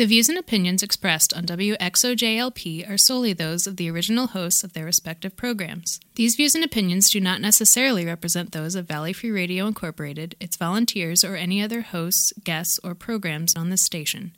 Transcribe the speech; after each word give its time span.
The 0.00 0.06
views 0.06 0.30
and 0.30 0.38
opinions 0.38 0.82
expressed 0.82 1.34
on 1.34 1.44
WXOJLP 1.44 2.88
are 2.90 2.96
solely 2.96 3.34
those 3.34 3.66
of 3.66 3.76
the 3.76 3.90
original 3.90 4.28
hosts 4.28 4.64
of 4.64 4.72
their 4.72 4.86
respective 4.86 5.36
programs. 5.36 6.00
These 6.14 6.36
views 6.36 6.54
and 6.54 6.64
opinions 6.64 7.10
do 7.10 7.20
not 7.20 7.42
necessarily 7.42 8.06
represent 8.06 8.52
those 8.52 8.74
of 8.74 8.88
Valley 8.88 9.12
Free 9.12 9.30
Radio 9.30 9.66
Incorporated, 9.66 10.36
its 10.40 10.56
volunteers, 10.56 11.22
or 11.22 11.36
any 11.36 11.62
other 11.62 11.82
hosts, 11.82 12.32
guests, 12.44 12.80
or 12.82 12.94
programs 12.94 13.54
on 13.54 13.68
this 13.68 13.82
station. 13.82 14.32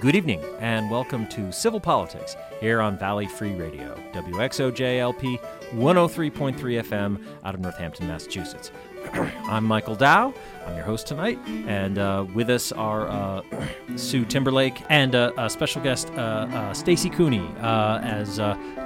Good 0.00 0.14
evening, 0.14 0.40
and 0.60 0.88
welcome 0.88 1.26
to 1.30 1.50
Civil 1.50 1.80
Politics 1.80 2.36
here 2.60 2.80
on 2.80 2.96
Valley 2.96 3.26
Free 3.26 3.54
Radio, 3.54 3.96
WXOJLP 4.12 5.40
103.3 5.72 6.56
FM 6.56 7.26
out 7.42 7.56
of 7.56 7.60
Northampton, 7.60 8.06
Massachusetts. 8.06 8.70
I'm 9.12 9.64
Michael 9.64 9.96
Dow. 9.96 10.32
I'm 10.64 10.76
your 10.76 10.84
host 10.84 11.08
tonight, 11.08 11.40
and 11.66 11.98
uh, 11.98 12.24
with 12.32 12.48
us 12.48 12.70
are 12.70 13.08
uh, 13.08 13.42
Sue 13.96 14.24
Timberlake 14.24 14.80
and 14.88 15.16
uh, 15.16 15.32
a 15.36 15.50
special 15.50 15.82
guest, 15.82 16.10
uh, 16.10 16.46
uh, 16.48 16.72
Stacy 16.74 17.10
Cooney, 17.10 17.50
uh, 17.58 17.98
as 17.98 18.36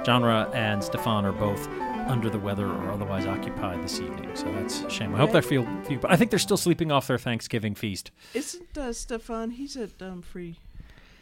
Genre 0.03 0.49
and 0.55 0.83
Stefan 0.83 1.25
are 1.25 1.31
both 1.31 1.67
under 2.07 2.27
the 2.27 2.39
weather 2.39 2.65
or 2.65 2.89
otherwise 2.89 3.27
occupied 3.27 3.83
this 3.83 3.99
evening. 3.99 4.35
So 4.35 4.51
that's 4.53 4.81
a 4.81 4.89
shame. 4.89 5.13
I 5.13 5.19
hope 5.19 5.31
they 5.31 5.41
feel. 5.41 5.67
I 6.05 6.15
think 6.15 6.31
they're 6.31 6.39
still 6.39 6.57
sleeping 6.57 6.91
off 6.91 7.05
their 7.05 7.19
Thanksgiving 7.19 7.75
feast. 7.75 8.09
Isn't 8.33 8.95
Stefan? 8.95 9.51
He's 9.51 9.77
at 9.77 10.01
um, 10.01 10.23
free. 10.23 10.57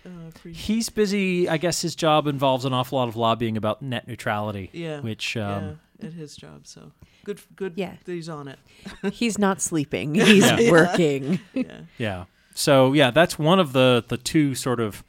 Uh. 0.05 0.49
He's 0.49 0.89
busy. 0.89 1.47
I 1.49 1.57
guess 1.57 1.81
his 1.81 1.95
job 1.95 2.27
involves 2.27 2.65
an 2.65 2.73
awful 2.73 2.97
lot 2.97 3.07
of 3.07 3.15
lobbying 3.15 3.57
about 3.57 3.81
net 3.81 4.07
neutrality. 4.07 4.69
Yeah. 4.73 4.99
Which, 5.01 5.37
um, 5.37 5.77
yeah, 5.99 6.07
at 6.07 6.13
his 6.13 6.35
job. 6.35 6.65
So 6.67 6.91
good. 7.23 7.39
Good. 7.55 7.73
Yeah. 7.75 7.95
that 8.03 8.11
he's 8.11 8.29
on 8.29 8.47
it. 8.47 8.59
He's 9.13 9.37
not 9.37 9.61
sleeping. 9.61 10.15
He's 10.15 10.43
Yeah. 10.49 10.71
working. 10.71 11.39
Yeah. 11.53 11.81
yeah. 11.97 12.25
So 12.53 12.93
yeah, 12.93 13.11
that's 13.11 13.37
one 13.39 13.59
of 13.59 13.73
the 13.73 14.03
the 14.07 14.17
two 14.17 14.55
sort 14.55 14.79
of 14.79 15.03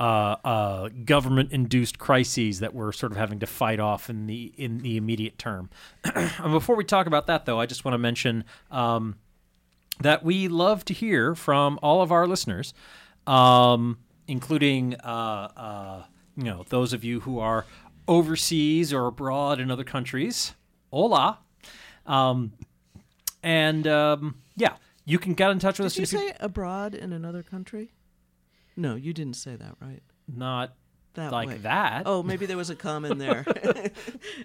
uh, 0.00 0.36
uh, 0.44 0.88
government-induced 1.04 1.98
crises 1.98 2.60
that 2.60 2.74
we're 2.74 2.92
sort 2.92 3.12
of 3.12 3.18
having 3.18 3.38
to 3.40 3.46
fight 3.46 3.78
off 3.78 4.08
in 4.10 4.26
the 4.26 4.52
in 4.56 4.78
the 4.78 4.96
immediate 4.96 5.38
term. 5.38 5.70
and 6.14 6.50
before 6.52 6.76
we 6.76 6.84
talk 6.84 7.06
about 7.06 7.26
that, 7.28 7.44
though, 7.44 7.60
I 7.60 7.66
just 7.66 7.84
want 7.84 7.94
to 7.94 7.98
mention 7.98 8.44
um, 8.70 9.16
that 10.00 10.24
we 10.24 10.48
love 10.48 10.84
to 10.86 10.94
hear 10.94 11.34
from 11.34 11.78
all 11.82 12.00
of 12.02 12.10
our 12.10 12.26
listeners, 12.26 12.72
um, 13.26 13.98
including 14.28 14.94
uh, 14.96 15.48
uh, 15.56 16.02
you 16.36 16.44
know 16.44 16.64
those 16.68 16.92
of 16.92 17.04
you 17.04 17.20
who 17.20 17.38
are 17.38 17.66
overseas 18.08 18.92
or 18.92 19.06
abroad 19.06 19.60
in 19.60 19.70
other 19.70 19.84
countries. 19.84 20.54
Hola, 20.90 21.38
um, 22.06 22.52
and 23.42 23.86
um, 23.86 24.36
yeah, 24.56 24.74
you 25.04 25.18
can 25.18 25.34
get 25.34 25.50
in 25.50 25.58
touch 25.58 25.78
with 25.78 25.86
us. 25.86 25.94
Did 25.94 26.12
you 26.12 26.18
if 26.18 26.24
you- 26.24 26.28
say 26.30 26.36
abroad 26.40 26.94
in 26.94 27.12
another 27.12 27.42
country? 27.42 27.92
No, 28.76 28.94
you 28.94 29.12
didn't 29.12 29.34
say 29.34 29.54
that, 29.56 29.76
right? 29.80 30.02
not 30.34 30.72
That 31.14 31.30
like 31.32 31.48
way. 31.48 31.56
that. 31.58 32.04
Oh, 32.06 32.22
maybe 32.22 32.46
there 32.46 32.56
was 32.56 32.70
a 32.70 32.76
comma 32.76 33.10
in 33.10 33.18
there. 33.18 33.44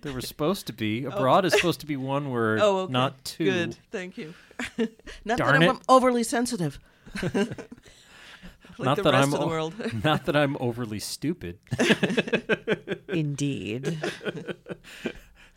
There 0.01 0.13
was 0.13 0.27
supposed 0.27 0.67
to 0.67 0.73
be. 0.73 1.05
Abroad 1.05 1.45
is 1.45 1.53
supposed 1.53 1.79
to 1.79 1.85
be 1.85 1.95
one 1.97 2.29
word, 2.29 2.59
oh, 2.63 2.79
okay. 2.79 2.91
not 2.93 3.23
two. 3.25 3.45
Good. 3.45 3.77
Thank 3.91 4.17
you. 4.17 4.33
not 5.25 5.37
Darn 5.37 5.61
that. 5.61 5.69
I'm 5.69 5.79
overly 5.89 6.23
sensitive. 6.23 6.79
Like 8.79 8.85
Not 8.85 9.03
that 9.03 9.15
I'm 9.15 9.33
o- 9.33 9.47
world. 9.47 9.73
Not 10.03 10.25
that 10.25 10.35
I'm 10.35 10.57
overly 10.59 10.99
stupid. 10.99 11.59
Indeed. 13.09 13.97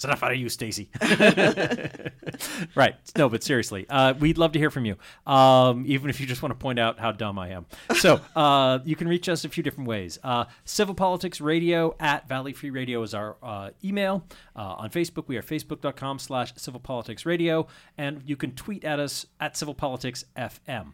It's 0.00 0.04
enough 0.06 0.22
out 0.22 0.32
of 0.32 0.38
you, 0.38 0.48
Stacy. 0.48 0.88
right. 2.74 2.94
No, 3.18 3.28
but 3.28 3.42
seriously, 3.42 3.84
uh, 3.90 4.14
we'd 4.14 4.38
love 4.38 4.52
to 4.52 4.58
hear 4.58 4.70
from 4.70 4.86
you, 4.86 4.96
um, 5.30 5.84
even 5.86 6.08
if 6.08 6.18
you 6.20 6.26
just 6.26 6.40
want 6.40 6.52
to 6.52 6.54
point 6.58 6.78
out 6.78 6.98
how 6.98 7.12
dumb 7.12 7.38
I 7.38 7.50
am. 7.50 7.66
So 7.96 8.18
uh, 8.34 8.78
you 8.86 8.96
can 8.96 9.08
reach 9.08 9.28
us 9.28 9.44
a 9.44 9.50
few 9.50 9.62
different 9.62 9.88
ways. 9.88 10.18
Uh, 10.24 10.46
Civil 10.64 10.94
Politics 10.94 11.38
Radio 11.38 11.94
at 12.00 12.26
Valley 12.26 12.54
Free 12.54 12.70
Radio 12.70 13.02
is 13.02 13.12
our 13.12 13.36
uh, 13.42 13.70
email. 13.84 14.24
Uh, 14.56 14.76
on 14.78 14.88
Facebook, 14.88 15.24
we 15.28 15.36
are 15.36 15.42
facebook.com 15.42 16.18
slash 16.18 16.54
Civil 16.56 16.80
Politics 16.80 17.26
Radio, 17.26 17.66
and 17.98 18.22
you 18.24 18.36
can 18.36 18.52
tweet 18.52 18.84
at 18.84 18.98
us 19.00 19.26
at 19.38 19.54
Civil 19.54 19.74
Politics 19.74 20.24
FM. 20.34 20.92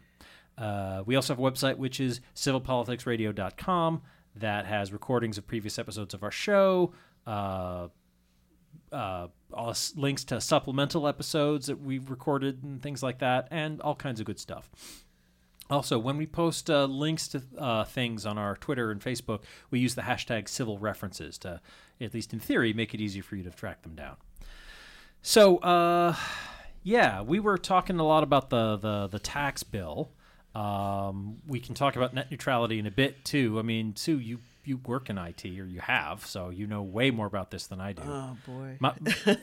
Uh, 0.57 1.03
we 1.05 1.15
also 1.15 1.33
have 1.33 1.39
a 1.39 1.51
website, 1.51 1.77
which 1.77 1.99
is 1.99 2.21
civilpoliticsradio.com, 2.35 4.01
that 4.35 4.65
has 4.65 4.91
recordings 4.91 5.37
of 5.37 5.47
previous 5.47 5.77
episodes 5.79 6.13
of 6.13 6.23
our 6.23 6.31
show, 6.31 6.93
uh, 7.25 7.87
uh, 8.91 9.27
links 9.95 10.23
to 10.23 10.39
supplemental 10.39 11.07
episodes 11.07 11.67
that 11.67 11.79
we've 11.81 12.09
recorded 12.09 12.63
and 12.63 12.81
things 12.81 13.03
like 13.03 13.19
that, 13.19 13.47
and 13.51 13.81
all 13.81 13.95
kinds 13.95 14.19
of 14.19 14.25
good 14.25 14.39
stuff. 14.39 14.69
Also, 15.69 15.99
when 15.99 16.15
we 16.15 16.25
post 16.25 16.69
uh, 16.69 16.85
links 16.85 17.27
to 17.27 17.41
uh, 17.57 17.83
things 17.83 18.25
on 18.25 18.37
our 18.37 18.55
Twitter 18.55 18.89
and 18.89 19.01
Facebook, 19.01 19.41
we 19.69 19.79
use 19.79 19.95
the 19.95 20.03
hashtag 20.03 20.47
civil 20.47 20.77
references 20.77 21.37
to, 21.39 21.59
at 21.99 22.13
least 22.13 22.31
in 22.31 22.39
theory, 22.39 22.71
make 22.71 22.93
it 22.93 23.01
easier 23.01 23.21
for 23.21 23.35
you 23.35 23.43
to 23.43 23.51
track 23.51 23.81
them 23.81 23.93
down. 23.93 24.15
So, 25.21 25.57
uh, 25.57 26.15
yeah, 26.83 27.21
we 27.21 27.41
were 27.41 27.57
talking 27.57 27.99
a 27.99 28.05
lot 28.05 28.23
about 28.23 28.49
the 28.49 28.77
the, 28.77 29.07
the 29.07 29.19
tax 29.19 29.63
bill. 29.63 30.11
Um, 30.57 31.37
we 31.47 31.59
can 31.59 31.75
talk 31.75 31.95
about 31.95 32.15
net 32.15 32.31
neutrality 32.31 32.79
in 32.79 32.87
a 32.87 32.91
bit 32.91 33.23
too. 33.23 33.59
I 33.59 33.61
mean, 33.61 33.95
Sue, 33.95 34.17
you 34.17 34.39
you 34.65 34.77
work 34.77 35.09
in 35.09 35.17
IT 35.17 35.45
or 35.45 35.65
you 35.65 35.79
have, 35.81 36.25
so 36.25 36.49
you 36.49 36.65
know 36.65 36.81
way 36.81 37.11
more 37.11 37.27
about 37.27 37.51
this 37.51 37.67
than 37.67 37.79
I 37.79 37.93
do. 37.93 38.01
Oh 38.03 38.35
boy. 38.47 38.77
My, 38.79 38.93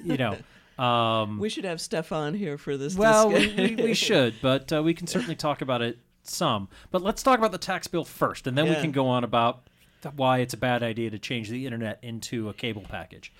you 0.02 0.16
know, 0.16 0.36
um, 0.82 1.38
we 1.38 1.48
should 1.48 1.64
have 1.64 1.80
Stefan 1.80 2.34
here 2.34 2.58
for 2.58 2.76
this. 2.76 2.97
well, 2.97 3.28
we, 3.28 3.76
we, 3.76 3.94
should, 3.94 4.34
but 4.42 4.72
uh, 4.72 4.82
we 4.82 4.92
can 4.92 5.06
certainly 5.06 5.36
talk 5.36 5.62
about 5.62 5.82
it 5.82 5.98
some. 6.25 6.69
But 6.91 7.02
let's 7.02 7.22
talk 7.22 7.38
about 7.38 7.52
the 7.52 7.58
tax 7.58 7.86
bill 7.86 8.04
first, 8.04 8.48
and 8.48 8.58
then 8.58 8.69
we 8.69 8.75
can 8.75 8.91
go 8.91 9.06
on 9.06 9.22
about 9.22 9.69
why 10.16 10.38
it's 10.38 10.52
a 10.52 10.58
bad 10.58 10.82
idea 10.82 11.10
to 11.10 11.19
change 11.19 11.48
the 11.48 11.64
internet 11.64 12.00
into 12.02 12.48
a 12.48 12.52
cable 12.54 12.84
package. 12.88 13.32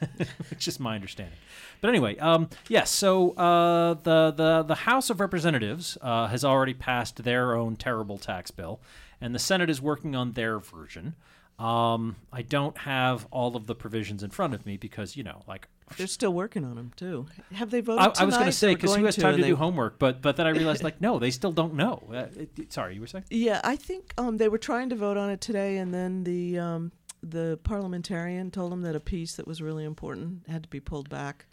Which 0.50 0.68
is 0.68 0.78
my 0.80 0.94
understanding. 0.94 1.38
But 1.80 1.88
anyway, 1.88 2.16
um, 2.18 2.48
yes. 2.68 2.90
so 2.90 3.32
uh, 3.32 3.94
the 3.94 4.30
the 4.32 4.62
the 4.62 4.74
House 4.74 5.10
of 5.10 5.20
Representatives 5.20 5.98
uh, 6.02 6.26
has 6.28 6.44
already 6.44 6.74
passed 6.74 7.22
their 7.22 7.54
own 7.54 7.76
terrible 7.76 8.18
tax 8.18 8.50
bill, 8.50 8.80
and 9.20 9.34
the 9.34 9.38
Senate 9.38 9.70
is 9.70 9.80
working 9.80 10.14
on 10.16 10.32
their 10.32 10.58
version. 10.58 11.14
Um, 11.58 12.16
I 12.32 12.42
don't 12.42 12.76
have 12.78 13.26
all 13.30 13.56
of 13.56 13.66
the 13.66 13.74
provisions 13.74 14.22
in 14.22 14.28
front 14.30 14.52
of 14.52 14.66
me 14.66 14.76
because 14.76 15.16
you 15.16 15.22
know, 15.22 15.42
like 15.48 15.68
They're 15.96 16.06
still 16.06 16.34
working 16.34 16.64
on 16.66 16.74
them 16.76 16.92
too. 16.96 17.26
Have 17.54 17.70
they 17.70 17.80
voted? 17.80 18.02
I, 18.18 18.22
I 18.22 18.24
was 18.24 18.34
going 18.34 18.46
to 18.46 18.52
say 18.52 18.74
because 18.74 18.94
who 18.94 19.04
has 19.04 19.16
time 19.16 19.36
to, 19.36 19.42
they- 19.42 19.48
do 19.48 19.56
homework, 19.56 19.98
but 19.98 20.20
but 20.20 20.36
then 20.36 20.46
I 20.46 20.50
realized 20.60 20.82
like 20.82 21.00
no, 21.00 21.18
they 21.18 21.30
still 21.30 21.52
don't 21.52 21.74
know. 21.74 22.02
Uh, 22.12 22.26
it- 22.58 22.72
sorry, 22.72 22.94
you 22.94 23.00
were 23.00 23.06
saying? 23.06 23.24
Yeah, 23.30 23.60
I 23.64 23.76
think 23.76 24.12
um, 24.18 24.36
they 24.36 24.48
were 24.50 24.58
trying 24.58 24.90
to 24.90 24.96
vote 24.96 25.16
on 25.16 25.30
it 25.30 25.40
today, 25.40 25.78
and 25.78 25.94
then 25.94 26.24
the 26.24 26.58
um, 26.58 26.92
the 27.30 27.58
parliamentarian 27.64 28.50
told 28.50 28.72
them 28.72 28.82
that 28.82 28.96
a 28.96 29.00
piece 29.00 29.36
that 29.36 29.46
was 29.46 29.62
really 29.62 29.84
important 29.84 30.48
had 30.48 30.62
to 30.62 30.68
be 30.68 30.80
pulled 30.80 31.08
back 31.08 31.46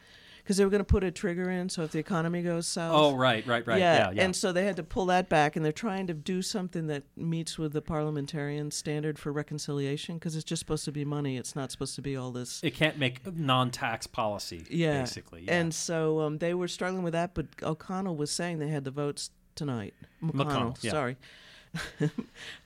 because 0.44 0.58
they 0.58 0.66
were 0.66 0.70
going 0.70 0.82
to 0.82 0.86
put 0.86 1.04
a 1.04 1.12
trigger 1.12 1.50
in. 1.50 1.70
So 1.70 1.84
if 1.84 1.92
the 1.92 2.00
economy 2.00 2.42
goes 2.42 2.68
south, 2.68 2.94
Oh 2.94 3.16
right, 3.16 3.46
right, 3.48 3.66
right. 3.66 3.80
Yeah, 3.80 4.12
yeah. 4.12 4.24
and 4.24 4.36
so 4.36 4.52
they 4.52 4.66
had 4.66 4.76
to 4.76 4.84
pull 4.84 5.06
that 5.08 5.30
back, 5.30 5.56
and 5.56 5.64
they're 5.64 5.72
trying 5.72 6.08
to 6.08 6.14
do 6.14 6.42
something 6.42 6.88
that 6.88 7.04
meets 7.16 7.58
with 7.58 7.72
the 7.74 7.82
parliamentarian 7.82 8.70
standard 8.72 9.18
for 9.18 9.32
reconciliation 9.32 10.18
because 10.18 10.36
it's 10.36 10.44
just 10.44 10.60
supposed 10.60 10.86
to 10.86 10.92
be 10.92 11.06
money. 11.06 11.38
It's 11.38 11.56
not 11.56 11.72
supposed 11.72 11.96
to 11.96 12.02
be 12.02 12.16
all 12.18 12.32
this. 12.32 12.60
it 12.64 12.74
can't 12.76 12.98
make 12.98 13.26
non-tax 13.36 14.08
policy. 14.08 14.66
Yeah, 14.70 15.00
basically. 15.00 15.44
Yeah. 15.44 15.60
And 15.60 15.74
so 15.74 16.22
um, 16.22 16.38
they 16.40 16.54
were 16.54 16.68
struggling 16.68 17.04
with 17.04 17.14
that, 17.14 17.34
but 17.34 17.46
O'Connell 17.62 18.18
was 18.18 18.32
saying 18.32 18.60
they 18.60 18.68
had 18.68 18.84
the 18.84 18.92
votes 18.92 19.30
tonight. 19.56 19.94
McConnell, 20.22 20.46
McConnell, 20.46 20.84
yeah. 20.84 20.92
sorry. 20.92 21.18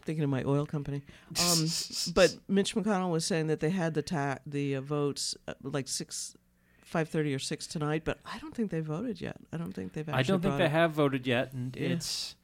Thinking 0.05 0.23
of 0.23 0.29
my 0.29 0.43
oil 0.43 0.65
company. 0.65 1.01
Um, 1.39 1.67
but 2.13 2.35
Mitch 2.47 2.73
McConnell 2.75 3.11
was 3.11 3.25
saying 3.25 3.47
that 3.47 3.59
they 3.59 3.69
had 3.69 3.93
the 3.93 4.01
ta- 4.01 4.39
the 4.45 4.75
uh, 4.75 4.81
votes 4.81 5.35
uh, 5.47 5.53
like 5.61 5.87
six, 5.87 6.35
five 6.83 7.09
thirty 7.09 7.33
or 7.33 7.39
six 7.39 7.67
tonight, 7.67 8.03
but 8.05 8.17
I 8.25 8.37
don't 8.39 8.55
think 8.55 8.71
they 8.71 8.79
voted 8.79 9.19
yet. 9.21 9.35
I 9.53 9.57
don't 9.57 9.73
think 9.73 9.93
they've. 9.93 10.07
Actually 10.07 10.19
I 10.19 10.23
don't 10.23 10.41
think 10.41 10.57
they 10.57 10.65
it. 10.65 10.71
have 10.71 10.91
voted 10.91 11.27
yet, 11.27 11.53
and 11.53 11.75
Yeah. 11.75 11.89
it's 11.89 12.35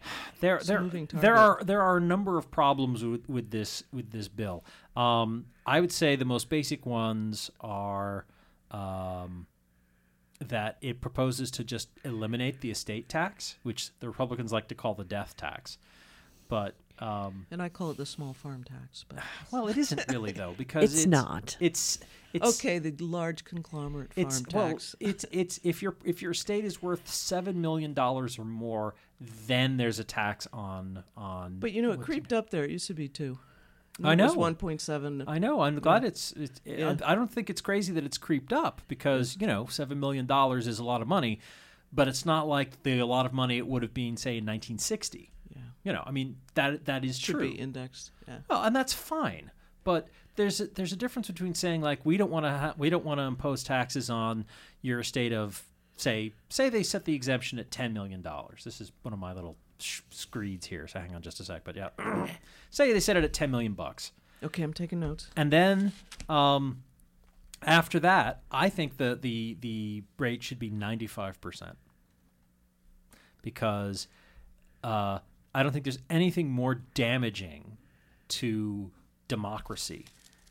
there. 0.40 0.56
It's 0.56 0.66
There, 0.68 0.88
there 1.14 1.36
are 1.36 1.60
there 1.64 1.82
are 1.82 1.96
a 1.96 2.00
number 2.00 2.38
of 2.38 2.50
problems 2.50 3.04
with, 3.04 3.28
with 3.28 3.50
this 3.50 3.82
with 3.92 4.10
this 4.12 4.28
bill. 4.28 4.64
Um, 4.96 5.46
I 5.66 5.80
would 5.80 5.92
say 5.92 6.16
the 6.16 6.24
most 6.24 6.48
basic 6.48 6.86
ones 6.86 7.50
are 7.60 8.24
um, 8.70 9.46
that 10.40 10.76
it 10.80 11.00
proposes 11.00 11.50
to 11.52 11.64
just 11.64 11.88
eliminate 12.04 12.60
the 12.60 12.70
estate 12.70 13.08
tax, 13.08 13.56
which 13.62 13.90
the 14.00 14.08
Republicans 14.08 14.52
like 14.52 14.68
to 14.68 14.74
call 14.74 14.94
the 14.94 15.04
death 15.04 15.36
tax, 15.36 15.78
but 16.48 16.74
um, 16.98 17.46
And 17.50 17.60
I 17.60 17.68
call 17.68 17.90
it 17.90 17.98
the 17.98 18.06
small 18.06 18.32
farm 18.32 18.64
tax, 18.64 19.04
but 19.06 19.18
well, 19.52 19.68
it 19.68 19.76
isn't 19.76 20.02
really 20.08 20.32
though 20.32 20.54
because 20.58 20.94
It's 20.94 21.06
not. 21.06 21.56
It's 21.60 21.98
it's 22.32 22.58
okay, 22.58 22.78
the 22.78 22.92
large 23.04 23.44
conglomerate 23.44 24.14
farm 24.14 24.26
it's 24.26 24.42
well, 24.52 24.78
it's 25.00 25.24
it's 25.30 25.60
if 25.62 25.82
your 25.82 25.96
if 26.04 26.22
your 26.22 26.32
estate 26.32 26.64
is 26.64 26.82
worth 26.82 27.06
seven 27.08 27.60
million 27.60 27.92
dollars 27.92 28.38
or 28.38 28.44
more, 28.44 28.94
then 29.46 29.76
there's 29.76 29.98
a 29.98 30.04
tax 30.04 30.46
on 30.52 31.02
on. 31.16 31.56
but 31.58 31.72
you 31.72 31.82
know, 31.82 31.92
it 31.92 32.00
creeped 32.00 32.32
up 32.32 32.50
there. 32.50 32.64
It 32.64 32.70
used 32.70 32.86
to 32.86 32.94
be 32.94 33.08
two. 33.08 33.38
I 34.02 34.14
know. 34.14 34.32
one 34.34 34.54
point 34.54 34.80
seven. 34.80 35.24
I 35.26 35.38
know. 35.38 35.60
I'm 35.60 35.78
glad 35.80 36.04
it's. 36.04 36.32
it's 36.32 36.60
Yeah. 36.64 36.96
I, 37.04 37.12
I 37.12 37.14
don't 37.14 37.30
think 37.30 37.48
it's 37.50 37.60
crazy 37.60 37.92
that 37.94 38.04
it's 38.04 38.18
creeped 38.18 38.52
up 38.52 38.82
because 38.88 39.36
you 39.40 39.46
know 39.46 39.66
seven 39.66 39.98
million 40.00 40.26
dollars 40.26 40.66
is 40.66 40.78
a 40.78 40.84
lot 40.84 41.02
of 41.02 41.08
money, 41.08 41.40
but 41.92 42.08
it's 42.08 42.26
not 42.26 42.46
like 42.46 42.82
the 42.82 42.98
a 42.98 43.06
lot 43.06 43.26
of 43.26 43.32
money 43.32 43.56
it 43.58 43.66
would 43.66 43.82
have 43.82 43.94
been 43.94 44.16
say 44.16 44.32
in 44.32 44.44
1960. 44.44 45.30
Yeah, 45.54 45.58
You 45.84 45.92
know, 45.92 46.02
I 46.04 46.10
mean 46.10 46.36
that 46.54 46.84
that 46.84 47.04
is 47.04 47.18
should 47.18 47.36
true. 47.36 47.50
be 47.50 47.58
indexed. 47.58 48.10
Yeah. 48.28 48.38
Well, 48.50 48.62
and 48.64 48.74
that's 48.76 48.92
fine. 48.92 49.50
But 49.84 50.08
there's 50.34 50.60
a, 50.60 50.66
there's 50.66 50.92
a 50.92 50.96
difference 50.96 51.28
between 51.28 51.54
saying 51.54 51.80
like 51.80 52.04
we 52.04 52.16
don't 52.16 52.30
want 52.30 52.44
to 52.44 52.50
ha- 52.50 52.74
we 52.76 52.90
don't 52.90 53.04
want 53.04 53.18
to 53.18 53.24
impose 53.24 53.62
taxes 53.62 54.10
on 54.10 54.44
your 54.82 55.00
estate 55.00 55.32
of 55.32 55.62
say 55.96 56.34
say 56.50 56.68
they 56.68 56.82
set 56.82 57.04
the 57.06 57.14
exemption 57.14 57.58
at 57.58 57.70
ten 57.70 57.92
million 57.92 58.20
dollars. 58.20 58.62
This 58.64 58.80
is 58.80 58.92
one 59.02 59.14
of 59.14 59.18
my 59.18 59.32
little 59.32 59.56
screeds 59.78 60.66
here. 60.66 60.86
So 60.88 60.98
hang 61.00 61.14
on 61.14 61.22
just 61.22 61.40
a 61.40 61.44
sec. 61.44 61.62
But 61.64 61.76
yeah, 61.76 61.90
say 62.70 62.92
they 62.92 63.00
set 63.00 63.16
it 63.16 63.24
at 63.24 63.32
ten 63.32 63.50
million 63.50 63.72
bucks, 63.72 64.12
Okay, 64.42 64.62
I'm 64.62 64.72
taking 64.72 65.00
notes. 65.00 65.28
and 65.36 65.52
then 65.52 65.92
um, 66.28 66.82
after 67.62 67.98
that, 68.00 68.42
I 68.50 68.68
think 68.68 68.96
the 68.98 69.18
the 69.20 69.56
the 69.60 70.02
rate 70.18 70.42
should 70.42 70.58
be 70.58 70.70
ninety 70.70 71.06
five 71.06 71.40
percent 71.40 71.76
because 73.42 74.08
uh, 74.84 75.18
I 75.54 75.62
don't 75.62 75.72
think 75.72 75.84
there's 75.84 75.98
anything 76.10 76.50
more 76.50 76.74
damaging 76.94 77.78
to 78.28 78.90
democracy 79.28 80.06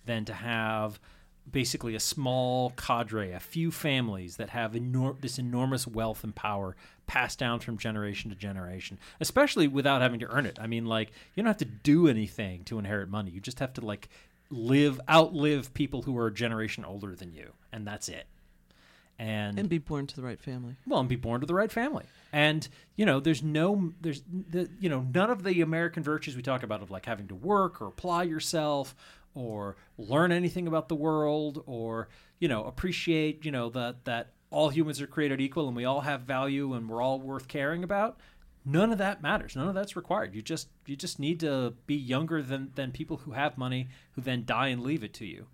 than 0.06 0.26
to 0.26 0.34
have 0.34 1.00
basically 1.52 1.96
a 1.96 2.00
small 2.00 2.72
cadre, 2.72 3.32
a 3.32 3.40
few 3.40 3.72
families 3.72 4.38
that 4.38 4.50
have 4.50 4.74
enor- 4.74 5.20
this 5.22 5.38
enormous 5.38 5.86
wealth 5.88 6.24
and 6.24 6.36
power 6.36 6.76
passed 7.08 7.38
down 7.40 7.60
from 7.60 7.78
generation 7.78 8.30
to 8.32 8.36
generation, 8.36 8.98
especially 9.20 9.68
without 9.68 10.02
having 10.02 10.20
to 10.20 10.28
earn 10.28 10.46
it. 10.46 10.58
I 10.60 10.68
mean, 10.68 10.86
like, 10.86 11.12
you 11.36 11.44
don't 11.44 11.48
have 11.48 11.58
to 11.58 11.66
do 11.66 12.08
anything 12.08 12.64
to 12.66 12.80
inherit 12.80 13.10
money. 13.10 13.32
You 13.32 13.40
just 13.40 13.60
have 13.60 13.74
to, 13.74 13.82
like, 13.82 14.10
live, 14.50 15.00
outlive 15.10 15.74
people 15.74 16.02
who 16.04 16.18
are 16.18 16.28
a 16.28 16.34
generation 16.34 16.84
older 16.84 17.16
than 17.16 17.32
you, 17.34 17.52
and 17.72 17.86
that's 17.86 18.10
it. 18.10 18.26
And, 19.18 19.58
And 19.58 19.70
be 19.70 19.78
born 19.78 20.08
to 20.08 20.16
the 20.16 20.22
right 20.24 20.40
family. 20.40 20.76
well, 20.86 21.00
and 21.00 21.08
be 21.08 21.16
born 21.16 21.40
to 21.42 21.48
the 21.48 21.54
right 21.54 21.72
family. 21.72 22.04
And 22.34 22.68
you 22.98 23.06
know, 23.06 23.22
there's 23.22 23.42
no, 23.42 23.94
there's, 24.02 24.22
the, 24.50 24.70
you 24.80 24.90
know, 24.90 25.06
none 25.14 25.30
of 25.30 25.44
the 25.44 25.62
American 25.62 26.04
virtues 26.04 26.36
we 26.36 26.42
talk 26.42 26.64
about 26.64 26.82
of 26.82 26.92
like 26.92 27.06
having 27.06 27.28
to 27.30 27.36
work 27.36 27.82
or 27.82 27.88
apply 27.88 28.24
yourself 28.24 28.94
or 29.36 29.76
learn 29.98 30.32
anything 30.32 30.68
about 30.68 30.90
the 30.90 30.96
world 30.96 31.62
or 31.66 32.08
you 32.40 32.48
know 32.48 32.64
appreciate 32.64 33.46
you 33.46 33.52
know 33.52 33.70
that 33.70 34.06
that 34.06 34.32
all 34.50 34.70
humans 34.70 35.02
are 35.02 35.08
created 35.08 35.42
equal 35.42 35.68
and 35.68 35.76
we 35.76 35.86
all 35.86 36.02
have 36.02 36.22
value 36.22 36.74
and 36.74 36.90
we're 36.90 37.02
all 37.02 37.20
worth 37.20 37.48
caring 37.48 37.84
about. 37.84 38.18
None 38.64 38.92
of 38.92 38.98
that 38.98 39.22
matters. 39.22 39.56
None 39.56 39.68
of 39.68 39.76
that's 39.76 39.96
required. 39.96 40.34
You 40.34 40.42
just 40.42 40.70
you 40.86 40.96
just 40.96 41.20
need 41.20 41.40
to 41.42 41.74
be 41.86 41.96
younger 41.96 42.42
than 42.42 42.72
than 42.76 42.92
people 42.92 43.18
who 43.18 43.32
have 43.32 43.58
money 43.58 43.90
who 44.14 44.22
then 44.22 44.44
die 44.46 44.70
and 44.70 44.82
leave 44.82 45.04
it 45.04 45.14
to 45.16 45.26
you. 45.26 45.48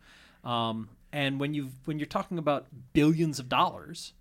Um, 0.43 0.89
and 1.11 1.39
when 1.39 1.53
you 1.53 1.71
when 1.85 1.99
you're 1.99 2.05
talking 2.05 2.37
about 2.37 2.67
billions 2.93 3.39
of 3.39 3.49
dollars, 3.49 4.13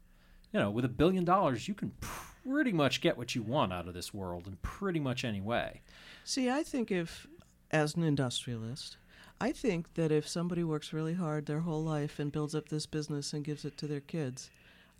you 0.53 0.59
know, 0.59 0.71
with 0.71 0.85
a 0.85 0.89
billion 0.89 1.25
dollars, 1.25 1.69
you 1.69 1.75
can 1.75 1.93
pretty 2.01 2.73
much 2.73 3.01
get 3.01 3.17
what 3.17 3.35
you 3.35 3.43
want 3.43 3.73
out 3.73 3.87
of 3.87 3.95
this 3.95 4.12
world 4.12 4.47
in 4.47 4.57
pretty 4.62 4.99
much 4.99 5.25
any 5.25 5.41
way. 5.41 5.83
See, 6.25 6.51
I 6.51 6.62
think 6.62 6.91
if, 6.91 7.27
as 7.71 7.95
an 7.95 8.03
industrialist, 8.03 8.97
I 9.41 9.53
think 9.53 9.95
that 9.95 10.13
if 10.13 10.29
somebody 10.29 10.65
works 10.65 10.93
really 10.93 11.15
hard 11.15 11.47
their 11.47 11.61
whole 11.61 11.83
life 11.83 12.19
and 12.19 12.31
builds 12.31 12.55
up 12.55 12.69
this 12.69 12.87
business 12.87 13.33
and 13.33 13.43
gives 13.43 13.65
it 13.65 13.79
to 13.79 13.87
their 13.87 14.01
kids, 14.01 14.51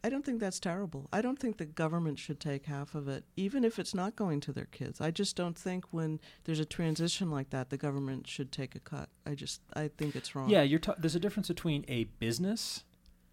I 0.03 0.09
don't 0.09 0.25
think 0.25 0.41
that's 0.41 0.59
terrible. 0.59 1.09
I 1.13 1.21
don't 1.21 1.39
think 1.39 1.59
the 1.59 1.67
government 1.67 2.19
should 2.19 2.41
take 2.41 2.65
half 2.65 2.95
of 2.95 3.07
it, 3.07 3.25
even 3.37 3.65
if 3.65 3.79
it's 3.79 3.95
not 3.95 4.17
going 4.17 4.41
to 4.41 4.53
their 4.53 4.65
kids. 4.65 4.99
I 4.99 5.11
just 5.11 5.37
don't 5.37 5.59
think 5.59 5.85
when 5.91 6.21
there's 6.45 6.59
a 6.59 6.65
transition 6.65 7.31
like 7.31 7.51
that, 7.51 7.69
the 7.69 7.77
government 7.77 8.27
should 8.27 8.51
take 8.51 8.75
a 8.75 8.81
cut. 8.81 9.11
I 9.27 9.35
just, 9.35 9.61
I 9.75 9.89
think 9.89 10.17
it's 10.17 10.35
wrong. 10.35 10.49
Yeah, 10.49 10.63
you're 10.63 10.79
ta- 10.79 10.95
there's 10.97 11.17
a 11.17 11.21
difference 11.21 11.49
between 11.49 11.85
a 11.87 12.05
business 12.05 12.85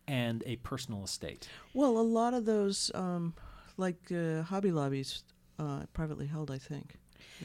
and 0.09 0.43
a 0.45 0.57
personal 0.57 1.05
estate. 1.05 1.47
Well, 1.73 1.97
a 1.97 2.01
lot 2.01 2.33
of 2.33 2.43
those, 2.43 2.91
um, 2.93 3.33
like 3.77 4.11
uh, 4.11 4.41
Hobby 4.41 4.71
Lobby's, 4.71 5.23
uh, 5.57 5.83
privately 5.93 6.27
held, 6.27 6.51
I 6.51 6.57
think, 6.57 6.95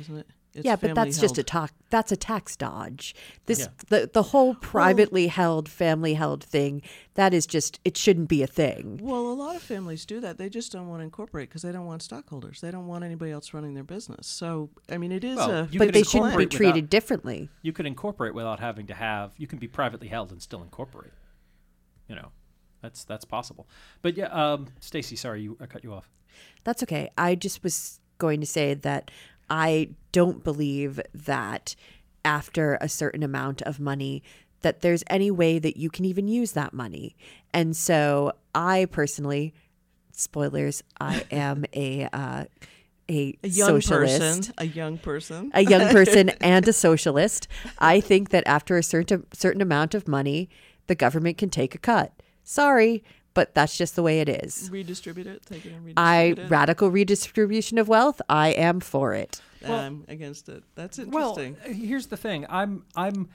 isn't 0.00 0.17
it? 0.17 0.26
It's 0.54 0.66
yeah, 0.66 0.76
but 0.76 0.88
family 0.88 0.94
that's 1.10 1.19
just 1.19 1.37
a 1.38 1.40
held. 1.40 1.46
tax. 1.46 1.72
That's 1.88 2.12
a 2.12 2.16
tax 2.16 2.56
dodge. 2.56 3.14
This 3.46 3.60
Yeah. 3.60 3.66
the 3.88 4.10
the 4.12 4.22
whole 4.22 4.54
privately 4.54 5.28
held, 5.28 5.66
family 5.69 6.12
held 6.14 6.44
thing. 6.44 6.82
That 7.14 7.32
is 7.32 7.46
just 7.46 7.81
it 7.84 7.96
shouldn't 7.96 8.28
be 8.28 8.43
a 8.43 8.46
thing. 8.46 8.99
Well, 9.02 9.28
a 9.28 9.32
lot 9.32 9.56
of 9.56 9.62
families 9.62 10.04
do 10.04 10.20
that. 10.20 10.37
They 10.37 10.50
just 10.50 10.70
don't 10.70 10.88
want 10.88 11.00
to 11.00 11.04
incorporate 11.04 11.49
because 11.49 11.62
they 11.62 11.72
don't 11.72 11.87
want 11.87 12.02
stockholders. 12.02 12.60
They 12.60 12.70
don't 12.70 12.87
want 12.87 13.02
anybody 13.02 13.31
else 13.32 13.54
running 13.54 13.72
their 13.72 13.82
business. 13.84 14.26
So, 14.26 14.69
I 14.90 14.99
mean, 14.99 15.10
it 15.12 15.25
is 15.25 15.37
Well, 15.37 15.50
a. 15.50 15.69
you 15.70 15.78
but 15.78 15.93
they 15.94 16.02
shouldn't 16.02 16.37
be 16.37 16.44
treated 16.46 16.75
without- 16.75 16.90
differently. 16.90 17.48
You 17.62 17.72
could 17.72 17.87
incorporate 17.87 18.34
without 18.34 18.60
having 18.60 18.87
to 18.88 18.94
have. 18.94 19.32
You 19.38 19.46
can 19.46 19.58
be 19.58 19.69
privately 19.69 20.08
held 20.08 20.31
and 20.32 20.43
still 20.43 20.62
incorporate. 20.62 21.12
You 22.08 22.16
know, 22.16 22.28
that's 22.82 23.05
that's 23.05 23.25
possible. 23.25 23.66
But 24.02 24.16
yeah, 24.19 24.26
um, 24.26 24.69
Stacy, 24.81 25.16
sorry, 25.16 25.43
you 25.43 25.56
I 25.60 25.66
cut 25.66 25.82
you 25.82 25.94
off. 25.94 26.10
That's 26.64 26.82
okay. 26.82 27.10
I 27.16 27.34
just 27.37 27.62
was 27.62 28.00
going 28.19 28.40
to 28.40 28.46
say 28.46 28.75
that 28.75 29.10
I 29.49 29.91
don't 30.12 30.44
believe 30.44 31.00
that 31.15 31.75
after 32.25 32.79
a 32.81 32.89
certain 32.89 33.23
amount 33.23 33.62
of 33.62 33.81
money 33.81 34.23
that 34.62 34.81
there's 34.81 35.03
any 35.09 35.31
way 35.31 35.59
that 35.59 35.77
you 35.77 35.91
can 35.91 36.05
even 36.05 36.29
use 36.29 36.53
that 36.53 36.73
money. 36.73 37.17
And 37.53 37.77
so 37.77 38.33
I 38.55 38.87
personally 38.87 39.53
spoilers, 40.12 40.83
I 41.00 41.25
am 41.31 41.65
a 41.75 42.09
uh, 42.12 42.44
a, 43.09 43.37
a 43.43 43.49
young 43.49 43.81
socialist. 43.81 44.21
person, 44.21 44.55
a 44.59 44.67
young 44.67 44.97
person. 44.99 45.50
a 45.55 45.62
young 45.62 45.89
person 45.89 46.29
and 46.41 46.67
a 46.67 46.73
socialist. 46.73 47.49
I 47.79 48.00
think 48.00 48.31
that 48.31 48.44
after 48.47 48.77
a 48.77 48.83
certain 48.83 49.27
certain 49.33 49.61
amount 49.61 49.94
of 49.94 50.06
money, 50.09 50.49
the 50.87 50.94
government 50.94 51.39
can 51.39 51.50
take 51.50 51.75
a 51.75 51.79
cut. 51.79 52.12
Sorry, 52.44 53.03
but 53.34 53.55
that's 53.55 53.76
just 53.76 53.96
the 53.96 54.02
way 54.02 54.20
it 54.20 54.29
is. 54.29 54.69
redistribute 54.70 55.26
it, 55.26 55.44
take 55.46 55.64
it 55.67 55.73
and 55.73 55.84
redistribute 55.84 55.99
it. 56.38 56.40
I 56.40 56.43
it. 56.44 56.50
radical 56.50 56.90
redistribution 56.90 57.79
of 57.79 57.88
wealth. 57.88 58.20
I 58.29 58.49
am 58.49 58.81
for 58.81 59.14
it. 59.14 59.40
I'm 59.64 60.05
against 60.08 60.49
it. 60.49 60.64
That's 60.75 60.99
Well, 60.99 61.38
interesting. 61.38 61.56
uh, 61.64 61.75
here's 61.75 62.08
the 62.08 62.17
thing. 62.17 62.46
I'm 62.49 62.84
I'm 62.96 63.29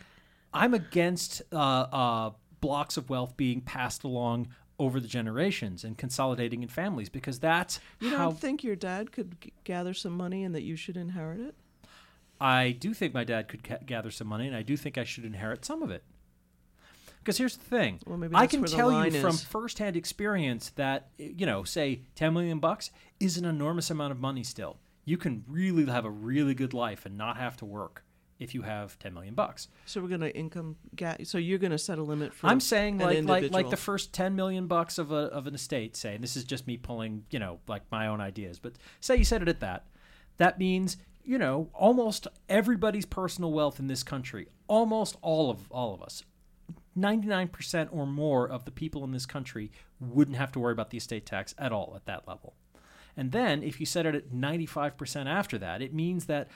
I'm 0.53 0.73
against 0.73 1.41
uh, 1.53 1.57
uh, 1.57 2.31
blocks 2.59 2.97
of 2.97 3.09
wealth 3.09 3.37
being 3.37 3.61
passed 3.61 4.03
along 4.03 4.47
over 4.79 4.99
the 4.99 5.07
generations 5.07 5.83
and 5.83 5.97
consolidating 5.97 6.61
in 6.63 6.69
families 6.69 7.09
because 7.09 7.39
that's 7.39 7.79
you 7.99 8.11
don't 8.11 8.39
think 8.39 8.63
your 8.63 8.75
dad 8.75 9.11
could 9.11 9.39
g- 9.41 9.51
gather 9.63 9.93
some 9.93 10.13
money 10.13 10.43
and 10.43 10.53
that 10.53 10.63
you 10.63 10.75
should 10.75 10.97
inherit 10.97 11.39
it? 11.39 11.55
I 12.39 12.71
do 12.71 12.93
think 12.93 13.13
my 13.13 13.23
dad 13.23 13.47
could 13.47 13.63
ca- 13.63 13.79
gather 13.85 14.11
some 14.11 14.27
money, 14.27 14.45
and 14.47 14.55
I 14.55 14.61
do 14.61 14.77
think 14.77 14.97
I 14.97 15.03
should 15.03 15.25
inherit 15.25 15.65
some 15.65 15.81
of 15.81 15.89
it. 15.89 16.03
Because 17.27 17.39
here's 17.39 17.57
the 17.57 17.65
thing: 17.65 17.99
Well, 18.05 18.29
I 18.35 18.47
can 18.47 18.63
tell 18.63 18.89
you 18.89 18.95
line 18.95 19.11
from 19.11 19.35
firsthand 19.35 19.97
experience 19.97 20.69
that 20.77 21.09
you 21.17 21.45
know, 21.45 21.65
say, 21.65 22.03
ten 22.15 22.33
million 22.33 22.59
bucks 22.59 22.89
is 23.19 23.35
an 23.35 23.43
enormous 23.43 23.89
amount 23.89 24.13
of 24.13 24.19
money. 24.21 24.43
Still, 24.43 24.77
you 25.03 25.17
can 25.17 25.43
really 25.45 25.85
have 25.87 26.05
a 26.05 26.09
really 26.09 26.53
good 26.53 26.73
life 26.73 27.05
and 27.05 27.17
not 27.17 27.35
have 27.35 27.57
to 27.57 27.65
work 27.65 28.05
if 28.39 28.55
you 28.55 28.61
have 28.61 28.97
ten 28.97 29.13
million 29.13 29.33
bucks. 29.33 29.67
So 29.85 29.99
we're 29.99 30.07
going 30.07 30.21
to 30.21 30.33
income 30.33 30.77
gap. 30.95 31.25
So 31.25 31.37
you're 31.37 31.57
going 31.57 31.71
to 31.71 31.77
set 31.77 31.97
a 31.97 32.01
limit 32.01 32.33
for. 32.33 32.47
I'm 32.47 32.61
saying 32.61 32.99
like 32.99 33.25
like 33.25 33.51
like 33.51 33.69
the 33.71 33.75
first 33.75 34.13
ten 34.13 34.37
million 34.37 34.67
bucks 34.67 34.97
of 34.97 35.11
a 35.11 35.25
of 35.25 35.47
an 35.47 35.53
estate, 35.53 35.97
say, 35.97 36.15
and 36.15 36.23
this 36.23 36.37
is 36.37 36.45
just 36.45 36.65
me 36.65 36.77
pulling, 36.77 37.25
you 37.29 37.39
know, 37.39 37.59
like 37.67 37.81
my 37.91 38.07
own 38.07 38.21
ideas, 38.21 38.57
but 38.57 38.71
say 39.01 39.17
you 39.17 39.25
set 39.25 39.41
it 39.41 39.49
at 39.49 39.59
that. 39.59 39.85
That 40.37 40.59
means, 40.59 40.95
you 41.25 41.37
know, 41.37 41.71
almost 41.73 42.25
everybody's 42.47 43.05
personal 43.05 43.51
wealth 43.51 43.81
in 43.81 43.87
this 43.87 44.01
country, 44.01 44.47
almost 44.69 45.17
all 45.21 45.49
of 45.49 45.69
all 45.69 45.93
of 45.93 46.01
us, 46.01 46.23
99% 46.97 47.89
or 47.91 48.07
more 48.07 48.47
of 48.47 48.65
the 48.65 48.71
people 48.71 49.03
in 49.03 49.11
this 49.11 49.25
country 49.25 49.71
wouldn't 49.99 50.37
have 50.37 50.51
to 50.53 50.59
worry 50.59 50.71
about 50.71 50.89
the 50.89 50.97
estate 50.97 51.25
tax 51.25 51.53
at 51.57 51.71
all 51.71 51.93
at 51.95 52.05
that 52.05 52.27
level. 52.27 52.55
And 53.15 53.31
then 53.31 53.63
if 53.63 53.79
you 53.79 53.85
set 53.85 54.05
it 54.05 54.15
at 54.15 54.31
95% 54.31 55.25
after 55.25 55.57
that, 55.57 55.81
it 55.81 55.93
means 55.93 56.25
that 56.25 56.47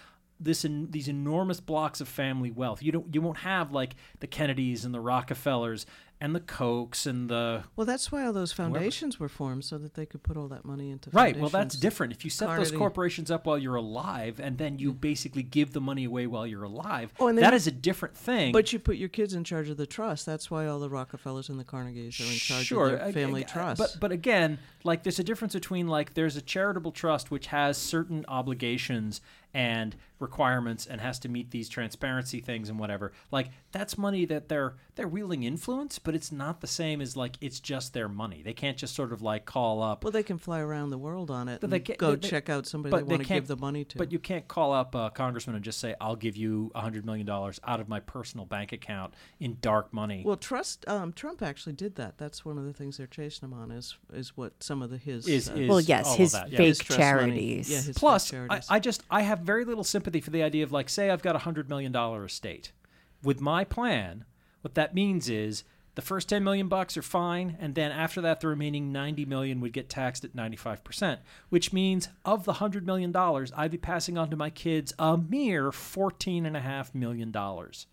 this 0.44 0.66
en- 0.66 0.88
these 0.92 1.08
enormous 1.08 1.60
blocks 1.60 2.02
of 2.02 2.08
family 2.08 2.52
wealth. 2.52 2.82
You 2.84 2.92
don't 2.92 3.14
you 3.14 3.22
won't 3.22 3.38
have 3.40 3.72
like 3.72 3.96
the 4.20 4.28
Kennedys 4.28 4.84
and 4.86 4.94
the 4.94 5.00
Rockefellers 5.00 5.86
and 6.24 6.36
the 6.36 6.40
Kochs 6.40 7.08
and 7.08 7.30
the 7.30 7.64
Well, 7.76 7.86
that's 7.88 8.12
why 8.12 8.24
all 8.24 8.32
those 8.32 8.52
foundations 8.52 9.20
were 9.20 9.28
formed 9.28 9.66
so 9.66 9.80
that 9.80 9.96
they 9.96 10.06
could 10.06 10.22
put 10.22 10.38
all 10.38 10.48
that 10.50 10.64
money 10.64 10.92
into. 10.92 11.10
Right. 11.10 11.36
Well, 11.36 11.50
that's 11.50 11.76
different. 11.76 12.14
If 12.14 12.24
you 12.24 12.30
set 12.30 12.56
those 12.58 12.72
corporations 12.72 13.32
up 13.32 13.48
while 13.48 13.58
you're 13.58 13.74
alive 13.74 14.40
and 14.40 14.56
then 14.56 14.78
you 14.78 14.94
basically 14.94 15.42
give 15.42 15.74
the 15.74 15.82
money 15.82 16.04
away 16.04 16.28
while 16.28 16.46
you're 16.46 16.62
alive, 16.62 17.12
Oh, 17.20 17.28
and 17.28 17.36
then 17.36 17.42
that 17.42 17.54
you- 17.54 17.56
is 17.56 17.66
a 17.66 17.72
different 17.72 18.16
thing. 18.16 18.52
But 18.52 18.72
you 18.72 18.78
put 18.78 18.98
your 18.98 19.10
kids 19.10 19.34
in 19.34 19.44
charge 19.44 19.68
of 19.70 19.78
the 19.78 19.88
trust. 19.88 20.28
That's 20.28 20.52
why 20.52 20.68
all 20.68 20.80
the 20.80 20.92
Rockefellers 20.92 21.50
and 21.50 21.60
the 21.60 21.64
Carnegies 21.64 22.20
are 22.20 22.32
in 22.32 22.38
charge 22.38 22.72
of 22.72 23.00
their 23.00 23.04
I- 23.08 23.12
family 23.12 23.42
I- 23.44 23.48
trust. 23.48 23.80
But 23.80 23.98
but 24.00 24.12
again, 24.12 24.60
like 24.84 25.02
there's 25.02 25.18
a 25.18 25.24
difference 25.24 25.54
between 25.54 25.88
like 25.88 26.14
there's 26.14 26.36
a 26.36 26.42
charitable 26.44 26.92
trust 26.92 27.32
which 27.32 27.48
has 27.48 27.80
certain 27.80 28.26
obligations 28.28 29.22
and 29.56 29.96
requirements 30.22 30.86
and 30.86 31.02
has 31.02 31.18
to 31.20 31.30
meet 31.30 31.50
these 31.52 31.68
transparency 31.68 32.40
things 32.40 32.70
and 32.70 32.78
whatever. 32.78 33.12
Like 33.32 33.50
that's 33.72 33.98
money 33.98 34.26
that 34.26 34.50
they're 34.50 34.76
they're 34.96 35.08
wielding 35.08 35.44
influence, 35.44 35.98
but 35.98 36.12
but 36.12 36.16
it's 36.18 36.30
not 36.34 36.60
the 36.60 36.68
same 36.68 37.00
as 37.00 37.16
like 37.16 37.38
it's 37.40 37.62
just 37.62 37.94
their 37.94 38.10
money. 38.10 38.42
They 38.44 38.52
can't 38.52 38.76
just 38.76 38.94
sort 38.96 39.14
of 39.14 39.22
like 39.22 39.46
call 39.46 39.82
up. 39.82 40.04
Well, 40.04 40.12
they 40.12 40.24
can 40.24 40.38
fly 40.38 40.60
around 40.60 40.90
the 40.90 40.98
world 40.98 41.32
on 41.32 41.48
it 41.48 41.62
But 41.62 41.68
and 41.68 41.72
they 41.74 41.80
ca- 41.80 41.96
go 41.98 42.16
they- 42.18 42.28
check 42.28 42.50
out 42.50 42.68
somebody 42.68 42.92
but 42.92 42.98
they 42.98 43.04
they 43.06 43.10
want 43.12 43.22
to 43.22 43.28
can't- 43.30 43.38
give 43.44 43.48
the 43.48 43.56
money 43.56 43.86
to. 43.86 43.98
But 43.98 44.12
you 44.12 44.20
can't 44.20 44.46
call 44.46 44.74
up 44.74 44.94
a 44.94 45.10
congressman 45.10 45.56
and 45.56 45.64
just 45.64 45.80
say, 45.80 45.96
"I'll 46.02 46.18
give 46.18 46.36
you 46.36 46.70
a 46.76 46.82
hundred 46.82 47.06
million 47.06 47.26
dollars 47.26 47.62
out 47.66 47.80
of 47.80 47.88
my 47.88 48.02
personal 48.02 48.46
bank 48.46 48.74
account 48.74 49.14
in 49.40 49.58
dark 49.62 49.94
money." 49.94 50.22
well, 50.26 50.36
trust 50.36 50.86
um, 50.90 51.14
Trump 51.14 51.42
actually 51.42 51.72
did 51.74 51.96
that. 51.96 52.18
That's 52.18 52.44
one 52.44 52.58
of 52.58 52.66
the 52.66 52.74
things 52.74 52.98
they're 52.98 53.08
chasing 53.08 53.48
him 53.48 53.54
on 53.54 53.72
is 53.72 53.96
is 54.12 54.36
what 54.36 54.62
some 54.62 54.82
of 54.82 54.90
the 54.90 54.98
his 54.98 55.30
Is- 55.30 55.50
uh, 55.50 55.54
is- 55.54 55.70
well, 55.70 55.80
yes, 55.80 56.08
all 56.08 56.18
his 56.18 56.34
that, 56.34 56.52
yeah. 56.52 56.58
fake 56.58 56.68
his 56.68 56.80
charities. 56.80 57.70
Yeah, 57.70 57.78
his 57.78 57.86
fake 57.86 57.96
Plus, 57.96 58.34
I. 58.34 58.60
I 58.70 58.80
just 58.80 59.02
I 59.10 59.22
have 59.22 59.40
very 59.40 59.64
little 59.64 59.86
sympathy 59.86 60.11
for 60.20 60.32
the 60.32 60.44
idea 60.44 60.64
of 60.64 60.72
like, 60.72 60.90
say, 60.90 61.10
I've 61.10 61.22
got 61.22 61.36
a 61.36 61.40
hundred 61.40 61.70
million 61.70 61.92
dollar 61.92 62.26
estate. 62.26 62.72
With 63.24 63.40
my 63.40 63.64
plan, 63.64 64.26
what 64.62 64.76
that 64.76 64.96
means 64.96 65.30
is 65.30 65.64
the 65.96 66.02
first 66.02 66.30
ten 66.30 66.44
million 66.44 66.68
bucks 66.68 66.98
are 66.98 67.02
fine, 67.02 67.58
and 67.60 67.76
then 67.76 67.92
after 67.92 68.22
that, 68.22 68.42
the 68.42 68.48
remaining 68.48 68.92
ninety 68.92 69.26
million 69.26 69.62
would 69.62 69.74
get 69.74 69.90
taxed 69.90 70.26
at 70.26 70.36
ninety 70.36 70.58
five 70.58 70.84
percent. 70.84 71.20
Which 71.50 71.72
means 71.72 72.10
of 72.26 72.46
the 72.46 72.54
hundred 72.54 72.86
million 72.86 73.12
dollars, 73.12 73.52
I'd 73.56 73.72
be 73.72 73.78
passing 73.78 74.18
on 74.18 74.30
to 74.30 74.36
my 74.36 74.50
kids 74.50 74.94
a 74.98 75.18
mere 75.18 75.72
fourteen 75.72 76.46
and 76.46 76.58
a 76.58 76.62
half 76.62 76.96
million 76.96 77.32
dollars. 77.32 77.88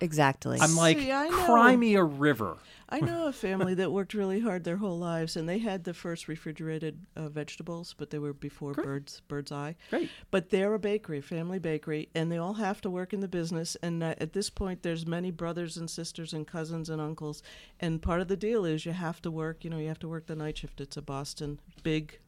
Exactly. 0.00 0.58
I'm 0.60 0.76
like, 0.76 0.98
See, 0.98 1.12
I 1.12 1.28
know. 1.28 1.44
cry 1.44 1.76
me 1.76 1.94
a 1.94 2.04
river. 2.04 2.56
I 2.88 3.00
know 3.00 3.26
a 3.26 3.32
family 3.46 3.74
that 3.74 3.90
worked 3.90 4.12
really 4.12 4.40
hard 4.40 4.64
their 4.64 4.76
whole 4.76 4.98
lives, 4.98 5.36
and 5.36 5.48
they 5.48 5.58
had 5.58 5.84
the 5.84 5.94
first 5.94 6.28
refrigerated 6.28 6.98
uh, 7.16 7.28
vegetables, 7.28 7.94
but 7.96 8.10
they 8.10 8.18
were 8.18 8.32
before 8.34 8.72
Great. 8.72 8.84
birds 8.86 9.22
bird's 9.26 9.50
eye. 9.52 9.76
Great. 9.90 10.10
But 10.30 10.50
they're 10.50 10.74
a 10.74 10.78
bakery, 10.78 11.20
family 11.20 11.58
bakery, 11.58 12.08
and 12.14 12.30
they 12.30 12.36
all 12.38 12.54
have 12.54 12.80
to 12.82 12.90
work 12.90 13.12
in 13.12 13.20
the 13.20 13.28
business. 13.28 13.76
And 13.82 14.02
uh, 14.02 14.14
at 14.18 14.32
this 14.32 14.50
point, 14.50 14.82
there's 14.82 15.06
many 15.06 15.30
brothers 15.30 15.76
and 15.76 15.88
sisters 15.88 16.32
and 16.34 16.46
cousins 16.46 16.90
and 16.90 17.00
uncles. 17.00 17.42
And 17.80 18.02
part 18.02 18.20
of 18.20 18.28
the 18.28 18.36
deal 18.36 18.64
is 18.64 18.84
you 18.84 18.92
have 18.92 19.22
to 19.22 19.30
work. 19.30 19.64
You 19.64 19.70
know, 19.70 19.78
you 19.78 19.88
have 19.88 20.00
to 20.00 20.08
work 20.08 20.26
the 20.26 20.36
night 20.36 20.58
shift. 20.58 20.80
It's 20.80 20.96
a 20.96 21.02
Boston 21.02 21.60
big 21.82 22.18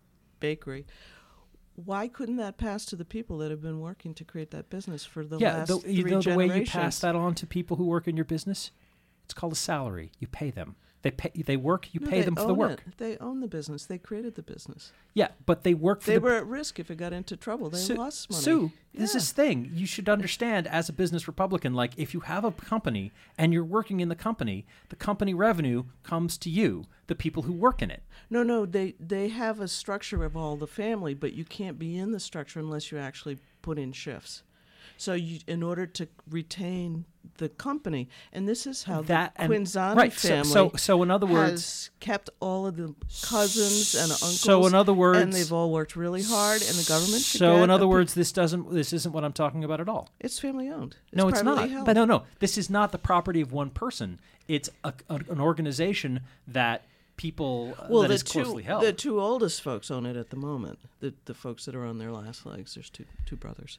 bakery. 0.40 0.87
Why 1.85 2.09
couldn't 2.09 2.37
that 2.37 2.56
pass 2.56 2.87
to 2.87 2.97
the 2.97 3.04
people 3.04 3.38
that 3.38 3.50
have 3.50 3.61
been 3.61 3.80
working 3.80 4.14
to 4.14 4.25
create 4.25 4.50
that 4.50 4.71
business 4.71 5.04
for 5.04 5.25
the 5.25 5.38
yeah, 5.38 5.59
last 5.59 5.68
the, 5.68 5.78
three 5.78 5.92
you 5.92 6.04
know 6.04 6.23
the 6.23 6.35
way 6.35 6.61
you 6.61 6.66
pass 6.66 6.99
that 7.00 7.14
on 7.14 7.35
to 7.37 7.47
people 7.47 7.76
who 7.76 7.85
work 7.85 8.09
in 8.09 8.16
your 8.16 8.25
business, 8.25 8.71
it's 9.25 9.35
called 9.35 9.52
a 9.52 9.56
salary. 9.56 10.11
You 10.18 10.26
pay 10.26 10.50
them. 10.50 10.76
They 11.06 11.10
pay. 11.12 11.42
They 11.42 11.56
work. 11.56 11.88
You 11.94 12.00
No, 12.00 12.08
pay 12.10 12.22
them 12.22 12.34
for 12.36 12.46
the 12.46 12.54
work. 12.54 12.82
it. 12.86 12.98
They 12.98 13.16
own 13.18 13.40
the 13.40 13.46
business. 13.48 13.86
They 13.86 13.98
created 13.98 14.34
the 14.34 14.42
business. 14.42 14.92
Yeah, 15.14 15.28
but 15.46 15.62
they 15.62 15.72
work 15.72 16.00
for 16.02 16.08
They 16.10 16.14
the. 16.16 16.20
were 16.20 16.34
at 16.34 16.46
risk 16.46 16.78
if 16.80 16.90
it 16.90 16.96
got 16.96 17.12
into 17.12 17.36
trouble. 17.36 17.70
They 17.70 17.78
Sue, 17.78 17.94
lost 17.94 18.30
money. 18.30 18.42
Sue, 18.42 18.72
this 18.92 19.14
Yeah. 19.14 19.18
is 19.18 19.32
thing 19.32 19.70
you 19.72 19.86
should 19.86 20.08
understand 20.08 20.66
as 20.66 20.88
a 20.88 20.92
business 20.92 21.26
Republican. 21.28 21.75
Like, 21.75 21.92
if 21.96 22.12
you 22.12 22.20
have 22.20 22.44
a 22.44 22.50
company 22.52 23.12
and 23.38 23.52
you're 23.52 23.64
working 23.64 24.00
in 24.00 24.08
the 24.08 24.14
company, 24.16 24.66
the 24.88 24.96
company 24.96 25.32
revenue 25.32 25.84
comes 26.02 26.36
to 26.38 26.50
you, 26.50 26.84
the 27.06 27.14
people 27.14 27.44
who 27.44 27.52
work 27.52 27.80
in 27.82 27.90
it. 27.90 28.02
No, 28.28 28.42
no, 28.42 28.66
they 28.66 28.94
they 28.98 29.28
have 29.28 29.60
a 29.60 29.68
structure 29.68 30.25
of 30.25 30.36
all 30.36 30.56
the 30.56 30.66
family, 30.66 31.14
but 31.14 31.32
you 31.32 31.44
can't 31.44 31.78
be 31.78 31.96
in 31.96 32.10
the 32.10 32.20
structure 32.20 32.58
unless 32.58 32.90
you 32.90 32.98
actually 32.98 33.38
put 33.62 33.78
in 33.78 33.92
shifts. 33.92 34.42
So 34.96 35.12
you, 35.14 35.40
in 35.46 35.62
order 35.62 35.86
to 35.86 36.08
retain 36.30 37.04
the 37.38 37.48
company, 37.50 38.08
and 38.32 38.48
this 38.48 38.66
is 38.66 38.84
how 38.84 39.02
That 39.02 39.34
the 39.36 39.42
Quinzani 39.44 39.96
right, 39.96 40.12
so- 40.12 40.28
family 40.28 40.48
so- 40.50 40.72
so 40.76 41.02
in 41.02 41.10
other 41.10 41.26
words- 41.26 41.50
has 41.52 41.90
kept 42.00 42.30
all 42.40 42.66
of 42.66 42.76
the 42.76 42.94
cousins 43.22 43.94
and 43.94 44.10
uncles. 44.10 44.40
So 44.40 44.66
in 44.66 44.74
other 44.74 44.94
words- 44.94 45.18
and 45.20 45.32
they've 45.32 45.52
all 45.52 45.70
worked 45.70 45.96
really 45.96 46.22
hard, 46.22 46.62
and 46.62 46.70
the 46.76 46.84
government. 46.88 47.22
So, 47.22 47.62
in 47.62 47.68
other 47.70 47.84
p- 47.84 47.88
words, 47.90 48.14
this 48.14 48.32
doesn't. 48.32 48.72
This 48.72 48.92
isn't 48.92 49.12
what 49.12 49.24
I'm 49.24 49.32
talking 49.34 49.64
about 49.64 49.80
at 49.80 49.88
all. 49.88 50.08
it's 50.20 50.38
family 50.38 50.68
owned. 50.70 50.96
no, 51.12 51.28
it's 51.28 51.42
not. 51.42 51.68
held. 51.68 51.84
But 51.86 51.94
no, 51.94 52.04
no, 52.04 52.22
this 52.38 52.56
is 52.56 52.70
not 52.70 52.92
the 52.92 52.98
property 52.98 53.40
of 53.40 53.52
one 53.52 53.70
person. 53.70 54.18
It's 54.48 54.70
a, 54.84 54.94
a- 55.10 55.20
an 55.28 55.40
organization 55.40 56.20
that 56.46 56.84
people 57.16 57.74
uh, 57.78 57.86
well, 57.90 58.02
that 58.02 58.08
the 58.08 58.14
is 58.14 58.22
two 58.22 58.62
the 58.80 58.92
two 58.92 59.20
oldest 59.20 59.60
folks 59.62 59.90
own 59.90 60.06
it 60.06 60.16
at 60.16 60.30
the 60.30 60.36
moment. 60.36 60.78
The 61.00 61.12
the 61.26 61.34
folks 61.34 61.64
that 61.66 61.74
are 61.74 61.84
on 61.84 61.98
their 61.98 62.12
last 62.12 62.46
legs. 62.46 62.74
There's 62.74 62.88
two 62.90 63.04
two 63.26 63.36
brothers. 63.36 63.78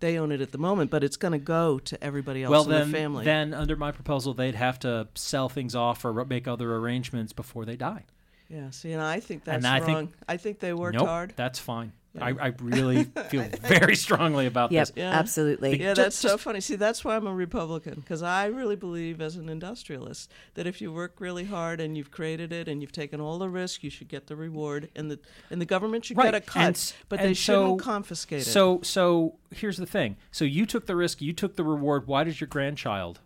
They 0.00 0.18
own 0.18 0.30
it 0.30 0.40
at 0.42 0.52
the 0.52 0.58
moment, 0.58 0.90
but 0.90 1.02
it's 1.02 1.16
going 1.16 1.32
to 1.32 1.38
go 1.38 1.78
to 1.78 2.02
everybody 2.04 2.42
else 2.42 2.50
well, 2.50 2.64
in 2.64 2.70
then, 2.70 2.90
the 2.90 2.98
family. 2.98 3.24
then 3.24 3.54
under 3.54 3.76
my 3.76 3.92
proposal, 3.92 4.34
they'd 4.34 4.54
have 4.54 4.78
to 4.80 5.08
sell 5.14 5.48
things 5.48 5.74
off 5.74 6.04
or 6.04 6.24
make 6.26 6.46
other 6.46 6.74
arrangements 6.76 7.32
before 7.32 7.64
they 7.64 7.76
die. 7.76 8.04
yeah, 8.48 8.70
see, 8.70 8.92
and 8.92 9.02
I 9.02 9.20
think 9.20 9.44
that's 9.44 9.56
And 9.56 9.66
I 9.66 9.80
think- 9.80 9.96
wrong. 9.96 10.14
I 10.28 10.36
think 10.36 10.60
they 10.60 10.72
worked 10.74 10.98
nope, 10.98 11.06
hard. 11.08 11.32
that's 11.36 11.58
fine. 11.58 11.92
Yeah. 12.16 12.24
I, 12.24 12.46
I 12.46 12.52
really 12.60 13.04
feel 13.28 13.44
very 13.62 13.94
strongly 13.96 14.46
about 14.46 14.72
Yep, 14.72 14.86
this. 14.88 14.92
Yeah. 14.96 15.10
absolutely. 15.12 15.80
Yeah, 15.82 15.94
Ju- 15.94 16.02
that's 16.02 16.16
so 16.16 16.36
funny. 16.38 16.60
See, 16.60 16.76
that's 16.76 17.04
why 17.04 17.16
I'm 17.16 17.26
a 17.26 17.34
Republican 17.34 17.94
because 18.00 18.22
I 18.22 18.46
really 18.46 18.76
believe, 18.76 19.20
as 19.20 19.36
an 19.36 19.48
industrialist, 19.48 20.30
that 20.54 20.66
if 20.66 20.80
you 20.80 20.92
work 20.92 21.16
really 21.20 21.44
hard 21.44 21.80
and 21.80 21.96
you've 21.96 22.10
created 22.10 22.52
it 22.52 22.68
and 22.68 22.80
you've 22.82 22.92
taken 22.92 23.20
all 23.20 23.38
the 23.38 23.48
risk, 23.48 23.82
you 23.84 23.90
should 23.90 24.08
get 24.08 24.26
the 24.26 24.36
reward, 24.36 24.88
and 24.96 25.10
the 25.10 25.18
and 25.50 25.60
the 25.60 25.66
government 25.66 26.04
should 26.04 26.16
Right, 26.16 26.26
get 26.32 26.34
a 26.34 26.40
cut, 26.40 26.62
and 26.62 26.74
s- 26.76 26.94
but 27.08 27.20
they 27.20 27.26
and 27.28 27.36
shouldn't 27.36 27.80
so- 27.80 27.84
confiscate 27.84 28.42
it. 28.42 28.44
So, 28.46 28.80
so 28.82 29.36
here's 29.50 29.76
the 29.76 29.86
thing. 29.86 30.16
So 30.30 30.44
you 30.44 30.66
took 30.66 30.86
the 30.86 30.96
risk. 30.96 31.20
You 31.20 31.32
took 31.32 31.56
the 31.56 31.64
reward. 31.64 32.06
Why 32.06 32.24
does 32.24 32.40
your 32.40 32.48
grandchild? 32.48 33.20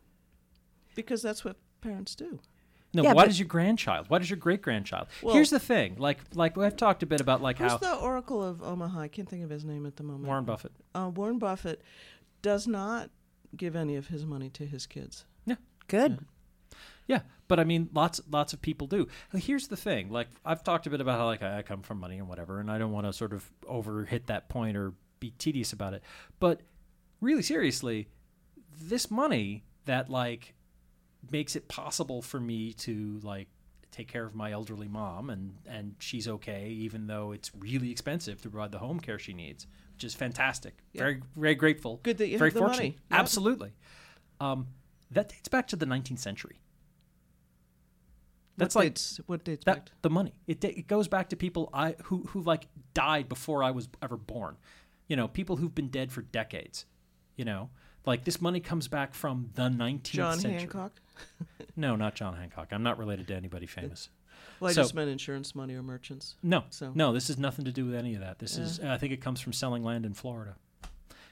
because 0.96 1.22
that's 1.22 1.44
what 1.44 1.56
parents 1.80 2.14
do. 2.14 2.40
No, 2.92 3.02
Yeah, 3.04 3.12
why 3.12 3.22
but- 3.22 3.28
does 3.28 3.38
your 3.38 3.46
grandchild? 3.48 4.06
Why 4.08 4.18
does 4.18 4.28
your 4.28 4.36
great 4.36 4.62
grandchild? 4.62 5.08
Well- 5.22 5.34
here's 5.34 5.50
the 5.50 5.60
thing. 5.60 5.96
Like, 5.98 6.18
like 6.34 6.58
I've 6.58 6.76
talked 6.76 7.02
a 7.02 7.06
bit 7.06 7.20
about 7.20 7.40
like 7.40 7.58
Who's 7.58 7.70
how 7.70 7.78
the 7.78 7.94
Oracle 7.94 8.42
of 8.42 8.62
Omaha? 8.62 9.00
I 9.00 9.08
can't 9.08 9.28
think 9.28 9.44
of 9.44 9.50
his 9.50 9.64
name 9.64 9.86
at 9.86 9.96
the 9.96 10.02
moment. 10.02 10.24
Warren 10.26 10.44
Buffett. 10.44 10.72
uh, 10.94 11.10
Warren 11.14 11.38
Buffett 11.38 11.82
does 12.42 12.66
not 12.66 13.10
give 13.56 13.76
any 13.76 13.96
of 13.96 14.08
his 14.08 14.24
money 14.26 14.48
to 14.50 14.66
his 14.66 14.86
kids. 14.86 15.24
Yeah, 15.46 15.56
good. 15.88 16.18
Yeah, 17.06 17.22
but 17.48 17.58
I 17.58 17.64
mean, 17.64 17.88
lots 17.92 18.20
lots 18.30 18.52
of 18.52 18.62
people 18.62 18.86
do. 18.86 19.08
Here's 19.34 19.66
the 19.68 19.76
thing: 19.76 20.10
like 20.10 20.28
I've 20.44 20.62
talked 20.62 20.86
a 20.86 20.90
bit 20.90 21.00
about 21.00 21.18
how 21.18 21.26
like 21.26 21.42
I 21.42 21.62
come 21.62 21.82
from 21.82 21.98
money 21.98 22.18
and 22.18 22.28
whatever, 22.28 22.60
and 22.60 22.70
I 22.70 22.78
don't 22.78 22.92
want 22.92 23.06
to 23.06 23.12
sort 23.12 23.32
of 23.32 23.50
over 23.66 24.04
hit 24.04 24.28
that 24.28 24.48
point 24.48 24.76
or 24.76 24.94
be 25.18 25.32
tedious 25.32 25.72
about 25.72 25.92
it. 25.94 26.02
But 26.38 26.60
really, 27.20 27.42
seriously, 27.42 28.08
this 28.80 29.10
money 29.10 29.64
that 29.86 30.08
like 30.08 30.54
makes 31.30 31.56
it 31.56 31.68
possible 31.68 32.22
for 32.22 32.40
me 32.40 32.72
to 32.72 33.20
like 33.22 33.48
take 33.90 34.06
care 34.08 34.24
of 34.24 34.34
my 34.34 34.52
elderly 34.52 34.86
mom 34.88 35.30
and 35.30 35.54
and 35.66 35.94
she's 35.98 36.28
okay 36.28 36.68
even 36.68 37.06
though 37.08 37.32
it's 37.32 37.50
really 37.58 37.90
expensive 37.90 38.40
to 38.40 38.48
provide 38.48 38.70
the 38.70 38.78
home 38.78 39.00
care 39.00 39.18
she 39.18 39.32
needs 39.32 39.66
which 39.94 40.04
is 40.04 40.14
fantastic 40.14 40.74
Yeah. 40.92 41.00
very 41.02 41.22
very 41.36 41.54
grateful 41.56 41.98
Good 42.02 42.18
that 42.18 42.28
you 42.28 42.38
very 42.38 42.50
have 42.50 42.54
the 42.54 42.60
fortunate 42.60 42.78
money. 42.82 42.98
Yep. 43.10 43.20
absolutely 43.20 43.72
um, 44.40 44.68
that 45.10 45.28
dates 45.28 45.48
back 45.48 45.66
to 45.68 45.76
the 45.76 45.86
19th 45.86 46.20
century 46.20 46.60
that's 48.56 48.74
what 48.74 48.82
like 48.84 48.90
dates, 48.94 49.20
what 49.26 49.44
dates 49.44 49.64
that 49.64 49.86
back? 49.86 49.90
the 50.02 50.10
money 50.10 50.34
it, 50.46 50.62
it 50.64 50.86
goes 50.86 51.08
back 51.08 51.28
to 51.30 51.36
people 51.36 51.68
i 51.72 51.94
who 52.04 52.18
who 52.28 52.40
like 52.42 52.66
died 52.94 53.28
before 53.28 53.62
i 53.62 53.70
was 53.70 53.88
ever 54.02 54.16
born 54.16 54.56
you 55.08 55.16
know 55.16 55.26
people 55.28 55.56
who've 55.56 55.74
been 55.74 55.88
dead 55.88 56.12
for 56.12 56.22
decades 56.22 56.84
you 57.36 57.44
know 57.44 57.70
like 58.06 58.24
this 58.24 58.40
money 58.40 58.60
comes 58.60 58.88
back 58.88 59.14
from 59.14 59.50
the 59.54 59.62
19th 59.68 60.02
John 60.04 60.38
century 60.38 60.60
Hancock. 60.60 60.92
no 61.76 61.96
not 61.96 62.14
john 62.14 62.34
hancock 62.36 62.68
i'm 62.72 62.82
not 62.82 62.98
related 62.98 63.26
to 63.28 63.34
anybody 63.34 63.66
famous 63.66 64.08
Well, 64.58 64.70
I 64.70 64.72
So- 64.74 64.82
just 64.82 64.94
meant 64.94 65.10
insurance 65.10 65.54
money 65.54 65.74
or 65.74 65.82
merchants. 65.82 66.36
no 66.42 66.64
So- 66.70 66.92
no 66.94 67.12
this 67.12 67.28
has 67.28 67.38
nothing 67.38 67.64
to 67.64 67.72
do 67.72 67.86
with 67.86 67.94
any 67.94 68.14
of 68.14 68.20
that 68.20 68.38
this 68.38 68.56
is 68.58 68.80
i 68.80 68.96
think 68.98 69.12
it 69.12 69.20
comes 69.20 69.40
from 69.40 69.52
selling 69.52 69.82
land 69.84 70.04
in 70.06 70.14
florida 70.14 70.56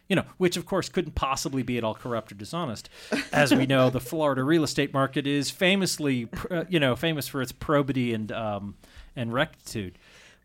you 0.09 0.17
know, 0.17 0.25
which 0.39 0.57
of 0.57 0.65
course 0.65 0.89
couldn't 0.89 1.15
possibly 1.15 1.63
be 1.63 1.77
at 1.77 1.85
all 1.85 1.95
corrupt 1.95 2.33
or 2.33 2.35
dishonest. 2.35 2.89
As 3.31 3.55
we 3.55 3.67
know, 3.67 3.91
the 3.91 4.01
Florida 4.01 4.43
real 4.43 4.65
estate 4.65 4.95
market 4.95 5.27
is 5.27 5.51
famously, 5.51 6.31
uh, 6.51 6.65
you 6.71 6.81
know, 6.81 6.97
famous 6.97 7.29
for 7.29 7.43
its 7.43 7.53
probity 7.53 8.15
and 8.15 8.33
um, 8.33 8.77
and 9.17 9.35
rectitude. 9.35 9.99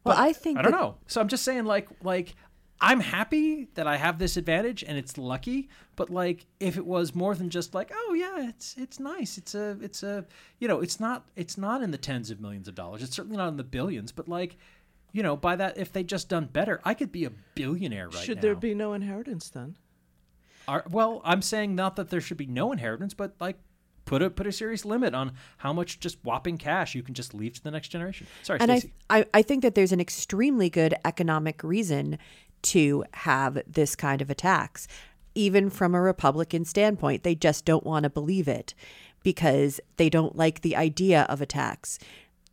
Well, 0.04 0.18
I 0.18 0.34
think 0.34 0.60
I 0.60 0.64
don't 0.64 0.72
that- 0.74 0.82
know. 0.82 0.96
So 1.08 1.22
I'm 1.22 1.30
just 1.30 1.46
saying, 1.46 1.64
like, 1.64 1.88
like 2.04 2.36
I'm 2.84 3.00
happy 3.00 3.70
that 3.76 3.88
I 3.88 3.96
have 3.96 4.20
this 4.20 4.36
advantage 4.36 4.84
and 4.84 4.98
it's 4.98 5.18
lucky. 5.18 5.70
But 5.96 6.10
like, 6.10 6.46
if 6.60 6.76
it 6.76 6.86
was 6.86 7.16
more 7.16 7.34
than 7.34 7.50
just 7.50 7.74
like, 7.74 7.92
oh 7.96 8.14
yeah, 8.14 8.50
it's 8.50 8.76
it's 8.78 9.00
nice. 9.00 9.38
It's 9.38 9.56
a 9.56 9.78
it's 9.82 10.04
a 10.04 10.26
you 10.60 10.68
know, 10.68 10.82
it's 10.82 11.00
not 11.00 11.26
it's 11.38 11.58
not 11.58 11.82
in 11.82 11.92
the 11.92 11.98
tens 11.98 12.30
of 12.30 12.42
millions 12.42 12.68
of 12.68 12.76
dollars. 12.76 13.02
It's 13.02 13.16
certainly 13.16 13.38
not 13.38 13.48
in 13.48 13.56
the 13.56 13.64
billions. 13.64 14.12
But 14.12 14.28
like, 14.28 14.58
you 15.14 15.24
know, 15.24 15.38
by 15.38 15.56
that, 15.56 15.78
if 15.78 15.94
they 15.94 16.04
just 16.04 16.28
done 16.28 16.50
better, 16.52 16.82
I 16.84 16.94
could 16.94 17.14
be 17.14 17.24
a 17.24 17.32
billionaire 17.56 18.08
right 18.08 18.16
now. 18.16 18.20
Should 18.20 18.38
now. 18.38 18.42
there 18.42 18.56
be 18.56 18.76
no 18.76 18.92
inheritance 18.92 19.50
then? 19.50 19.78
Are, 20.68 20.84
well, 20.92 21.22
I'm 21.24 21.42
saying 21.42 21.76
not 21.76 21.96
that 21.96 22.10
there 22.10 22.22
should 22.22 22.38
be 22.38 22.48
no 22.48 22.74
inheritance, 22.74 23.14
but 23.14 23.34
like. 23.40 23.58
Put 24.06 24.22
a 24.22 24.30
put 24.30 24.46
a 24.46 24.52
serious 24.52 24.84
limit 24.84 25.16
on 25.16 25.32
how 25.56 25.72
much 25.72 25.98
just 26.02 26.18
whopping 26.26 26.58
cash 26.58 26.94
you 26.94 27.02
can 27.02 27.14
just 27.14 27.34
leave 27.34 27.54
to 27.54 27.64
the 27.64 27.72
next 27.72 27.88
generation. 27.88 28.28
Sorry, 28.42 28.60
and 28.60 28.70
I, 28.70 28.82
I 29.10 29.26
I 29.34 29.42
think 29.42 29.62
that 29.62 29.76
there's 29.76 29.94
an 29.94 30.02
extremely 30.02 30.70
good 30.70 30.94
economic 31.06 31.64
reason 31.64 32.20
to 32.64 33.04
have 33.14 33.62
this 33.68 33.96
kind 33.96 34.22
of 34.22 34.30
attacks. 34.30 34.88
even 35.36 35.70
from 35.70 35.96
a 35.96 36.02
republican 36.02 36.64
standpoint 36.64 37.24
they 37.24 37.34
just 37.36 37.66
don't 37.66 37.86
want 37.86 38.04
to 38.04 38.10
believe 38.10 38.48
it 38.48 38.74
because 39.24 39.80
they 39.98 40.10
don't 40.10 40.36
like 40.36 40.62
the 40.62 40.76
idea 40.76 41.24
of 41.30 41.42
attacks. 41.42 41.98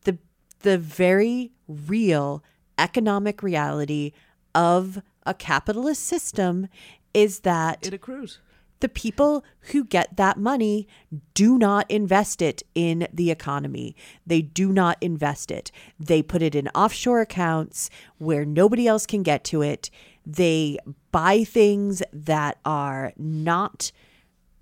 the 0.04 0.16
the 0.60 0.78
very 0.78 1.50
real 1.68 2.42
economic 2.78 3.42
reality 3.42 4.12
of 4.54 5.02
a 5.26 5.34
capitalist 5.34 6.02
system 6.02 6.66
is 7.12 7.40
that 7.40 7.86
It 7.86 7.94
accrues. 7.94 8.38
The 8.80 8.88
people 8.88 9.44
who 9.72 9.84
get 9.84 10.16
that 10.16 10.38
money 10.38 10.88
do 11.34 11.58
not 11.58 11.90
invest 11.90 12.42
it 12.42 12.62
in 12.74 13.06
the 13.12 13.30
economy. 13.30 13.94
They 14.26 14.42
do 14.42 14.72
not 14.72 14.98
invest 15.00 15.50
it. 15.50 15.70
They 15.98 16.22
put 16.22 16.42
it 16.42 16.54
in 16.54 16.68
offshore 16.68 17.20
accounts 17.20 17.90
where 18.18 18.44
nobody 18.44 18.86
else 18.86 19.06
can 19.06 19.22
get 19.22 19.44
to 19.44 19.62
it. 19.62 19.90
They 20.26 20.78
buy 21.12 21.44
things 21.44 22.02
that 22.12 22.58
are 22.64 23.12
not 23.16 23.92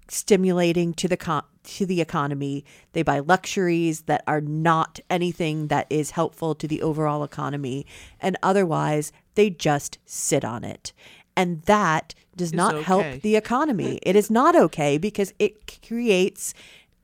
stimulating 0.09 0.95
to 0.95 1.09
the 1.09 1.17
con- 1.17 1.45
to 1.65 1.85
the 1.85 2.01
economy. 2.01 2.65
They 2.93 3.03
buy 3.03 3.19
luxuries 3.19 4.03
that 4.03 4.25
are 4.27 4.41
not 4.41 5.01
anything 5.11 5.69
that 5.69 5.87
is 5.91 6.13
helpful 6.13 6.55
to 6.55 6.67
the 6.67 6.81
overall 6.83 7.23
economy, 7.23 7.87
and 8.21 8.37
otherwise 8.43 9.13
they 9.35 9.51
just 9.51 9.99
sit 10.07 10.45
on 10.45 10.65
it. 10.65 10.93
And 11.39 11.63
that 11.63 12.15
does 12.37 12.53
not 12.53 12.75
okay. 12.75 12.83
help 12.83 13.23
the 13.23 13.37
economy. 13.37 14.01
it 14.03 14.17
is 14.17 14.31
not 14.31 14.57
okay 14.57 14.99
because 14.99 15.33
it 15.39 15.79
creates 15.87 16.53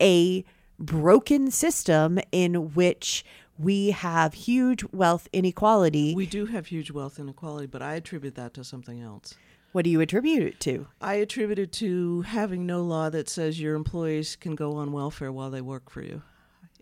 a 0.01 0.45
broken 0.79 1.51
system 1.51 2.19
in 2.33 2.75
which 2.75 3.25
we 3.59 3.91
have 3.93 4.35
huge 4.35 4.85
wealth 4.93 5.29
inequality. 5.33 6.15
We 6.15 6.27
do 6.27 6.47
have 6.47 6.67
huge 6.67 6.91
wealth 6.91 7.19
inequality, 7.19 7.67
but 7.67 7.83
I 7.83 7.95
attribute 7.95 8.35
that 8.35 8.55
to 8.55 8.65
something 8.65 9.01
else. 9.01 9.35
what 9.73 9.85
do 9.85 9.91
you 9.91 10.01
attribute 10.01 10.43
it 10.43 10.61
to? 10.61 10.87
I 11.01 11.15
attribute 11.15 11.59
it 11.59 11.73
to 11.73 12.23
having 12.23 12.67
no 12.67 12.83
law 12.83 13.11
that 13.11 13.29
says 13.29 13.61
your 13.61 13.75
employees 13.75 14.37
can 14.37 14.55
go 14.55 14.77
on 14.77 14.93
welfare 14.93 15.33
while 15.33 15.51
they 15.51 15.61
work 15.61 15.91
for 15.91 16.03
you 16.03 16.23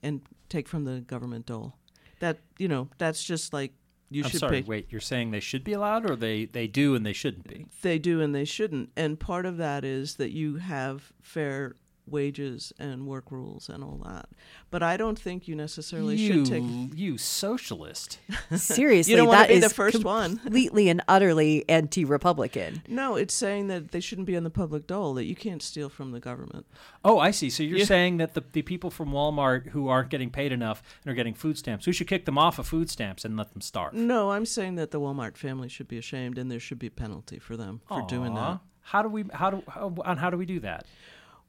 and 0.02 0.22
take 0.48 0.68
from 0.68 0.84
the 0.84 1.00
government 1.00 1.46
dole. 1.46 1.74
That, 2.20 2.38
you 2.58 2.68
know, 2.68 2.88
that's 2.98 3.24
just 3.24 3.52
like 3.52 3.72
you 4.14 4.24
I'm 4.24 4.30
should 4.30 4.40
sorry. 4.40 4.62
pay. 4.62 4.68
Wait, 4.68 4.86
you're 4.90 5.00
saying 5.00 5.30
they 5.30 5.40
should 5.40 5.64
be 5.64 5.72
allowed, 5.72 6.08
or 6.08 6.16
they 6.16 6.46
they 6.46 6.66
do 6.66 6.94
and 6.94 7.04
they 7.04 7.12
shouldn't 7.12 7.48
be? 7.48 7.66
They 7.82 7.98
do 7.98 8.20
and 8.20 8.34
they 8.34 8.44
shouldn't. 8.44 8.90
And 8.96 9.18
part 9.18 9.46
of 9.46 9.56
that 9.58 9.84
is 9.84 10.16
that 10.16 10.30
you 10.32 10.56
have 10.56 11.12
fair 11.20 11.76
wages 12.06 12.72
and 12.78 13.06
work 13.06 13.30
rules 13.30 13.68
and 13.68 13.82
all 13.84 14.00
that. 14.04 14.28
But 14.70 14.82
I 14.82 14.96
don't 14.96 15.18
think 15.18 15.46
you 15.46 15.54
necessarily 15.54 16.16
you 16.16 16.44
should 16.44 16.46
take. 16.46 16.98
you 16.98 17.16
socialist. 17.18 18.18
Seriously, 18.54 19.12
You 19.12 19.16
don't 19.16 19.28
wanna 19.28 19.48
be 19.48 19.58
the 19.60 19.66
is 19.66 19.72
first 19.72 20.04
one. 20.04 20.36
completely 20.38 20.88
and 20.88 21.00
utterly 21.08 21.64
anti-republican. 21.68 22.82
No, 22.88 23.16
it's 23.16 23.34
saying 23.34 23.68
that 23.68 23.92
they 23.92 24.00
shouldn't 24.00 24.26
be 24.26 24.36
on 24.36 24.44
the 24.44 24.50
public 24.50 24.86
dole, 24.86 25.14
that 25.14 25.24
you 25.24 25.36
can't 25.36 25.62
steal 25.62 25.88
from 25.88 26.10
the 26.12 26.20
government. 26.20 26.66
Oh, 27.04 27.18
I 27.18 27.30
see. 27.30 27.50
So 27.50 27.62
you're 27.62 27.78
Yeah. 27.78 27.84
saying 27.84 28.16
that 28.18 28.34
the, 28.34 28.42
the 28.52 28.62
people 28.62 28.90
from 28.90 29.10
Walmart 29.12 29.68
who 29.68 29.88
aren't 29.88 30.10
getting 30.10 30.30
paid 30.30 30.52
enough 30.52 30.82
and 31.04 31.12
are 31.12 31.14
getting 31.14 31.34
food 31.34 31.56
stamps, 31.58 31.86
we 31.86 31.92
should 31.92 32.08
kick 32.08 32.24
them 32.24 32.38
off 32.38 32.58
of 32.58 32.66
food 32.66 32.90
stamps 32.90 33.24
and 33.24 33.36
let 33.36 33.52
them 33.52 33.60
starve. 33.60 33.94
No, 33.94 34.32
I'm 34.32 34.46
saying 34.46 34.74
that 34.76 34.90
the 34.90 35.00
Walmart 35.00 35.36
family 35.36 35.68
should 35.68 35.88
be 35.88 35.98
ashamed 35.98 36.38
and 36.38 36.50
there 36.50 36.60
should 36.60 36.78
be 36.78 36.88
a 36.88 36.90
penalty 36.90 37.38
for 37.38 37.56
them 37.56 37.80
for 37.88 38.04
doing 38.08 38.34
that. 38.34 38.58
How 38.84 39.02
do 39.02 39.08
we 39.08 39.24
how 39.32 39.50
do 39.50 39.62
how, 39.68 39.94
and 40.04 40.18
how 40.18 40.28
do 40.30 40.36
we 40.36 40.44
do 40.44 40.58
that? 40.60 40.86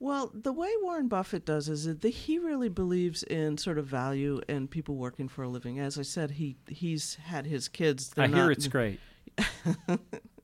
Well, 0.04 0.32
the 0.34 0.52
way 0.52 0.70
Warren 0.82 1.08
Buffett 1.08 1.46
does 1.46 1.70
is 1.70 1.86
that 1.86 2.04
he 2.06 2.38
really 2.38 2.68
believes 2.68 3.24
in 3.24 3.58
sort 3.58 3.78
of 3.78 3.86
value 3.86 4.42
and 4.50 4.70
people 4.70 4.96
working 4.98 5.30
for 5.30 5.44
a 5.44 5.48
living. 5.48 5.80
As 5.80 5.98
I 5.98 6.02
said, 6.02 6.32
he 6.32 6.58
he's 6.68 7.16
had 7.16 7.46
his 7.46 7.70
kids. 7.70 8.12
I 8.18 8.28
They're 8.28 8.36
hear 8.36 8.44
not- 8.48 8.52
it's 8.52 8.68
great. 8.68 9.00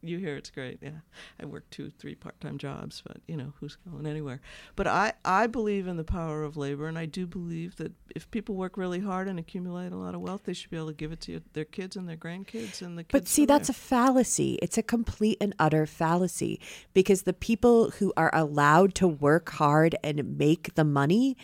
You 0.01 0.17
hear 0.17 0.35
it's 0.37 0.49
great. 0.49 0.79
Yeah, 0.81 1.01
I 1.41 1.45
work 1.45 1.69
two, 1.69 1.89
three 1.89 2.15
part-time 2.15 2.57
jobs, 2.57 3.03
but 3.05 3.17
you 3.27 3.35
know 3.35 3.53
who's 3.59 3.77
going 3.89 4.05
anywhere. 4.05 4.39
But 4.75 4.87
I 4.87 5.13
I 5.25 5.47
believe 5.47 5.87
in 5.87 5.97
the 5.97 6.03
power 6.03 6.43
of 6.43 6.55
labor, 6.55 6.87
and 6.87 6.97
I 6.97 7.05
do 7.05 7.27
believe 7.27 7.75
that 7.77 7.91
if 8.15 8.29
people 8.31 8.55
work 8.55 8.77
really 8.77 8.99
hard 8.99 9.27
and 9.27 9.37
accumulate 9.37 9.91
a 9.91 9.97
lot 9.97 10.15
of 10.15 10.21
wealth, 10.21 10.43
they 10.45 10.53
should 10.53 10.69
be 10.69 10.77
able 10.77 10.87
to 10.87 10.93
give 10.93 11.11
it 11.11 11.21
to 11.21 11.41
their 11.53 11.65
kids 11.65 11.95
and 11.95 12.07
their 12.07 12.17
grandkids 12.17 12.81
and 12.81 12.97
the 12.97 13.03
kids. 13.03 13.11
But 13.11 13.27
see, 13.27 13.45
that's 13.45 13.69
a 13.69 13.73
fallacy. 13.73 14.57
It's 14.61 14.77
a 14.77 14.83
complete 14.83 15.37
and 15.41 15.53
utter 15.59 15.85
fallacy 15.85 16.61
because 16.93 17.23
the 17.23 17.33
people 17.33 17.91
who 17.91 18.13
are 18.15 18.31
allowed 18.33 18.95
to 18.95 19.07
work 19.07 19.49
hard 19.49 19.95
and 20.03 20.37
make 20.37 20.75
the 20.75 20.85
money 20.85 21.35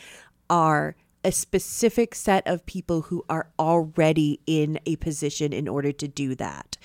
are 0.49 0.95
a 1.25 1.31
specific 1.31 2.13
set 2.13 2.47
of 2.47 2.65
people 2.67 3.01
who 3.01 3.25
are 3.27 3.49
already 3.57 4.39
in 4.45 4.79
a 4.85 4.95
position 4.97 5.51
in 5.51 5.67
order 5.67 5.91
to 5.91 6.07
do 6.07 6.35
that. 6.35 6.77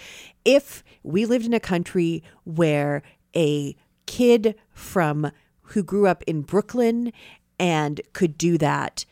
If 0.47 0.83
we 1.03 1.27
lived 1.27 1.45
in 1.45 1.53
a 1.53 1.61
country 1.61 2.25
where 2.45 3.03
a 3.37 3.77
kid 4.07 4.55
from 4.73 5.31
who 5.61 5.83
grew 5.83 6.07
up 6.07 6.25
in 6.27 6.41
Brooklyn 6.41 7.13
and 7.59 8.01
could 8.15 8.39
do 8.39 8.57
that 8.59 9.05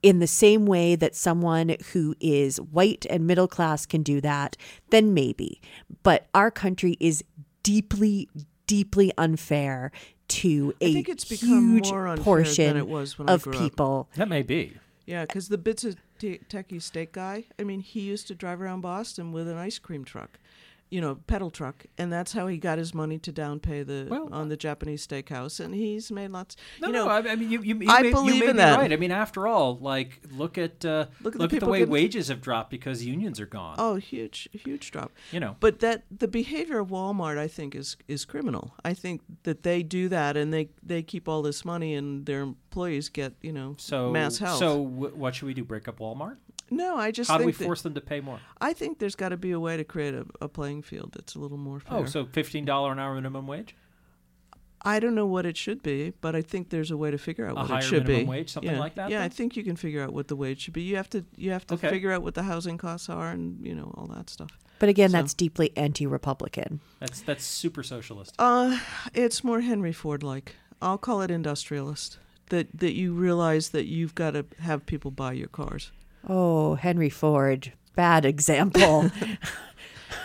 in 0.00 0.20
the 0.20 0.26
same 0.28 0.64
way 0.64 0.94
that 0.94 1.16
someone 1.16 1.76
who 1.92 2.14
is 2.20 2.60
white 2.60 3.04
and 3.10 3.26
middle 3.26 3.48
class 3.48 3.84
can 3.84 4.04
do 4.04 4.20
that, 4.20 4.56
then 4.90 5.12
maybe. 5.12 5.60
But 6.04 6.28
our 6.34 6.52
country 6.52 6.96
is 7.00 7.24
deeply, 7.64 8.28
deeply 8.66 9.12
unfair 9.18 9.90
to 10.40 10.74
I 10.80 10.84
a 10.86 10.92
think 10.94 11.08
it's 11.08 11.24
become 11.24 11.72
huge 11.74 11.90
more 11.90 12.08
unfair 12.08 12.24
portion 12.24 12.64
than 12.66 12.76
it 12.76 12.88
was 12.88 13.18
when 13.18 13.28
I 13.28 13.32
of 13.34 13.42
grew 13.44 13.54
up. 13.54 13.58
people. 13.60 14.08
That 14.16 14.28
may 14.28 14.42
be. 14.42 14.76
Yeah, 15.06 15.24
because 15.24 15.48
the 15.48 15.58
bits 15.58 15.84
of 15.84 15.96
t- 16.18 16.40
techie 16.48 16.80
steak 16.80 17.12
guy, 17.12 17.44
I 17.58 17.64
mean, 17.64 17.80
he 17.80 18.00
used 18.00 18.28
to 18.28 18.34
drive 18.34 18.60
around 18.62 18.80
Boston 18.82 19.32
with 19.32 19.48
an 19.48 19.56
ice 19.58 19.78
cream 19.78 20.04
truck, 20.04 20.38
you 20.92 21.00
know, 21.00 21.14
pedal 21.26 21.50
truck, 21.50 21.86
and 21.96 22.12
that's 22.12 22.34
how 22.34 22.46
he 22.46 22.58
got 22.58 22.76
his 22.76 22.92
money 22.92 23.18
to 23.18 23.32
downpay 23.32 23.86
the 23.86 24.06
Well, 24.10 24.28
on 24.30 24.50
the 24.50 24.58
Japanese 24.58 25.06
steakhouse, 25.06 25.58
and 25.58 25.74
he's 25.74 26.12
made 26.12 26.28
lots. 26.30 26.54
No, 26.82 26.88
you 26.88 26.92
know, 26.92 27.04
no. 27.06 27.10
I, 27.10 27.34
mean, 27.34 27.50
you, 27.50 27.62
you, 27.62 27.78
you 27.80 27.86
I 27.90 28.02
may, 28.02 28.08
you 28.08 28.14
believe 28.14 28.40
may 28.44 28.50
in 28.50 28.56
that. 28.56 28.78
right. 28.78 28.92
I 28.92 28.96
mean, 28.96 29.10
after 29.10 29.46
all, 29.46 29.78
like 29.78 30.20
look 30.30 30.58
at 30.58 30.84
uh, 30.84 31.06
Look 31.22 31.34
look 31.34 31.44
at 31.44 31.50
the 31.50 31.56
at 31.56 31.60
the 31.60 31.66
way 31.70 31.78
getting- 31.78 31.92
wages 31.92 32.28
have 32.28 32.42
dropped 32.42 32.70
because 32.70 33.02
unions 33.04 33.40
are 33.40 33.46
gone. 33.46 33.76
oh, 33.78 33.94
huge, 33.96 34.48
huge 34.52 34.90
drop. 34.90 35.12
You 35.30 35.40
know. 35.40 35.56
But 35.60 35.80
that 35.80 36.04
the 36.14 36.28
behavior 36.28 36.78
of 36.78 36.88
Walmart, 36.88 37.38
I 37.38 37.48
think, 37.48 37.74
is 37.74 37.96
is 38.06 38.26
criminal. 38.26 38.74
I 38.84 38.92
think 38.92 39.22
that 39.44 39.62
they 39.62 39.82
do 39.82 40.10
that, 40.10 40.36
and 40.36 40.52
they 40.52 40.68
they 40.82 41.02
keep 41.02 41.26
all 41.26 41.40
this 41.40 41.64
money, 41.64 41.94
and 41.94 42.26
their 42.26 42.48
employees 42.72 43.08
get 43.10 43.34
you 43.42 43.52
know 43.52 43.74
So 43.78 44.12
MassHealth. 44.12 44.58
so 44.58 44.84
w- 44.84 45.14
what 45.14 45.34
should 45.34 45.46
we 45.46 45.54
do? 45.54 45.62
Break 45.64 45.88
up 45.88 45.98
Walmart? 45.98 46.36
no, 46.70 46.96
I 46.96 47.10
just 47.10 47.30
How 47.30 47.36
do 47.36 47.44
we 47.44 47.52
that- 47.52 47.64
force 47.64 47.82
them 47.82 47.92
to 47.94 48.00
pay 48.00 48.20
more? 48.20 48.40
I 48.60 48.72
think 48.72 48.98
there's 48.98 49.14
got 49.14 49.28
to 49.28 49.36
be 49.36 49.50
a 49.52 49.60
way 49.60 49.76
to 49.76 49.84
create 49.84 50.14
a, 50.14 50.24
a 50.40 50.48
playing 50.48 50.82
field 50.82 51.10
that's 51.12 51.34
a 51.34 51.38
little 51.38 51.58
more 51.58 51.80
fair. 51.80 51.98
Oh, 51.98 52.04
so 52.06 52.24
fifteen 52.24 52.64
dollar 52.64 52.92
an 52.92 52.98
hour 52.98 53.14
minimum 53.14 53.46
wage? 53.46 53.76
I 54.84 54.98
don't 54.98 55.14
know 55.14 55.26
what 55.26 55.46
it 55.46 55.56
should 55.56 55.80
be, 55.82 56.12
but 56.22 56.34
I 56.34 56.42
think 56.42 56.70
there's 56.70 56.90
a 56.90 56.96
way 56.96 57.10
to 57.12 57.18
figure 57.18 57.46
out 57.46 57.52
A 57.52 57.60
what 57.60 57.66
higher 57.68 57.78
it 57.78 57.82
should 57.84 58.02
minimum 58.04 58.24
be. 58.26 58.30
wage, 58.30 58.50
something 58.50 58.72
yeah. 58.72 58.80
like 58.80 58.96
that, 58.96 59.10
Yeah, 59.10 59.22
I 59.22 59.28
think 59.28 59.56
you 59.56 59.62
can 59.62 59.76
figure 59.76 60.02
out 60.02 60.12
what 60.12 60.26
the 60.26 60.34
wage 60.34 60.60
should 60.62 60.72
be. 60.72 60.82
You 60.82 60.96
have 60.96 61.08
to 61.10 61.24
you 61.36 61.50
have 61.52 61.66
to 61.68 61.74
Okay. 61.74 61.90
figure 61.90 62.10
out 62.10 62.22
what 62.22 62.34
the 62.34 62.42
housing 62.44 62.78
costs 62.78 63.08
are 63.10 63.30
and 63.30 63.64
you 63.64 63.74
know 63.74 63.92
all 63.96 64.06
that 64.08 64.28
stuff. 64.30 64.58
But 64.80 64.88
again, 64.88 65.10
So- 65.10 65.18
that's 65.18 65.34
deeply 65.34 65.70
anti-republican. 65.76 66.80
That's 67.00 67.20
that's 67.20 67.44
super 67.44 67.82
socialist. 67.84 68.34
Uh, 68.38 68.78
it's 69.14 69.44
more 69.44 69.60
Henry 69.60 69.92
Ford 69.92 70.22
like. 70.24 70.56
I'll 70.80 70.98
call 70.98 71.20
it 71.22 71.30
industrialist. 71.30 72.18
That 72.52 72.68
that 72.80 72.92
you 72.92 73.14
realize 73.14 73.70
that 73.70 73.86
you've 73.86 74.14
got 74.14 74.32
to 74.32 74.44
have 74.60 74.84
people 74.84 75.10
buy 75.10 75.32
your 75.32 75.48
cars. 75.48 75.90
Oh, 76.28 76.74
Henry 76.74 77.08
Ford, 77.08 77.72
bad 77.96 78.26
example. 78.26 79.10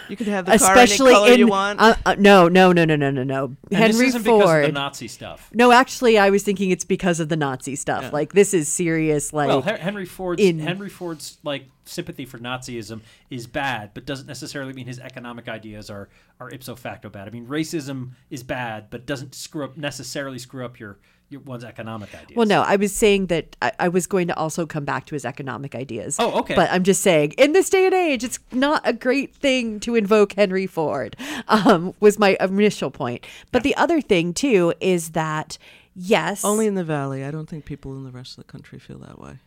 You 0.09 0.15
can 0.15 0.27
have 0.27 0.45
the 0.45 0.57
car 0.57 0.73
Especially 0.73 1.11
any 1.11 1.15
color 1.15 1.31
in 1.31 1.39
you 1.39 1.47
want. 1.47 1.79
Uh, 1.79 1.95
uh, 2.05 2.15
no, 2.17 2.47
no, 2.47 2.71
no, 2.71 2.85
no, 2.85 2.95
no, 2.95 3.09
no, 3.09 3.23
no. 3.23 3.55
And 3.71 3.77
Henry 3.77 3.91
this 3.91 4.01
isn't 4.15 4.23
because 4.23 4.41
of 4.41 4.47
the 4.47 4.63
Ford. 4.63 4.73
Nazi 4.73 5.07
stuff. 5.07 5.49
no, 5.53 5.71
actually, 5.71 6.17
I 6.17 6.29
was 6.29 6.43
thinking 6.43 6.71
it's 6.71 6.85
because 6.85 7.19
of 7.19 7.29
the 7.29 7.35
Nazi 7.35 7.75
stuff. 7.75 8.03
Yeah. 8.03 8.09
Like 8.11 8.33
this 8.33 8.53
is 8.53 8.67
serious. 8.67 9.33
Like 9.33 9.47
well, 9.49 9.61
Henry 9.61 10.05
Ford's 10.05 10.41
in- 10.41 10.59
Henry 10.59 10.89
Ford's 10.89 11.37
like 11.43 11.65
sympathy 11.85 12.25
for 12.25 12.37
Nazism 12.37 13.01
is 13.29 13.47
bad, 13.47 13.91
but 13.93 14.05
doesn't 14.05 14.27
necessarily 14.27 14.73
mean 14.73 14.87
his 14.87 14.99
economic 14.99 15.47
ideas 15.47 15.89
are 15.89 16.09
are 16.39 16.49
ipso 16.51 16.75
facto 16.75 17.09
bad. 17.09 17.27
I 17.27 17.31
mean, 17.31 17.47
racism 17.47 18.11
is 18.29 18.43
bad, 18.43 18.89
but 18.89 19.05
doesn't 19.05 19.35
screw 19.35 19.65
up 19.65 19.77
necessarily 19.77 20.39
screw 20.39 20.65
up 20.65 20.79
your 20.79 20.87
your 20.87 20.97
one's 21.45 21.63
economic 21.63 22.13
ideas. 22.15 22.35
Well, 22.35 22.47
no, 22.47 22.61
I 22.61 22.75
was 22.77 22.95
saying 22.95 23.27
that 23.27 23.55
I, 23.61 23.71
I 23.79 23.87
was 23.89 24.07
going 24.07 24.27
to 24.27 24.35
also 24.35 24.65
come 24.65 24.85
back 24.85 25.05
to 25.07 25.15
his 25.15 25.25
economic 25.25 25.75
ideas. 25.75 26.17
Oh, 26.19 26.39
okay. 26.39 26.55
But 26.55 26.71
I'm 26.71 26.83
just 26.83 27.01
saying, 27.01 27.33
in 27.37 27.51
this 27.51 27.69
day 27.69 27.85
and 27.85 27.93
age, 27.93 28.23
it's 28.23 28.39
not 28.51 28.81
a 28.85 28.93
great 28.93 29.35
thing 29.35 29.79
to 29.81 29.95
invoke 29.95 30.33
Henry 30.33 30.67
Ford. 30.67 31.15
Um, 31.47 31.93
was 31.99 32.17
my 32.19 32.37
initial 32.39 32.91
point. 32.91 33.25
But 33.51 33.63
the 33.63 33.75
other 33.75 34.01
thing 34.01 34.33
too 34.33 34.73
is 34.79 35.11
that 35.11 35.57
yes, 35.95 36.45
Only 36.45 36.67
in 36.67 36.75
the 36.75 36.83
valley. 36.83 37.23
I 37.23 37.31
don't 37.31 37.49
think 37.49 37.65
people 37.65 37.95
in 37.97 38.03
the 38.03 38.11
rest 38.11 38.37
of 38.37 38.45
the 38.45 38.51
country 38.51 38.79
feel 38.79 38.99
that 38.99 39.19
way. 39.19 39.39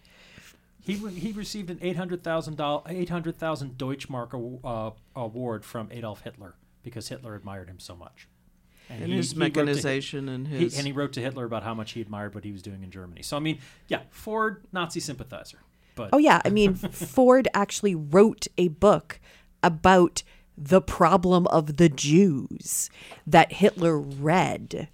He 0.83 0.95
he 0.95 1.33
received 1.33 1.71
an 1.71 1.79
eight 1.83 1.97
hundred 1.97 2.25
thousand 2.25 2.57
dollar 2.57 2.83
eight 2.87 3.11
hundred 3.11 3.37
thousand 3.37 3.77
Deutschmark 3.79 4.35
aw- 4.35 4.89
uh, 4.89 4.91
award 5.15 5.65
from 5.65 5.89
Adolf 5.93 6.23
Hitler 6.23 6.55
because 6.83 7.09
Hitler 7.09 7.35
admired 7.35 7.69
him 7.69 7.79
so 7.79 7.95
much. 7.95 8.27
And 8.91 9.05
he- 9.07 9.17
his 9.17 9.33
he 9.33 9.39
wrote 9.39 9.55
to- 9.55 9.61
mechanization 9.61 10.29
and 10.29 10.49
he, 10.49 10.59
his 10.59 10.77
and 10.77 10.87
he 10.87 10.93
wrote 10.93 11.13
to 11.15 11.21
Hitler 11.21 11.45
about 11.45 11.63
how 11.63 11.75
much 11.75 11.93
he 11.93 12.01
admired 12.01 12.35
what 12.35 12.45
he 12.45 12.53
was 12.53 12.61
doing 12.63 12.83
in 12.83 12.91
Germany. 12.91 13.23
So 13.23 13.37
I 13.37 13.41
mean, 13.41 13.59
yeah, 13.89 14.01
Ford 14.11 14.65
Nazi 14.73 15.01
sympathizer, 15.01 15.59
but 15.95 16.11
Oh 16.13 16.19
yeah, 16.19 16.43
I 16.45 16.51
mean 16.51 16.75
Ford 17.15 17.47
actually 17.55 17.95
wrote 17.95 18.47
a 18.59 18.69
book 18.69 19.21
about 19.63 20.23
the 20.59 20.81
problem 20.83 21.47
of 21.47 21.77
the 21.77 21.89
Jews 21.89 22.91
that 23.27 23.53
Hitler 23.53 23.99
read. 23.99 24.89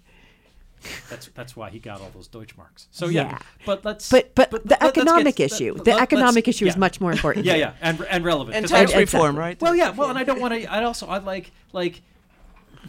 that's 1.09 1.27
that's 1.33 1.55
why 1.55 1.69
he 1.69 1.79
got 1.79 1.99
all 1.99 2.11
those 2.13 2.29
Deutschmarks. 2.29 2.87
So 2.91 3.07
yeah, 3.07 3.23
Yeah. 3.31 3.39
but 3.65 3.83
let's 3.83 4.09
But 4.09 4.35
but, 4.35 4.53
let- 4.53 4.63
the 4.63 4.69
let's 4.79 4.93
get- 4.93 4.97
economic 5.07 5.39
issue, 5.39 5.73
let- 5.73 5.85
the 5.85 5.91
let's- 5.91 6.03
economic 6.03 6.47
issue 6.47 6.65
is 6.67 6.77
much 6.77 7.01
more 7.01 7.11
important. 7.11 7.45
Yeah, 7.45 7.55
yeah, 7.55 7.73
and 7.81 7.99
and 8.09 8.23
relevant. 8.23 8.55
And 8.55 8.67
tax 8.67 8.95
reform, 8.95 9.35
right? 9.37 9.59
Well, 9.59 9.75
yeah. 9.75 9.89
Well, 9.89 10.09
and 10.09 10.17
I 10.19 10.23
don't 10.23 10.39
want 10.39 10.53
to. 10.53 10.65
I 10.71 10.83
also 10.83 11.07
I 11.07 11.17
like 11.17 11.51
like 11.73 12.01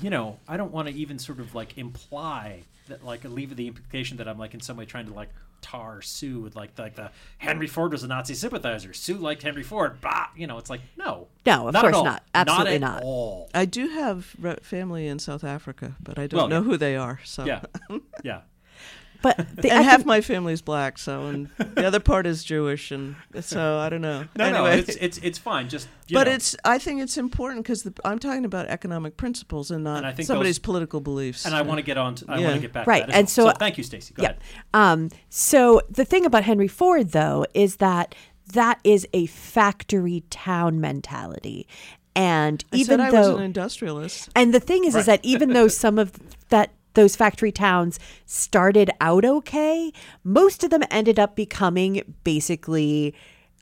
you 0.01 0.11
know, 0.11 0.39
I 0.49 0.57
don't 0.57 0.73
want 0.73 0.89
to 0.89 0.95
even 0.95 1.19
sort 1.19 1.41
of 1.41 1.55
like 1.55 1.77
imply 1.79 2.63
that 2.89 3.05
like 3.05 3.25
leave 3.25 3.55
the 3.57 3.67
implication 3.67 4.17
that 4.19 4.29
I'm 4.29 4.39
like 4.39 4.55
in 4.55 4.61
some 4.61 4.77
way 4.77 4.85
trying 4.85 5.07
to 5.07 5.13
like 5.15 5.29
tar 5.61 6.01
Sue 6.01 6.39
with 6.41 6.55
like 6.57 6.79
like 6.79 6.95
the 6.95 7.11
Henry 7.39 7.67
Ford 7.67 7.93
was 7.93 8.03
a 8.05 8.07
Nazi 8.09 8.35
sympathizer. 8.35 8.93
Sue 8.93 9.17
liked 9.17 9.43
Henry 9.43 9.63
Ford. 9.63 10.01
Bah, 10.01 10.27
you 10.37 10.47
know, 10.47 10.59
it's 10.59 10.71
like 10.71 10.81
no, 10.97 11.27
No, 11.45 11.69
of 11.69 11.75
not 11.75 11.83
course 11.83 12.05
not. 12.05 12.23
Absolutely 12.35 12.79
not. 12.79 12.95
not. 12.97 13.03
All. 13.03 13.51
I 13.55 13.65
do 13.65 13.89
have 13.89 14.25
family 14.63 15.07
in 15.07 15.19
South 15.19 15.45
Africa, 15.45 15.97
but 16.01 16.19
I 16.19 16.27
don't 16.27 16.39
Well, 16.39 16.49
know 16.49 16.59
yeah. 16.59 16.63
who 16.63 16.77
they 16.77 16.97
are. 16.97 17.21
So 17.25 17.45
Yeah, 17.45 17.63
yeah. 18.23 18.41
But 19.21 19.37
the 19.57 19.71
and 19.71 19.85
half 19.85 20.03
econ- 20.03 20.07
my 20.07 20.21
family's 20.21 20.63
black, 20.63 20.97
so 20.99 21.27
and 21.27 21.49
the 21.59 21.85
other 21.87 21.99
part 22.01 22.27
is 22.27 22.45
Jewish, 22.45 22.91
and 22.93 23.17
so 23.41 23.79
I 23.79 23.89
don't 23.89 24.01
know. 24.01 24.27
No, 24.37 24.45
anyway, 24.45 24.59
no, 24.61 24.67
it's 24.79 24.95
it's 24.97 25.19
it's 25.19 25.39
fine. 25.39 25.69
Just 25.69 25.89
you 26.07 26.15
but 26.15 26.27
know. 26.29 26.35
it's 26.35 26.55
I 26.65 26.79
think 26.79 27.01
it's 27.03 27.17
important 27.19 27.65
because 27.65 27.89
I'm 28.05 28.19
talking 28.21 28.45
about 28.45 28.67
economic 28.69 29.17
principles 29.17 29.71
and 29.73 29.83
not 29.85 29.99
And 29.99 30.07
I 30.07 30.13
think 30.13 30.27
somebody's 30.29 30.57
those- 30.57 30.65
political 30.65 31.01
beliefs. 31.01 31.47
and 31.47 31.55
I 31.55 31.63
want 31.63 31.79
to 31.79 31.83
get 31.83 31.99
on. 31.99 32.15
To, 32.17 32.25
I 32.29 32.39
Yeah. 32.39 32.45
want 32.45 32.55
to 32.57 32.61
get 32.61 32.73
back. 32.73 32.87
Right, 32.87 33.01
To 33.01 33.07
that 33.09 33.17
and 33.17 33.25
well. 33.37 33.53
so- 33.53 33.59
thank 33.59 33.77
you, 33.77 33.85
Stacey. 33.85 34.15
Go 34.15 34.23
yeah. 34.23 34.29
ahead. 34.31 34.41
Um, 34.73 35.11
so 35.31 35.83
the 35.91 36.05
thing 36.05 36.25
about 36.25 36.45
Henry 36.45 36.69
Ford, 36.69 37.11
though, 37.11 37.45
is 37.55 37.77
that 37.77 38.15
that 38.55 38.79
is 38.85 39.07
a 39.13 39.27
factory 39.27 40.23
town 40.31 40.81
mentality, 40.81 41.67
and 42.15 42.65
I 42.73 42.77
even 42.77 42.87
said 42.99 43.01
I 43.01 43.11
though 43.11 43.19
was 43.33 43.39
an 43.41 43.43
industrialist. 43.43 44.29
And 44.37 44.55
the 44.55 44.61
thing 44.61 44.85
is, 44.85 44.95
is 44.95 45.07
that 45.07 45.21
even 45.25 45.53
though 45.53 45.69
some 45.69 45.99
of 45.99 46.13
that 46.51 46.71
those 46.99 47.15
factory 47.15 47.53
towns 47.53 48.01
started 48.27 48.91
out 49.01 49.25
okay, 49.25 49.93
most 50.25 50.65
of 50.65 50.71
them 50.71 50.83
ended 50.91 51.17
up 51.17 51.37
becoming 51.37 52.03
basically 52.25 53.15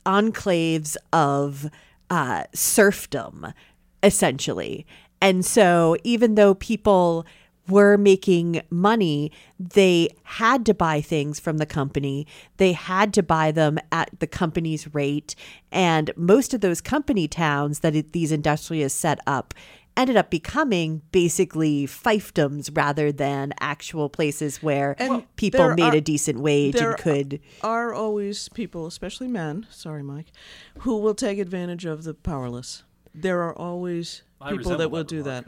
enclaves 0.07 0.97
of 1.13 1.69
uh, 2.09 2.45
serfdom, 2.55 3.53
essentially. 4.01 4.87
And 5.21 5.45
so 5.45 5.97
even 6.03 6.33
though 6.33 6.55
people 6.55 7.27
were 7.69 7.95
making 7.95 8.61
money, 8.71 9.31
they 9.59 10.09
had 10.23 10.65
to 10.65 10.73
buy 10.73 10.99
things 11.01 11.39
from 11.39 11.59
the 11.59 11.65
company. 11.67 12.25
They 12.57 12.71
had 12.71 13.13
to 13.13 13.21
buy 13.21 13.51
them 13.51 13.77
at 13.91 14.09
the 14.19 14.25
company's 14.25 14.91
rate. 14.95 15.35
And 15.71 16.09
most 16.15 16.55
of 16.55 16.61
those 16.61 16.81
company 16.81 17.27
towns 17.27 17.81
that 17.81 18.13
these 18.13 18.31
industrialists 18.31 18.99
set 18.99 19.19
up 19.27 19.53
ended 19.97 20.15
up 20.15 20.29
becoming 20.29 21.01
basically 21.11 21.85
fiefdoms 21.87 22.69
rather 22.75 23.11
than 23.11 23.51
actual 23.59 24.07
places 24.09 24.61
where 24.63 24.95
And 24.99 25.23
people 25.35 25.73
made 25.75 25.93
are- 25.93 25.95
a 25.97 26.01
decent 26.01 26.39
wage 26.39 26.75
there 26.75 26.91
and 26.91 26.99
could. 26.99 27.29
There 27.31 27.39
are 27.69 27.93
always 27.93 28.47
people, 28.49 28.85
especially 28.85 29.27
men. 29.27 29.65
Sorry, 29.69 30.03
Mike, 30.03 30.27
who 30.79 30.97
will 30.97 31.15
take 31.15 31.39
advantage 31.39 31.83
of 31.85 32.03
the 32.03 32.13
powerless. 32.13 32.83
There 33.15 33.41
are 33.41 33.57
always 33.57 34.21
I 34.39 34.51
people 34.51 34.77
that 34.77 34.91
will 34.91 34.99
that 34.99 35.07
do 35.07 35.23
that. 35.23 35.45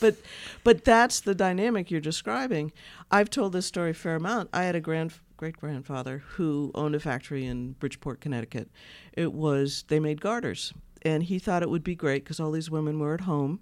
but 0.00 0.16
but 0.64 0.84
that's 0.84 1.20
the 1.20 1.34
dynamic 1.36 1.90
you're 1.90 2.00
describing. 2.00 2.72
I've 3.12 3.30
told 3.30 3.52
this 3.52 3.66
story 3.66 3.90
a 3.90 3.94
fair 3.94 4.16
amount. 4.16 4.50
I 4.52 4.64
had 4.64 4.74
a 4.74 4.80
grand 4.80 5.14
great 5.36 5.56
grandfather 5.56 6.24
who 6.30 6.72
owned 6.74 6.96
a 6.96 7.00
factory 7.00 7.46
in 7.46 7.72
Bridgeport, 7.74 8.20
Connecticut. 8.20 8.68
It 9.12 9.32
was 9.32 9.84
they 9.86 10.00
made 10.00 10.20
garters, 10.20 10.72
and 11.02 11.22
he 11.22 11.38
thought 11.38 11.62
it 11.62 11.70
would 11.70 11.84
be 11.84 11.94
great 11.94 12.24
because 12.24 12.40
all 12.40 12.50
these 12.50 12.68
women 12.72 12.98
were 12.98 13.14
at 13.14 13.20
home 13.20 13.60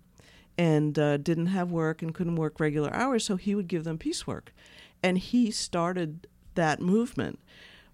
and 0.58 0.98
uh, 0.98 1.16
didn't 1.18 1.46
have 1.46 1.70
work 1.70 2.02
and 2.02 2.14
couldn't 2.14 2.36
work 2.36 2.58
regular 2.60 2.92
hours, 2.94 3.24
so 3.24 3.36
he 3.36 3.54
would 3.54 3.68
give 3.68 3.84
them 3.84 3.98
piecework, 3.98 4.52
and 5.02 5.18
he 5.18 5.50
started 5.50 6.26
that 6.54 6.80
movement. 6.80 7.38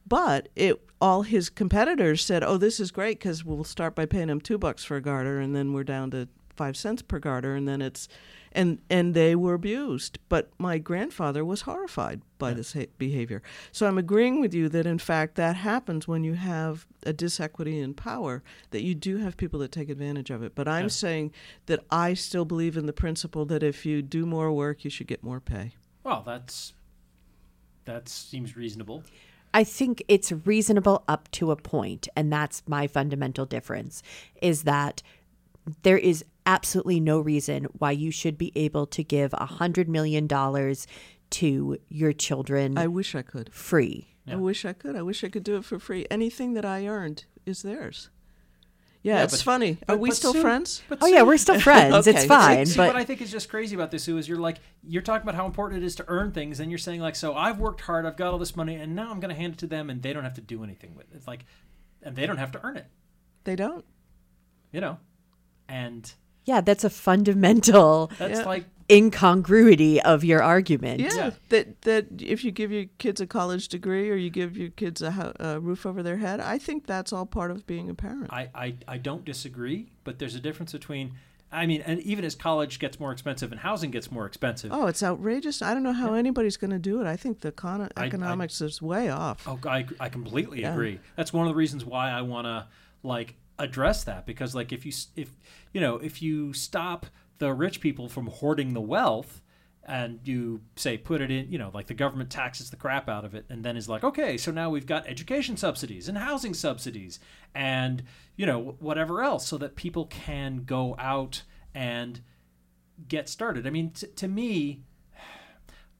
But 0.07 0.49
it 0.57 0.81
all 1.01 1.23
his 1.23 1.49
competitors 1.49 2.25
said, 2.25 2.43
"Oh, 2.43 2.57
this 2.57 2.81
is 2.81 2.91
great 2.91 3.19
because 3.19 3.45
we'll 3.45 3.65
start 3.65 3.95
by 3.95 4.07
paying 4.07 4.29
them 4.29 4.41
two 4.41 4.59
bucks 4.59 4.85
for 4.85 4.97
a 4.97 5.03
garter, 5.03 5.41
and 5.41 5.55
then 5.55 5.73
we're 5.73 5.85
down 5.85 6.11
to 6.13 6.29
five 6.57 6.77
cents 6.77 7.03
per 7.03 7.19
garter, 7.19 7.55
and 7.55 7.67
then 7.69 7.83
it's." 7.83 8.09
And, 8.55 8.81
and 8.91 9.15
they 9.15 9.35
were 9.35 9.55
abused, 9.55 10.19
but 10.29 10.51
my 10.59 10.77
grandfather 10.79 11.43
was 11.45 11.63
horrified 11.63 12.21
by 12.39 12.53
this 12.53 12.75
ha- 12.75 12.87
behavior. 12.99 13.43
So 13.71 13.87
I'm 13.87 13.97
agreeing 13.97 14.41
with 14.41 14.53
you 14.53 14.69
that 14.69 14.85
in 14.85 14.99
fact 14.99 15.37
that 15.37 15.57
happens 15.57 16.07
when 16.07 16.23
you 16.23 16.35
have 16.35 16.87
a 17.07 17.13
disequity 17.15 17.81
in 17.83 17.95
power, 17.95 18.43
that 18.71 18.83
you 18.83 18.95
do 18.95 19.17
have 19.17 19.37
people 19.39 19.59
that 19.61 19.73
take 19.73 19.89
advantage 19.89 20.29
of 20.31 20.43
it. 20.43 20.55
But 20.55 20.69
I'm 20.69 20.85
Yeah. 20.85 20.89
saying 20.89 21.33
that 21.67 21.81
I 21.91 22.13
still 22.15 22.45
believe 22.45 22.77
in 22.77 22.85
the 22.87 22.93
principle 22.93 23.47
that 23.47 23.63
if 23.63 23.87
you 23.87 24.03
do 24.03 24.27
more 24.27 24.53
work, 24.53 24.85
you 24.85 24.91
should 24.91 25.07
get 25.07 25.23
more 25.23 25.41
pay. 25.41 25.73
Well, 26.05 26.23
that's 26.25 26.75
that 27.85 28.09
seems 28.09 28.57
reasonable. 28.57 29.03
I 29.55 29.65
think 29.65 30.03
it's 30.09 30.31
reasonable 30.33 31.05
up 31.09 31.31
to 31.33 31.51
a 31.51 31.57
point, 31.57 32.09
and 32.17 32.33
that's 32.33 32.63
my 32.67 32.87
fundamental 32.87 33.45
difference 33.45 34.03
is 34.41 34.63
that 34.65 35.03
there 35.83 35.99
is 35.99 36.25
absolutely 36.47 37.01
no 37.01 37.21
reason 37.21 37.65
why 37.79 37.91
you 37.93 38.11
should 38.11 38.37
be 38.39 38.53
able 38.55 38.87
to 38.87 39.03
give 39.05 39.33
a 39.35 39.47
hundred 39.47 39.89
million 39.89 40.27
dollars 40.27 40.87
to 41.31 41.79
your 41.89 42.13
children 42.13 42.77
I 42.77 42.87
wish 42.89 43.15
I 43.15 43.23
could. 43.23 43.53
free. 43.53 44.09
I 44.29 44.37
wish 44.37 44.65
I 44.65 44.73
could. 44.73 44.95
I 44.97 45.03
wish 45.03 45.25
I 45.25 45.29
could 45.29 45.43
do 45.45 45.57
it 45.57 45.65
for 45.65 45.79
free. 45.79 46.07
Anything 46.11 46.55
that 46.55 46.65
I 46.65 46.87
earned 46.87 47.25
is 47.45 47.63
theirs. 47.63 48.09
Yeah, 49.03 49.17
Yeah, 49.17 49.25
it's 49.25 49.33
but- 49.39 49.43
funny. 49.43 49.71
Are 49.89 49.97
but- 49.97 50.01
we 50.01 50.11
but 50.11 50.17
still 50.17 50.33
Sue- 50.33 50.43
friends? 50.43 50.83
but 50.89 50.99
Oh 51.03 51.07
yeah, 51.07 51.23
we're 51.23 51.37
still 51.39 51.59
friends. 51.69 52.07
Okay. 52.07 52.17
It's 52.19 52.25
fine, 52.27 52.67
See, 52.67 52.77
but 52.77 52.87
what 52.89 52.97
I 52.97 53.05
think 53.05 53.21
is 53.21 53.33
just 53.33 53.49
crazy 53.49 53.75
about 53.75 53.91
this, 53.91 54.05
Sue, 54.05 54.19
is 54.19 54.29
you're 54.29 54.39
like 54.39 54.59
you're 54.85 55.03
talking 55.03 55.23
about 55.25 55.35
how 55.35 55.45
important 55.47 55.83
it 55.83 55.87
is 55.87 55.97
to 55.97 56.05
earn 56.07 56.31
things, 56.31 56.61
and 56.61 56.71
you're 56.71 56.79
saying 56.79 57.01
like, 57.01 57.17
so 57.17 57.35
I've 57.35 57.59
worked 57.59 57.81
hard, 57.81 58.07
I've 58.07 58.17
got 58.17 58.33
all 58.33 58.39
this 58.39 58.55
money, 58.55 58.77
and 58.77 58.95
now 58.95 59.11
I'm 59.11 59.19
going 59.19 59.35
to 59.35 59.41
hand 59.41 59.55
it 59.55 59.59
to 59.61 59.67
them, 59.67 59.91
and 59.91 60.03
they 60.03 60.13
don't 60.13 60.23
have 60.23 60.35
to 60.35 60.41
do 60.41 60.63
anything 60.63 60.95
with 60.95 61.11
it. 61.13 61.17
It's 61.17 61.27
like, 61.27 61.47
and 62.03 62.15
they 62.15 62.27
don't 62.27 62.37
have 62.37 62.53
to 62.53 62.65
earn 62.65 62.77
it, 62.77 62.87
They 63.43 63.57
don't. 63.57 63.85
you 64.71 64.81
know, 64.81 64.99
and 65.69 66.13
yeah, 66.45 66.61
that's 66.61 66.85
a 66.85 66.91
fundamental 66.91 68.11
that's 68.19 68.41
Yeah. 68.41 68.47
like 68.47 68.65
incongruity 68.91 70.01
of 70.03 70.25
your 70.25 70.43
argument. 70.43 71.01
Yeah, 71.01 71.15
Yeah. 71.15 71.31
that 71.51 71.83
that 71.83 72.07
if 72.21 72.45
you 72.45 72.51
give 72.51 72.73
your 72.73 72.87
kids 72.99 73.21
a 73.21 73.27
college 73.27 73.69
degree 73.69 74.11
or 74.11 74.17
you 74.17 74.31
give 74.31 74.57
your 74.57 74.71
kids 74.71 75.03
a, 75.03 75.13
ho- 75.13 75.33
a 75.39 75.61
roof 75.61 75.87
over 75.87 76.03
their 76.03 76.17
head, 76.19 76.41
I 76.41 76.59
think 76.59 76.87
that's 76.87 77.13
all 77.13 77.27
part 77.27 77.51
of 77.51 77.67
being 77.67 77.89
a 77.91 77.95
parent. 77.95 78.29
I, 78.31 78.49
I 78.55 78.75
I 78.89 78.99
don't 78.99 79.25
disagree, 79.25 79.91
but 80.05 80.19
there's 80.19 80.35
a 80.35 80.41
difference 80.41 80.73
between. 80.73 81.13
I 81.55 81.67
mean, 81.67 81.83
and 81.83 82.01
even 82.01 82.25
as 82.25 82.35
college 82.35 82.79
gets 82.79 82.99
more 82.99 83.13
expensive 83.13 83.53
and 83.53 83.61
housing 83.61 83.91
gets 83.91 84.11
more 84.11 84.25
expensive, 84.25 84.71
oh, 84.73 84.87
it's 84.87 85.03
outrageous. 85.03 85.61
I 85.61 85.75
don't 85.75 85.83
know 85.83 85.93
how 85.93 86.15
anybody's 86.15 86.57
going 86.57 86.71
to 86.71 86.79
do 86.79 86.99
it. 87.03 87.07
I 87.07 87.17
think 87.19 87.41
the 87.41 87.53
con- 87.53 87.91
I- 87.95 88.07
economics 88.07 88.63
is 88.63 88.81
way 88.81 89.11
off. 89.11 89.47
Oh, 89.47 89.59
I, 89.69 89.85
I 90.01 90.09
completely 90.09 90.63
Yeah. 90.63 90.73
agree. 90.73 90.99
That's 91.15 91.31
one 91.31 91.47
of 91.47 91.51
the 91.53 91.55
reasons 91.55 91.85
why 91.85 92.11
I 92.11 92.23
want 92.23 92.47
to 92.47 92.67
like 93.03 93.35
address 93.59 94.05
that 94.05 94.27
because 94.27 94.55
like 94.55 94.73
if 94.73 94.85
you 94.85 94.93
if 95.17 95.31
you 95.73 95.81
know 95.81 95.97
if 95.97 96.23
you 96.23 96.53
stop 96.53 97.07
the 97.39 97.53
rich 97.53 97.81
people 97.81 98.09
from 98.09 98.27
hoarding 98.27 98.73
the 98.73 98.81
wealth 98.81 99.43
and 99.85 100.21
you 100.25 100.61
say 100.77 100.97
put 100.97 101.21
it 101.21 101.31
in 101.31 101.51
you 101.51 101.59
know 101.59 101.71
like 101.75 101.87
the 101.87 101.95
government 101.95 102.31
taxes 102.31 102.71
the 102.71 102.77
crap 102.77 103.09
out 103.09 103.25
of 103.25 103.35
it 103.35 103.45
and 103.49 103.65
then 103.65 103.77
is 103.77 103.89
like 103.89 104.05
okay 104.05 104.37
so 104.37 104.51
now 104.51 104.71
we've 104.71 104.87
got 104.87 105.07
education 105.07 105.57
subsidies 105.57 106.09
and 106.09 106.17
housing 106.19 106.55
subsidies 106.55 107.19
and 107.55 108.03
you 108.37 108.47
know 108.47 108.77
whatever 108.79 109.23
else 109.23 109.47
so 109.47 109.59
that 109.59 109.77
people 109.77 110.07
can 110.07 110.65
go 110.65 110.95
out 110.99 111.43
and 111.75 112.21
get 113.09 113.29
started. 113.29 113.67
I 113.67 113.71
mean 113.71 113.91
t- 113.91 114.07
to 114.07 114.29
me 114.29 114.83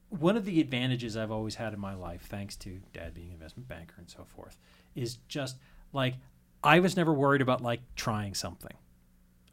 one 0.09 0.37
of 0.37 0.45
the 0.45 0.61
advantages 0.61 1.17
I've 1.17 1.31
always 1.31 1.55
had 1.55 1.73
in 1.73 1.79
my 1.79 1.95
life, 1.95 2.27
thanks 2.29 2.55
to 2.57 2.79
dad 2.93 3.15
being 3.15 3.29
an 3.29 3.33
investment 3.33 3.67
banker 3.67 3.95
and 3.97 4.09
so 4.09 4.23
forth, 4.23 4.57
is 4.95 5.17
just 5.27 5.57
like 5.91 6.15
I 6.63 6.79
was 6.79 6.95
never 6.95 7.13
worried 7.13 7.41
about 7.41 7.61
like 7.61 7.81
trying 7.95 8.33
something. 8.33 8.71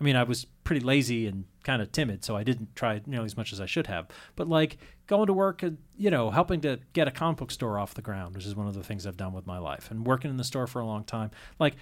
I 0.01 0.05
mean, 0.05 0.17
I 0.17 0.23
was 0.23 0.47
pretty 0.65 0.81
lazy 0.81 1.27
and 1.27 1.45
kind 1.63 1.83
of 1.83 1.93
timid, 1.93 2.25
so 2.25 2.35
I 2.35 2.43
didn't 2.43 2.75
try 2.75 3.03
nearly 3.05 3.27
as 3.27 3.37
much 3.37 3.53
as 3.53 3.61
I 3.61 3.67
should 3.67 3.87
have. 3.89 4.09
But 4.35 4.49
like 4.49 4.79
going 5.07 5.27
to 5.27 5.33
work, 5.33 5.63
and, 5.63 5.77
you 5.97 6.11
know, 6.11 6.31
helping 6.31 6.61
to 6.63 6.79
get 6.95 7.09
a 7.09 7.11
comic 7.11 7.39
book 7.39 7.51
store 7.51 7.79
off 7.79 7.95
the 7.95 8.01
ground, 8.01 8.35
which 8.35 8.47
is 8.47 8.55
one 8.55 8.67
of 8.67 8.75
the 8.75 8.83
things 8.83 9.07
I've 9.07 9.17
done 9.17 9.33
with 9.33 9.47
my 9.47 9.59
life, 9.59 9.91
and 9.91 10.07
working 10.07 10.31
in 10.31 10.37
the 10.37 10.45
store 10.45 10.67
for 10.67 10.81
a 10.81 10.87
long 10.87 11.05
time, 11.05 11.31
like 11.59 11.75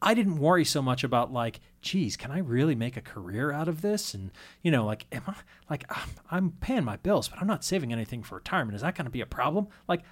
I 0.00 0.14
didn't 0.14 0.38
worry 0.38 0.64
so 0.64 0.80
much 0.80 1.04
about 1.04 1.32
like, 1.32 1.60
geez, 1.82 2.16
can 2.16 2.30
I 2.30 2.38
really 2.38 2.74
make 2.74 2.96
a 2.96 3.02
career 3.02 3.52
out 3.52 3.68
of 3.68 3.82
this? 3.82 4.14
And 4.14 4.30
you 4.62 4.70
know, 4.70 4.86
like, 4.86 5.06
am 5.12 5.24
I 5.26 5.34
like 5.68 5.84
I'm- 6.30 6.54
paying 6.60 6.84
my 6.84 6.96
bills, 6.96 7.28
but 7.28 7.40
I'm 7.40 7.46
not 7.46 7.64
saving 7.64 7.92
anything 7.92 8.22
for 8.22 8.36
retirement. 8.36 8.76
Is 8.76 8.82
that 8.82 8.94
going 8.94 9.04
to 9.04 9.10
be 9.10 9.20
a 9.20 9.26
problem? 9.26 9.68
Like, 9.86 10.02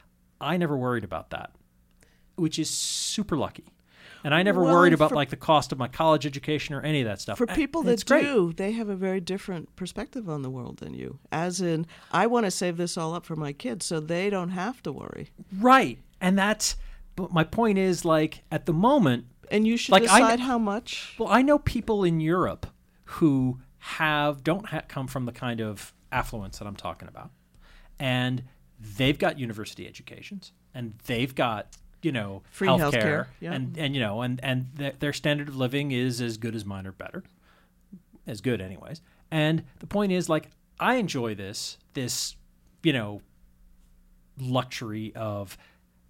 I 0.41 0.57
never 0.59 0.77
worried 0.77 1.05
about 1.05 1.31
that, 1.31 1.55
which 2.37 2.59
is 2.59 2.69
super 2.69 3.37
lucky. 3.37 3.73
And 4.25 4.35
I 4.35 4.43
never 4.43 4.63
Well, 4.63 4.73
worried 4.75 4.93
about 4.93 5.11
for- 5.11 5.15
like 5.17 5.31
the 5.31 5.37
cost 5.37 5.71
of 5.73 5.79
my 5.79 5.89
college 5.89 6.27
education 6.27 6.75
or 6.75 6.81
any 6.83 7.01
of 7.01 7.07
that 7.07 7.21
stuff. 7.21 7.39
For 7.39 7.47
people 7.47 7.89
it's 7.89 8.03
that 8.05 8.09
great. 8.09 8.23
do, 8.25 8.53
they 8.53 8.73
have 8.73 8.89
a 8.89 8.97
very 8.97 9.21
different 9.21 9.75
perspective 9.77 10.29
on 10.29 10.43
the 10.43 10.51
world 10.51 10.79
than 10.79 10.95
you. 10.95 11.19
As 11.31 11.61
in, 11.61 11.87
I 12.11 12.27
want 12.27 12.45
to 12.47 12.51
save 12.51 12.77
this 12.77 12.97
all 12.97 13.15
up 13.15 13.25
for 13.25 13.37
my 13.37 13.53
kids 13.53 13.87
so 13.87 14.01
they 14.01 14.29
don't 14.31 14.51
have 14.51 14.83
to 14.83 14.93
worry. 14.93 15.31
right? 15.59 15.99
And 16.21 16.37
that's. 16.39 16.77
But 17.17 17.33
my 17.33 17.45
point 17.45 17.79
is, 17.79 18.05
like, 18.05 18.43
at 18.51 18.67
the 18.67 18.73
moment, 18.73 19.27
And 19.51 19.67
you 19.67 19.77
should 19.77 19.93
Like, 19.93 20.03
I 20.09 20.21
decide 20.21 20.41
how 20.41 20.59
much. 20.59 21.15
Well, 21.19 21.29
I 21.31 21.43
know 21.43 21.59
people 21.59 22.05
in 22.05 22.21
Europe 22.21 22.67
who 23.05 23.61
have 23.79 24.45
don't 24.45 24.67
ha- 24.67 24.83
come 24.89 25.07
from 25.07 25.25
the 25.25 25.33
kind 25.33 25.61
of 25.61 25.95
affluence 26.13 26.59
that 26.59 26.67
I'm 26.69 26.77
talking 26.77 27.09
about, 27.09 27.31
and 27.99 28.45
they've 28.97 29.19
got 29.19 29.39
university 29.39 29.87
educations, 29.87 30.53
and 30.75 30.95
they've 31.07 31.35
got 31.35 31.77
you 32.03 32.13
know 32.13 32.43
Free 32.51 32.69
healthcare, 32.69 32.93
healthcare, 32.93 33.27
yeah. 33.41 33.53
and 33.53 33.77
and 33.79 33.95
you 33.95 34.01
know, 34.01 34.23
and 34.23 34.41
and 34.43 34.67
their, 34.75 34.93
their 34.99 35.13
standard 35.13 35.49
of 35.49 35.57
living 35.57 35.91
is 35.93 36.21
as 36.21 36.37
good 36.37 36.55
as 36.55 36.65
mine 36.65 36.87
or 36.87 36.93
better, 36.93 37.23
as 38.27 38.41
good 38.41 38.61
anyways, 38.61 39.01
And 39.31 39.65
the 39.81 39.87
point 39.87 40.13
is, 40.13 40.29
like, 40.29 40.51
I 40.81 40.95
enjoy 40.97 41.35
this, 41.35 41.79
this, 41.95 42.37
you 42.83 42.93
know, 42.93 43.21
luxury 44.41 45.13
of, 45.17 45.59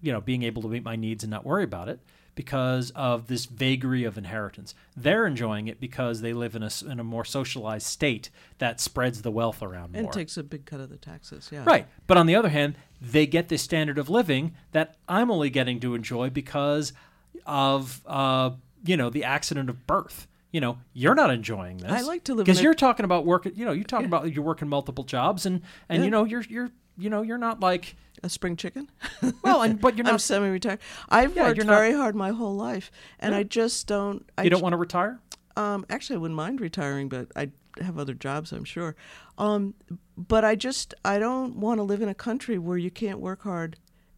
you 0.03 0.13
know, 0.13 0.21
being 0.21 0.43
able 0.43 0.63
to 0.63 0.69
meet 0.69 0.85
my 0.85 0.97
needs 0.97 1.25
and 1.25 1.31
not 1.31 1.45
worry 1.45 1.65
about 1.65 1.89
it 1.89 2.01
because 2.39 2.91
of 2.93 3.27
this 3.27 3.47
vagary 3.47 4.05
of 4.05 4.17
inheritance. 4.17 4.73
They're 4.97 5.27
enjoying 5.27 5.67
it 5.67 5.81
because 5.81 6.21
they 6.21 6.33
live 6.33 6.55
in 6.55 6.63
a, 6.63 6.71
in 6.89 7.01
a 7.01 7.05
more 7.05 7.25
socialized 7.25 7.89
state 7.89 8.31
that 8.59 8.81
spreads 8.81 9.23
the 9.23 9.33
wealth 9.33 9.61
around 9.61 9.97
And 9.97 10.05
more. 10.05 10.13
takes 10.13 10.37
a 10.37 10.45
big 10.45 10.65
cut 10.65 10.79
of 10.79 10.89
the 10.89 10.99
taxes. 10.99 11.49
Yeah. 11.53 11.65
Right. 11.67 11.89
But 12.07 12.17
on 12.17 12.27
the 12.27 12.37
other 12.37 12.51
hand, 12.51 12.77
they 13.03 13.27
get 13.27 13.49
this 13.49 13.61
standard 13.63 13.99
of 13.99 14.09
living 14.09 14.55
that 14.71 14.95
I'm 15.09 15.33
only 15.33 15.51
getting 15.51 15.81
to 15.81 15.97
enjoy 15.97 16.31
because 16.31 16.93
of, 17.45 18.03
uh, 18.07 18.51
you 18.85 18.97
know, 18.97 19.11
the 19.11 19.25
accident 19.25 19.69
of 19.69 19.85
birth. 19.89 20.29
You 20.53 20.61
know, 20.61 20.79
you're 20.93 21.17
not 21.17 21.31
enjoying 21.31 21.79
this. 21.79 21.91
I 21.91 22.03
like 22.03 22.23
to 22.25 22.35
live 22.35 22.47
because 22.47 22.63
you're 22.63 22.73
talking 22.73 23.05
about 23.05 23.27
working. 23.27 23.53
You 23.57 23.65
know, 23.67 23.73
you're 23.73 23.83
talking 23.85 24.07
about 24.07 24.33
you're 24.33 24.45
working 24.45 24.69
multiple 24.69 25.03
jobs, 25.05 25.45
and 25.45 25.61
and 25.89 25.99
Yeah. 25.99 26.05
you 26.05 26.11
know 26.11 26.25
you're 26.25 26.41
you're 26.49 26.71
you 26.99 27.09
know 27.11 27.23
you're 27.23 27.39
not 27.39 27.61
like 27.61 27.97
A 28.23 28.29
spring 28.29 28.57
chicken. 28.57 28.91
well, 29.43 29.63
and 29.63 29.81
but 29.81 29.97
you're 29.97 30.07
I'm 30.07 30.15
not. 30.15 30.21
semi-retired. 30.21 30.81
I've 31.09 31.35
Yeah, 31.37 31.45
worked 31.45 31.57
you're 31.57 31.67
not- 31.67 31.79
very 31.79 31.93
hard 31.95 32.15
my 32.17 32.31
whole 32.31 32.57
life, 32.57 32.91
and 33.21 33.33
Yeah. 33.33 33.39
I 33.39 33.43
just 33.45 33.87
don't. 33.87 34.29
I 34.37 34.43
you 34.45 34.51
don't 34.51 34.59
j- 34.61 34.63
want 34.65 34.73
to 34.75 34.77
retire. 34.79 35.21
Um, 35.57 35.87
actually, 35.91 36.17
I 36.17 36.19
wouldn't 36.19 36.37
mind 36.37 36.61
retiring, 36.61 37.09
but 37.09 37.29
I 37.35 37.51
have 37.81 37.99
other 37.99 38.15
jobs, 38.15 38.53
I'm 38.53 38.65
sure. 38.65 38.95
Um, 39.39 39.75
but 40.17 40.45
I 40.45 40.55
just 40.57 40.95
I 41.05 41.19
don't 41.19 41.57
want 41.57 41.79
to 41.79 41.83
live 41.85 42.03
in 42.03 42.09
a 42.09 42.15
country 42.15 42.59
where 42.59 42.79
you 42.79 42.91
can't 42.91 43.19
work 43.21 43.43
hard 43.43 43.77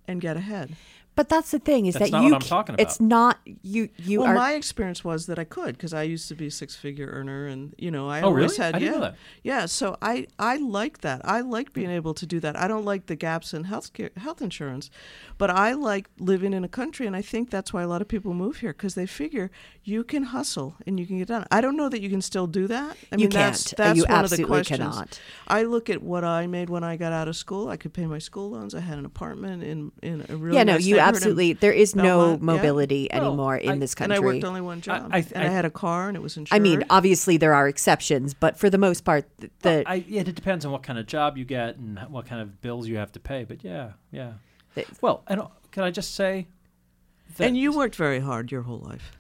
and 0.09 0.21
get 0.21 0.37
ahead. 0.37 0.77
But 1.21 1.29
that's 1.29 1.51
the 1.51 1.59
thing 1.59 1.85
is 1.85 1.95
That's 1.95 2.11
that 2.11 2.17
not 2.17 2.25
you 2.25 2.31
what 2.33 2.37
I'm 2.37 2.49
ca- 2.49 2.57
talking 2.57 2.75
It's 2.85 2.99
not 3.17 3.35
you 3.73 3.83
you 4.11 4.21
well, 4.21 4.31
are 4.31 4.35
my 4.35 4.53
experience 4.55 5.01
was 5.05 5.21
that 5.27 5.39
I 5.39 5.45
could 5.57 5.73
because 5.77 5.93
I 5.93 6.05
used 6.15 6.27
to 6.29 6.35
be 6.43 6.47
a 6.47 6.51
six-figure 6.61 7.09
earner, 7.19 7.41
and 7.53 7.75
you 7.85 7.91
know 7.91 8.05
I 8.09 8.19
Oh, 8.23 8.29
always 8.29 8.53
really? 8.53 8.57
had 8.65 8.75
I 8.77 8.79
didn't 8.79 8.93
yeah, 8.95 8.99
know 8.99 9.05
that. 9.09 9.15
yeah. 9.51 9.67
So 9.67 9.87
I 10.13 10.15
I 10.39 10.55
like 10.79 10.97
that. 11.07 11.21
I 11.37 11.39
like 11.57 11.69
being 11.79 11.91
able 12.01 12.15
to 12.15 12.27
do 12.35 12.39
that. 12.45 12.55
I 12.65 12.67
don't 12.73 12.87
like 12.93 13.03
the 13.13 13.17
gaps 13.17 13.49
in 13.57 13.65
health 13.65 13.89
care, 13.93 14.11
health 14.17 14.41
insurance, 14.49 14.89
but 15.37 15.51
I 15.51 15.69
like 15.91 16.07
living 16.19 16.53
in 16.55 16.65
a 16.65 16.69
country, 16.81 17.07
and 17.07 17.15
I 17.15 17.23
think 17.33 17.51
that's 17.51 17.71
why 17.75 17.83
a 17.83 17.89
lot 17.95 18.01
of 18.05 18.09
people 18.09 18.33
move 18.45 18.57
here 18.63 18.73
because 18.73 18.95
they 18.95 19.07
figure 19.07 19.51
you 19.85 20.05
can 20.05 20.23
hustle 20.37 20.71
and 20.87 20.99
you 21.01 21.07
can 21.07 21.19
get 21.19 21.29
done. 21.29 21.45
I 21.51 21.61
don't 21.61 21.77
know 21.77 21.89
that 21.91 22.01
you 22.05 22.09
can 22.11 22.23
still 22.23 22.47
do 22.47 22.67
that. 22.69 22.97
I 23.13 23.17
You 23.17 23.29
mean, 23.29 23.31
that's, 23.31 23.65
can't. 23.65 23.77
that's 23.77 23.97
You 23.99 24.05
one 24.09 24.25
of 24.25 24.31
the 24.31 24.37
absolutely 24.37 24.57
questions. 24.57 24.79
cannot. 24.79 25.21
I 25.49 25.61
look 25.75 25.91
at 25.91 26.01
what 26.03 26.25
I 26.25 26.47
made 26.47 26.69
when 26.71 26.85
I 26.85 26.97
got 26.97 27.13
out 27.13 27.29
of 27.29 27.37
school. 27.37 27.69
I 27.69 27.77
could 27.77 27.93
pay 27.93 28.07
my 28.07 28.19
school 28.19 28.51
loans. 28.51 28.75
I 28.75 28.81
had 28.81 28.99
an 28.99 29.07
apartment 29.07 29.63
in 29.73 29.93
in 30.03 30.17
a 30.29 30.37
really 30.37 30.57
yeah 30.57 30.65
no 30.65 30.75
nice 30.75 30.85
you 30.85 30.97
neighborhood 30.97 31.09
in 31.09 31.10
absolutely 31.17 31.53
there 31.55 31.73
is 31.73 31.95
no 31.95 32.03
Belmont, 32.03 32.41
yeah. 32.41 32.45
mobility 32.47 33.09
Well, 33.13 33.27
anymore 33.27 33.57
in 33.57 33.71
I- 33.71 33.79
this 33.79 33.95
country. 33.95 34.17
And. 34.17 34.25
I 34.25 34.27
worked 34.27 34.45
only 34.45 34.61
one 34.61 34.81
job, 34.81 35.11
I- 35.13 35.19
and 35.35 35.45
I 35.45 35.47
I- 35.47 35.51
had 35.51 35.65
a 35.65 35.71
car, 35.71 36.09
and 36.09 36.17
it 36.17 36.21
was 36.23 36.37
insured. 36.37 36.57
I 36.57 36.59
mean, 36.63 36.85
obviously 36.91 37.37
there 37.37 37.55
are 37.55 37.69
exceptions, 37.69 38.35
but 38.35 38.57
for 38.59 38.69
the 38.71 38.79
most 38.79 39.05
part, 39.05 39.25
th- 39.41 39.53
the 39.61 39.83
I, 39.87 40.05
yeah, 40.09 40.21
it 40.23 40.35
depends 40.35 40.65
on 40.65 40.73
what 40.73 40.83
kind 40.83 40.99
of 40.99 41.07
job 41.07 41.37
you 41.39 41.45
get 41.45 41.77
and 41.77 41.99
what 42.09 42.27
kind 42.27 42.41
of 42.43 42.61
bills 42.61 42.87
you 42.89 42.97
have 42.97 43.13
to 43.13 43.21
pay. 43.21 43.45
But 43.45 43.63
yeah, 43.65 43.93
yeah. 44.13 44.33
the- 44.75 44.87
Well, 45.01 45.23
and 45.27 45.41
uh, 45.41 45.49
can 45.71 45.85
I 45.85 45.91
just 45.91 46.15
say 46.15 46.47
that 47.37 47.47
and 47.47 47.57
you 47.57 47.73
worked 47.77 47.97
very 47.97 48.21
hard 48.21 48.51
your 48.53 48.63
whole 48.63 48.79
life. 48.81 49.13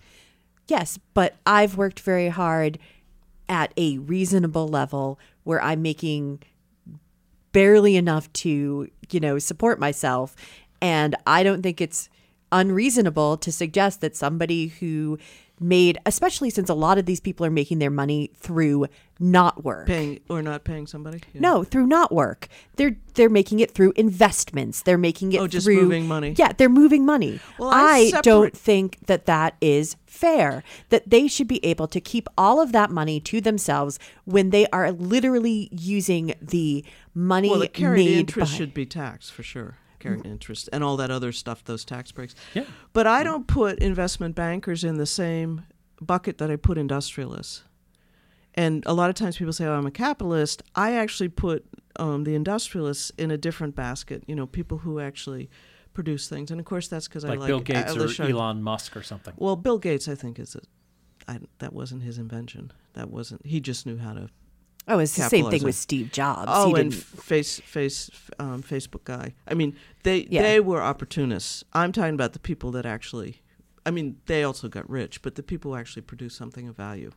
yes, 0.68 0.98
but 1.14 1.36
I've 1.46 1.76
worked 1.76 2.00
very 2.00 2.28
hard 2.28 2.78
at 3.48 3.72
a 3.76 3.98
reasonable 3.98 4.68
level 4.68 5.18
where 5.42 5.60
I'm 5.62 5.82
making 5.82 6.40
barely 7.52 7.96
enough 7.96 8.32
to, 8.32 8.88
you 9.10 9.20
know, 9.20 9.38
support 9.38 9.80
myself, 9.80 10.36
and 10.82 11.14
I 11.26 11.42
don't 11.42 11.62
think 11.62 11.80
it's 11.80 12.08
unreasonable 12.52 13.36
to 13.38 13.52
suggest 13.52 14.00
that 14.00 14.16
somebody 14.16 14.68
who 14.68 15.18
made 15.62 15.98
especially 16.06 16.48
since 16.48 16.70
a 16.70 16.74
lot 16.74 16.96
of 16.96 17.04
these 17.04 17.20
people 17.20 17.44
are 17.44 17.50
making 17.50 17.78
their 17.80 17.90
money 17.90 18.30
through 18.34 18.86
not 19.18 19.62
work 19.62 19.86
Paying 19.86 20.18
or 20.30 20.40
not 20.40 20.64
paying 20.64 20.86
somebody? 20.86 21.20
Yeah. 21.34 21.42
No, 21.42 21.64
through 21.64 21.86
not 21.86 22.10
work. 22.10 22.48
They're 22.76 22.96
they're 23.12 23.28
making 23.28 23.60
it 23.60 23.70
through 23.72 23.92
investments. 23.94 24.80
They're 24.82 24.96
making 24.96 25.32
it 25.34 25.38
Oh, 25.38 25.46
just 25.46 25.66
through 25.66 25.82
moving 25.82 26.08
money. 26.08 26.34
Yeah, 26.38 26.52
they're 26.56 26.70
moving 26.70 27.04
money. 27.04 27.40
Well, 27.58 27.68
I 27.70 28.06
separate- 28.06 28.24
don't 28.24 28.56
think 28.56 28.98
that 29.06 29.26
that 29.26 29.56
is 29.60 29.96
fair. 30.06 30.64
That 30.88 31.10
they 31.10 31.28
should 31.28 31.46
be 31.48 31.62
able 31.64 31.88
to 31.88 32.00
keep 32.00 32.26
all 32.38 32.58
of 32.62 32.72
that 32.72 32.90
money 32.90 33.20
to 33.20 33.42
themselves 33.42 33.98
when 34.24 34.48
they 34.50 34.66
are 34.68 34.90
literally 34.92 35.68
using 35.70 36.32
the 36.40 36.82
money 37.14 37.50
Well, 37.50 37.58
the 37.58 37.68
carried 37.68 38.08
interest 38.08 38.52
by- 38.52 38.56
should 38.58 38.72
be 38.72 38.86
taxed 38.86 39.30
for 39.30 39.42
sure. 39.42 39.76
Carried 40.00 40.26
interest 40.26 40.68
and 40.72 40.82
all 40.82 40.96
that 40.96 41.10
other 41.10 41.30
stuff, 41.30 41.64
those 41.64 41.84
tax 41.84 42.10
breaks. 42.10 42.34
Yeah. 42.54 42.64
But 42.92 43.06
I 43.06 43.22
don't 43.22 43.46
put 43.46 43.78
investment 43.78 44.34
bankers 44.34 44.82
in 44.82 44.96
the 44.96 45.06
same 45.06 45.62
bucket 46.00 46.38
that 46.38 46.50
I 46.50 46.56
put 46.56 46.78
industrialists. 46.78 47.62
And 48.54 48.82
a 48.86 48.94
lot 48.94 49.10
of 49.10 49.14
times 49.14 49.36
people 49.36 49.52
say, 49.52 49.66
"Oh, 49.66 49.74
I'm 49.74 49.86
a 49.86 49.92
capitalist." 49.92 50.62
I 50.74 50.94
actually 50.94 51.28
put 51.28 51.64
um, 51.96 52.24
the 52.24 52.34
industrialists 52.34 53.12
in 53.16 53.30
a 53.30 53.38
different 53.38 53.76
basket. 53.76 54.24
You 54.26 54.34
know, 54.34 54.46
people 54.46 54.78
who 54.78 54.98
actually 54.98 55.48
produce 55.92 56.28
things. 56.28 56.50
And 56.50 56.58
of 56.58 56.66
course, 56.66 56.88
that's 56.88 57.06
because 57.06 57.24
I 57.24 57.30
like 57.30 57.40
like 57.40 57.48
Bill 57.48 57.60
Gates 57.60 57.96
or 57.96 58.22
Elon 58.22 58.62
Musk 58.62 58.96
or 58.96 59.02
something. 59.02 59.34
Well, 59.36 59.56
Bill 59.56 59.78
Gates, 59.78 60.08
I 60.08 60.14
think, 60.14 60.38
is 60.38 60.56
a. 60.56 60.60
I, 61.28 61.38
that 61.58 61.72
wasn't 61.72 62.02
his 62.02 62.18
invention. 62.18 62.72
That 62.94 63.10
wasn't. 63.10 63.44
He 63.46 63.60
just 63.60 63.86
knew 63.86 63.98
how 63.98 64.14
to 64.14 64.28
Oh, 64.90 64.98
it's 64.98 65.14
the 65.16 65.22
same 65.28 65.48
thing 65.50 65.62
with 65.62 65.74
Steve 65.76 66.10
Jobs. 66.12 66.50
Oh, 66.52 66.74
He 66.74 66.80
and 66.80 66.92
face 66.94 67.60
face 67.60 68.10
um, 68.38 68.62
Facebook 68.62 69.04
guy. 69.04 69.34
I 69.48 69.54
mean, 69.54 69.76
they 70.02 70.26
Yeah. 70.30 70.42
they 70.42 70.60
were 70.60 70.82
opportunists. 70.82 71.64
I'm 71.72 71.92
talking 71.92 72.14
about 72.14 72.32
the 72.32 72.38
people 72.40 72.70
that 72.72 72.84
actually. 72.84 73.40
I 73.86 73.90
mean, 73.90 74.16
they 74.26 74.42
also 74.44 74.68
got 74.68 74.88
rich, 74.90 75.22
but 75.22 75.36
the 75.36 75.42
people 75.42 75.70
who 75.72 75.78
actually 75.78 76.02
produce 76.02 76.34
something 76.34 76.68
of 76.68 76.76
value. 76.76 77.12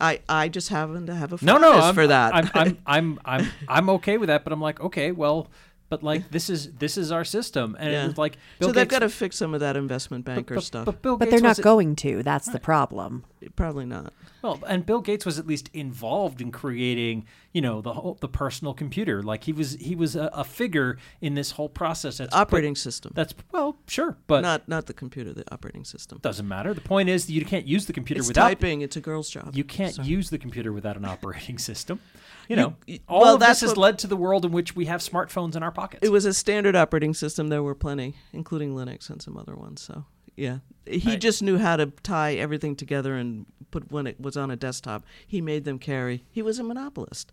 I 0.00 0.20
I 0.28 0.48
just 0.48 0.68
happen 0.70 1.06
to 1.06 1.14
have 1.14 1.32
a 1.32 1.44
No, 1.44 1.58
no, 1.58 1.72
fondness 1.72 1.84
I'm, 1.84 1.94
for 1.94 2.06
that. 2.06 2.34
I'm, 2.34 2.50
I'm, 2.54 2.78
I'm, 2.86 3.18
I'm, 3.24 3.48
I'm 3.68 3.90
okay 3.90 4.16
with 4.16 4.28
that. 4.28 4.44
But 4.44 4.52
I'm 4.52 4.60
like, 4.60 4.80
okay, 4.80 5.12
well, 5.12 5.48
but 5.90 6.02
like 6.02 6.30
this 6.30 6.48
is 6.48 6.72
this 6.78 6.96
is 6.96 7.12
our 7.12 7.24
system, 7.24 7.76
and 7.78 7.92
Yeah. 7.92 8.06
it's 8.06 8.16
like 8.16 8.36
Bill 8.58 8.68
so 8.68 8.72
they've 8.72 8.88
got 8.88 9.00
to 9.00 9.08
fix 9.10 9.36
some 9.36 9.52
of 9.54 9.60
that 9.60 9.76
investment 9.76 10.24
banker 10.24 10.54
but, 10.54 10.64
stuff. 10.64 10.84
But 10.86 11.02
Bill 11.02 11.16
but 11.16 11.26
Gates 11.26 11.32
they're 11.42 11.48
not 11.48 11.58
at- 11.58 11.64
going 11.64 11.96
to. 11.96 12.22
That's 12.22 12.46
the 12.50 12.60
problem. 12.60 13.24
Probably 13.56 13.86
not. 13.86 14.12
Well, 14.42 14.60
and 14.66 14.84
Bill 14.84 15.00
Gates 15.00 15.24
was 15.26 15.38
at 15.38 15.46
least 15.46 15.70
involved 15.72 16.40
in 16.40 16.50
creating, 16.52 17.26
you 17.52 17.60
know, 17.60 17.80
the 17.80 17.92
whole 17.94 18.18
the 18.20 18.28
personal 18.28 18.74
computer. 18.74 19.22
Like 19.22 19.44
he 19.44 19.52
was 19.52 19.72
he 19.80 19.94
was 19.94 20.14
a, 20.16 20.30
a 20.32 20.44
figure 20.44 20.98
in 21.20 21.34
this 21.34 21.52
whole 21.52 21.68
process. 21.68 22.18
That's 22.18 22.34
Operating 22.34 22.76
system, 22.76 23.12
That's 23.14 23.34
well, 23.52 23.76
sure, 23.86 24.16
but 24.26 24.42
not 24.42 24.68
not 24.68 24.86
the 24.86 24.92
computer, 24.94 25.32
the 25.32 25.44
operating 25.52 25.84
system. 25.84 26.18
doesn't 26.22 26.46
matter. 26.48 26.74
The 26.74 26.80
point 26.80 27.08
is, 27.08 27.30
you 27.30 27.44
can't 27.44 27.66
use 27.66 27.86
the 27.86 27.92
computer 27.92 28.20
It's 28.20 28.28
without 28.28 28.48
typing. 28.48 28.82
It's 28.82 28.96
a 28.96 29.00
girl's 29.00 29.30
job. 29.30 29.54
You 29.54 29.64
can't 29.64 29.94
Sorry. 29.94 30.08
use 30.08 30.30
the 30.30 30.38
computer 30.38 30.72
without 30.72 30.96
an 30.96 31.04
operating 31.04 31.58
system. 31.70 32.00
You 32.48 32.56
You- 32.56 32.62
know, 32.88 32.98
all 33.08 33.20
well, 33.22 33.34
of 33.34 33.40
this 33.40 33.46
that's 33.48 33.60
has 33.60 33.76
led 33.76 33.98
to 34.00 34.06
the 34.06 34.16
world 34.16 34.44
in 34.44 34.52
which 34.52 34.74
we 34.74 34.86
have 34.86 35.00
smartphones 35.00 35.54
in 35.56 35.62
our 35.62 35.70
pockets. 35.70 36.04
It 36.04 36.10
was 36.10 36.24
a 36.24 36.34
standard 36.34 36.74
operating 36.76 37.14
system. 37.14 37.48
There 37.48 37.62
were 37.62 37.74
plenty, 37.76 38.16
including 38.32 38.74
Linux 38.74 39.08
and 39.08 39.22
some 39.22 39.36
other 39.36 39.54
ones. 39.54 39.80
So 39.82 40.04
yeah, 40.40 40.58
he 40.86 41.12
I- 41.12 41.16
just 41.16 41.42
knew 41.42 41.58
how 41.58 41.76
to 41.76 41.86
tie 42.02 42.34
everything 42.34 42.74
together 42.76 43.14
and 43.14 43.46
put 43.70 43.92
when 43.92 44.06
it 44.06 44.20
was 44.20 44.36
on 44.36 44.50
a 44.50 44.56
desktop. 44.56 45.04
He 45.26 45.40
made 45.40 45.64
them 45.64 45.78
carry. 45.78 46.24
He 46.30 46.42
was 46.42 46.58
a 46.58 46.64
monopolist. 46.64 47.32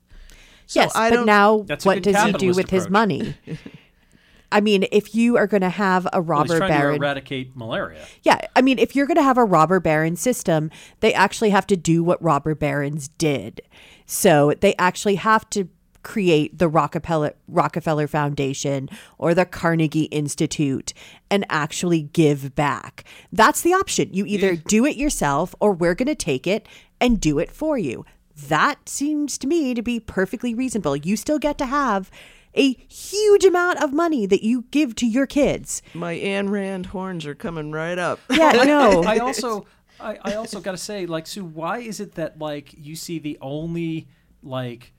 So 0.68 0.82
yes, 0.82 0.92
I 0.96 1.10
but 1.10 1.26
now 1.26 1.56
what 1.58 1.68
does 1.80 1.84
he 1.86 2.00
do 2.02 2.12
capitalist 2.12 2.58
with 2.58 2.70
his 2.70 2.90
money? 2.90 3.36
I 4.52 4.62
mean, 4.62 4.86
if 4.94 5.14
you 5.14 5.36
are 5.38 5.46
going 5.48 5.62
to 5.62 5.70
have 5.70 6.08
a 6.14 6.22
robber 6.22 6.36
Well, 6.38 6.44
he's 6.44 6.52
robber 6.62 6.74
trying 6.74 6.90
to 6.92 6.96
eradicate 6.96 7.56
malaria. 7.56 8.06
yeah, 8.24 8.40
I 8.56 8.62
mean, 8.62 8.80
if 8.80 8.96
you're 8.96 9.06
going 9.06 9.18
to 9.18 9.24
have 9.24 9.38
a 9.38 9.44
robber 9.44 9.80
baron 9.82 10.16
system, 10.16 10.72
they 11.02 11.14
actually 11.14 11.50
have 11.50 11.68
to 11.68 11.76
do 11.76 12.02
what 12.04 12.22
robber 12.24 12.56
barons 12.56 13.10
did. 13.18 13.62
So 14.06 14.54
they 14.62 14.74
actually 14.76 15.16
have 15.16 15.50
to 15.52 15.68
create 16.08 16.58
the 16.58 16.70
Rockefeller 16.70 17.34
Rockefeller 17.50 18.08
Foundation 18.08 18.88
or 19.18 19.34
the 19.34 19.46
Carnegie 19.46 20.04
Institute 20.04 20.94
and 21.30 21.46
actually 21.50 22.04
give 22.04 22.56
back. 22.56 23.04
That's 23.34 23.62
the 23.62 23.74
option. 23.74 24.14
You 24.14 24.26
either 24.26 24.56
do 24.56 24.86
it 24.86 24.96
yourself 24.96 25.54
or 25.60 25.74
we're 25.74 25.96
going 25.96 26.08
to 26.08 26.16
take 26.16 26.48
it 26.48 26.66
and 27.02 27.20
do 27.20 27.40
it 27.40 27.52
for 27.52 27.78
you. 27.78 28.06
That 28.48 28.88
seems 28.88 29.38
to 29.40 29.48
me 29.48 29.74
to 29.74 29.82
be 29.82 30.00
perfectly 30.00 30.56
reasonable. 30.56 30.96
You 30.96 31.18
still 31.18 31.40
get 31.40 31.58
to 31.58 31.66
have 31.66 32.10
a 32.56 32.72
huge 32.88 33.44
amount 33.44 33.84
of 33.84 33.92
money 33.92 34.26
that 34.26 34.44
you 34.44 34.64
give 34.72 34.96
to 34.96 35.06
your 35.06 35.28
kids. 35.28 35.82
My 35.94 36.16
Ayn 36.16 36.50
Rand 36.50 36.86
horns 36.88 37.26
are 37.26 37.36
coming 37.36 37.74
right 37.74 38.00
up. 38.00 38.22
Yeah, 38.30 38.64
no. 38.64 39.04
I 39.04 39.18
also, 39.20 39.66
I, 40.00 40.18
I 40.22 40.36
also 40.36 40.62
got 40.62 40.72
to 40.72 40.78
say, 40.78 41.06
like, 41.06 41.28
Sue, 41.28 41.44
why 41.44 41.80
is 41.80 42.00
it 42.00 42.14
that 42.14 42.40
like 42.40 42.74
you 42.78 42.96
see 42.96 43.20
the 43.20 43.38
only 43.42 44.08
like, 44.42 44.94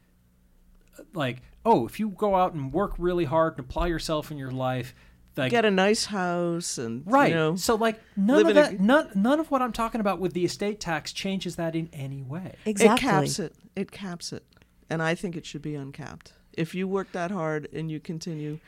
like, 1.14 1.42
oh, 1.64 1.86
if 1.86 1.98
you 2.00 2.08
go 2.10 2.34
out 2.34 2.54
and 2.54 2.72
work 2.72 2.94
really 2.98 3.24
hard 3.24 3.54
and 3.56 3.60
apply 3.60 3.86
yourself 3.88 4.30
in 4.30 4.38
your 4.38 4.50
life, 4.50 4.94
like, 5.36 5.52
Get 5.52 5.64
a 5.64 5.70
nice 5.70 6.06
house 6.06 6.78
and 6.78 7.04
right? 7.06 7.28
You 7.28 7.34
know, 7.36 7.54
so 7.56 7.76
like, 7.76 8.00
none 8.16 8.40
of 8.40 8.48
in 8.48 8.56
a- 8.56 8.60
that, 8.60 8.80
none, 8.80 9.08
none 9.14 9.38
of 9.38 9.50
what 9.52 9.62
I'm 9.62 9.70
talking 9.72 10.00
about 10.00 10.18
with 10.18 10.32
the 10.32 10.44
estate 10.44 10.80
tax 10.80 11.12
changes 11.12 11.54
that 11.56 11.76
in 11.76 11.88
any 11.92 12.22
way. 12.22 12.56
Exactly. 12.66 12.94
It 12.94 12.98
caps 12.98 13.38
it. 13.38 13.54
It 13.76 13.90
caps 13.92 14.32
it. 14.32 14.44
And 14.90 15.00
I 15.00 15.14
think 15.14 15.36
it 15.36 15.46
should 15.46 15.62
be 15.62 15.76
uncapped. 15.76 16.32
If 16.54 16.74
you 16.74 16.88
work 16.88 17.12
that 17.12 17.30
hard 17.30 17.68
and 17.72 17.88
you 17.88 18.00
continue 18.00 18.58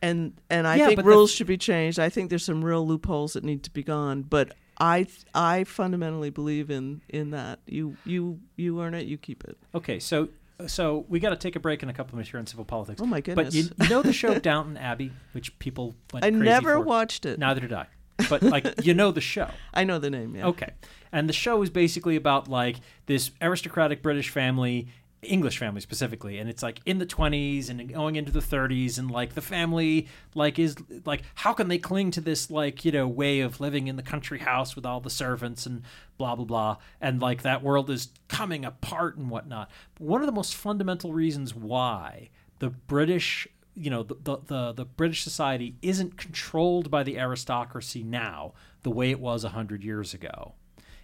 and 0.00 0.32
and 0.48 0.66
I 0.66 0.76
Yeah, 0.76 0.86
think 0.86 0.96
but 0.96 1.04
the- 1.04 1.10
rules 1.10 1.30
should 1.30 1.46
be 1.46 1.58
changed. 1.58 1.98
I 1.98 2.08
think 2.08 2.30
there's 2.30 2.44
some 2.44 2.64
real 2.64 2.86
loopholes 2.86 3.34
that 3.34 3.44
need 3.44 3.62
to 3.64 3.70
be 3.70 3.82
gone, 3.82 4.22
but 4.22 4.54
I 4.80 5.06
I 5.34 5.64
fundamentally 5.64 6.30
believe 6.30 6.70
in 6.70 7.02
in 7.10 7.30
that. 7.32 7.58
You 7.66 7.96
you 8.06 8.40
you 8.56 8.80
earn 8.80 8.94
it, 8.94 9.06
you 9.06 9.18
keep 9.18 9.44
it. 9.44 9.58
Okay, 9.74 9.98
so 9.98 10.28
so 10.66 11.04
we 11.08 11.20
got 11.20 11.30
to 11.30 11.36
take 11.36 11.56
a 11.56 11.60
break 11.60 11.82
in 11.82 11.88
a 11.88 11.92
couple 11.92 12.10
of 12.10 12.14
minutes 12.14 12.30
here 12.30 12.40
on 12.40 12.46
civil 12.46 12.64
politics. 12.64 13.00
Oh 13.00 13.06
my 13.06 13.20
goodness! 13.20 13.46
But 13.46 13.54
you, 13.54 13.70
you 13.82 13.88
know 13.88 14.02
the 14.02 14.12
show 14.12 14.38
Downton 14.38 14.76
Abbey, 14.76 15.12
which 15.32 15.58
people 15.58 15.94
went 16.12 16.24
I 16.24 16.30
never 16.30 16.74
for? 16.74 16.80
watched 16.80 17.26
it. 17.26 17.38
Neither 17.38 17.60
did 17.60 17.72
I. 17.72 17.86
But 18.30 18.42
like 18.42 18.84
you 18.86 18.94
know 18.94 19.10
the 19.10 19.20
show. 19.20 19.50
I 19.74 19.82
know 19.84 19.98
the 19.98 20.08
name. 20.08 20.36
Yeah. 20.36 20.46
Okay. 20.46 20.70
And 21.10 21.28
the 21.28 21.32
show 21.32 21.60
is 21.62 21.70
basically 21.70 22.14
about 22.16 22.48
like 22.48 22.76
this 23.06 23.32
aristocratic 23.42 24.02
British 24.02 24.30
family, 24.30 24.88
English 25.24 25.58
family 25.58 25.80
specifically, 25.80 26.38
and 26.38 26.48
it's 26.48 26.62
like 26.62 26.80
in 26.86 26.98
the 26.98 27.06
20s 27.06 27.68
and 27.68 27.92
going 27.92 28.16
into 28.16 28.32
the 28.32 28.40
30s 28.40 28.98
and 28.98 29.10
like 29.10 29.34
the 29.34 29.42
family 29.42 30.08
like 30.34 30.58
is 30.58 30.76
like 31.04 31.22
how 31.34 31.52
can 31.52 31.68
they 31.68 31.78
cling 31.78 32.10
to 32.12 32.20
this 32.20 32.50
like, 32.50 32.84
you 32.84 32.92
know, 32.92 33.06
way 33.06 33.40
of 33.40 33.60
living 33.60 33.88
in 33.88 33.96
the 33.96 34.02
country 34.02 34.38
house 34.38 34.76
with 34.76 34.86
all 34.86 35.00
the 35.00 35.10
servants 35.10 35.66
and 35.66 35.82
blah 36.18 36.34
blah 36.34 36.44
blah 36.44 36.76
and 37.00 37.20
like 37.20 37.42
that 37.42 37.62
world 37.62 37.90
is 37.90 38.08
coming 38.28 38.64
apart 38.64 39.16
and 39.16 39.30
whatnot. 39.30 39.70
But 39.94 40.06
one 40.06 40.20
of 40.20 40.26
the 40.26 40.32
most 40.32 40.54
fundamental 40.54 41.12
reasons 41.12 41.54
why 41.54 42.30
the 42.58 42.70
British 42.70 43.48
you 43.74 43.90
know 43.90 44.02
the, 44.02 44.16
the 44.22 44.36
the 44.46 44.72
the 44.72 44.84
British 44.84 45.22
society 45.22 45.76
isn't 45.82 46.16
controlled 46.16 46.90
by 46.90 47.02
the 47.02 47.18
aristocracy 47.18 48.02
now 48.02 48.52
the 48.82 48.90
way 48.90 49.10
it 49.10 49.20
was 49.20 49.44
a 49.44 49.50
hundred 49.50 49.82
years 49.82 50.14
ago 50.14 50.54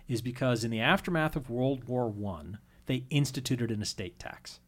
is 0.08 0.22
because 0.22 0.64
in 0.64 0.70
the 0.70 0.80
aftermath 0.80 1.36
of 1.36 1.50
World 1.50 1.84
War 1.84 2.08
One 2.08 2.58
they 2.86 3.04
instituted 3.10 3.70
an 3.70 3.82
estate 3.82 4.18
tax. 4.18 4.60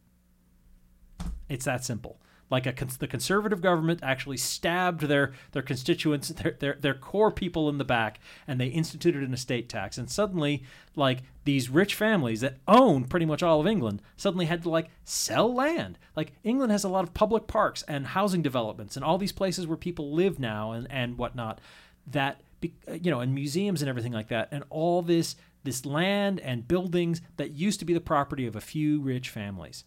It's 1.48 1.64
that 1.64 1.84
simple. 1.84 2.18
Like 2.52 2.66
a 2.66 2.84
the 2.98 3.08
conservative 3.08 3.62
government 3.62 4.00
actually 4.02 4.36
stabbed 4.36 5.00
their 5.00 5.32
their 5.52 5.62
constituents, 5.62 6.28
their, 6.42 6.52
their 6.52 6.74
their 6.78 6.94
core 6.94 7.30
people 7.30 7.70
in 7.70 7.78
the 7.78 7.84
back, 7.84 8.20
and 8.46 8.60
they 8.60 8.66
instituted 8.66 9.22
an 9.22 9.32
estate 9.32 9.70
tax. 9.70 9.96
And 9.96 10.10
suddenly, 10.10 10.62
like 10.94 11.22
these 11.44 11.70
rich 11.70 11.94
families 11.94 12.42
that 12.42 12.58
own 12.68 13.04
pretty 13.04 13.24
much 13.24 13.42
all 13.42 13.58
of 13.58 13.66
England, 13.66 14.02
suddenly 14.18 14.44
had 14.44 14.62
to 14.64 14.68
like 14.68 14.90
sell 15.02 15.52
land. 15.52 15.98
Like 16.14 16.32
England 16.44 16.72
has 16.72 16.84
a 16.84 16.90
lot 16.90 17.04
of 17.04 17.14
public 17.14 17.46
parks 17.46 17.84
and 17.88 18.08
housing 18.08 18.42
developments 18.42 18.96
and 18.96 19.04
all 19.04 19.16
these 19.16 19.32
places 19.32 19.66
where 19.66 19.78
people 19.78 20.12
live 20.12 20.38
now 20.38 20.72
and 20.72 20.86
and 20.90 21.16
whatnot. 21.16 21.58
That 22.06 22.42
you 22.60 23.10
know, 23.10 23.20
and 23.20 23.34
museums 23.34 23.80
and 23.80 23.88
everything 23.88 24.12
like 24.12 24.28
that, 24.28 24.48
and 24.52 24.62
all 24.68 25.00
this 25.00 25.36
this 25.64 25.86
land 25.86 26.40
and 26.40 26.66
buildings 26.66 27.20
that 27.36 27.52
used 27.52 27.78
to 27.80 27.84
be 27.84 27.92
the 27.92 28.00
property 28.00 28.46
of 28.46 28.56
a 28.56 28.60
few 28.60 29.00
rich 29.00 29.30
families. 29.30 29.84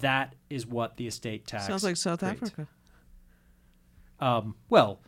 That 0.00 0.34
is 0.50 0.66
what 0.66 0.96
the 0.96 1.06
estate 1.06 1.46
tax 1.46 1.66
Sounds 1.66 1.84
like 1.84 1.96
South 1.96 2.20
creates. 2.20 2.42
Africa. 2.42 2.68
Um, 4.20 4.56
well, 4.68 5.00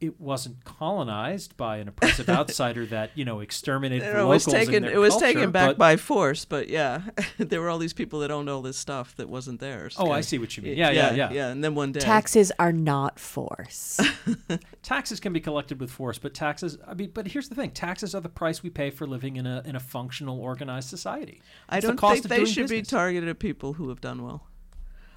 it 0.00 0.18
wasn't 0.20 0.64
colonized 0.64 1.56
by 1.56 1.76
an 1.76 1.88
oppressive 1.88 2.28
outsider 2.38 2.86
that 2.86 3.10
you 3.14 3.24
know 3.24 3.40
exterminated 3.40 4.08
It 4.08 4.16
the 4.16 4.26
was 4.26 4.46
locals. 4.46 4.66
taken. 4.66 4.74
and 4.76 4.84
their 4.86 4.94
It 4.94 4.98
was 4.98 5.10
culture, 5.12 5.26
taken 5.26 5.50
back 5.50 5.68
but- 5.70 5.78
by 5.78 5.96
force, 5.96 6.44
but 6.44 6.68
yeah, 6.68 7.02
there 7.38 7.60
were 7.60 7.68
all 7.68 7.78
these 7.78 7.92
people 7.92 8.20
that 8.20 8.30
owned 8.30 8.48
all 8.48 8.62
this 8.62 8.76
stuff 8.78 9.14
that 9.16 9.28
wasn't 9.28 9.60
theirs. 9.60 9.96
Oh, 9.98 10.10
I 10.10 10.22
see 10.22 10.38
what 10.38 10.56
you 10.56 10.62
mean. 10.62 10.76
Yeah, 10.78 10.90
yeah, 10.90 11.12
yeah. 11.12 11.30
yeah. 11.32 11.48
And 11.48 11.62
then 11.62 11.74
one 11.74 11.92
day, 11.92 12.00
Taxes 12.00 12.50
are 12.58 12.72
not 12.72 13.18
force. 13.20 14.00
Taxes 14.82 15.20
can 15.20 15.32
be 15.32 15.40
collected 15.40 15.80
with 15.80 15.90
force, 15.90 16.18
but 16.18 16.32
taxes. 16.34 16.78
I 16.86 16.94
mean, 16.94 17.10
but 17.12 17.26
here's 17.28 17.48
the 17.48 17.54
thing: 17.54 17.70
taxes 17.72 18.14
are 18.14 18.20
the 18.20 18.28
price 18.28 18.62
we 18.62 18.70
pay 18.70 18.90
for 18.90 19.06
living 19.06 19.36
in 19.36 19.46
a 19.46 19.62
in 19.64 19.76
a 19.76 19.80
functional, 19.80 20.40
organized 20.40 20.88
society. 20.88 21.42
I 21.68 21.76
It's 21.76 21.84
the 21.84 21.88
don't 21.92 21.96
cost 21.98 22.12
think 22.14 22.24
of 22.24 22.28
they 22.30 22.36
doing 22.36 22.46
should 22.48 22.68
be 22.68 22.82
targeted 22.82 23.28
at 23.28 23.38
people 23.38 23.74
who 23.74 23.88
have 23.90 24.00
done 24.00 24.22
well. 24.24 24.46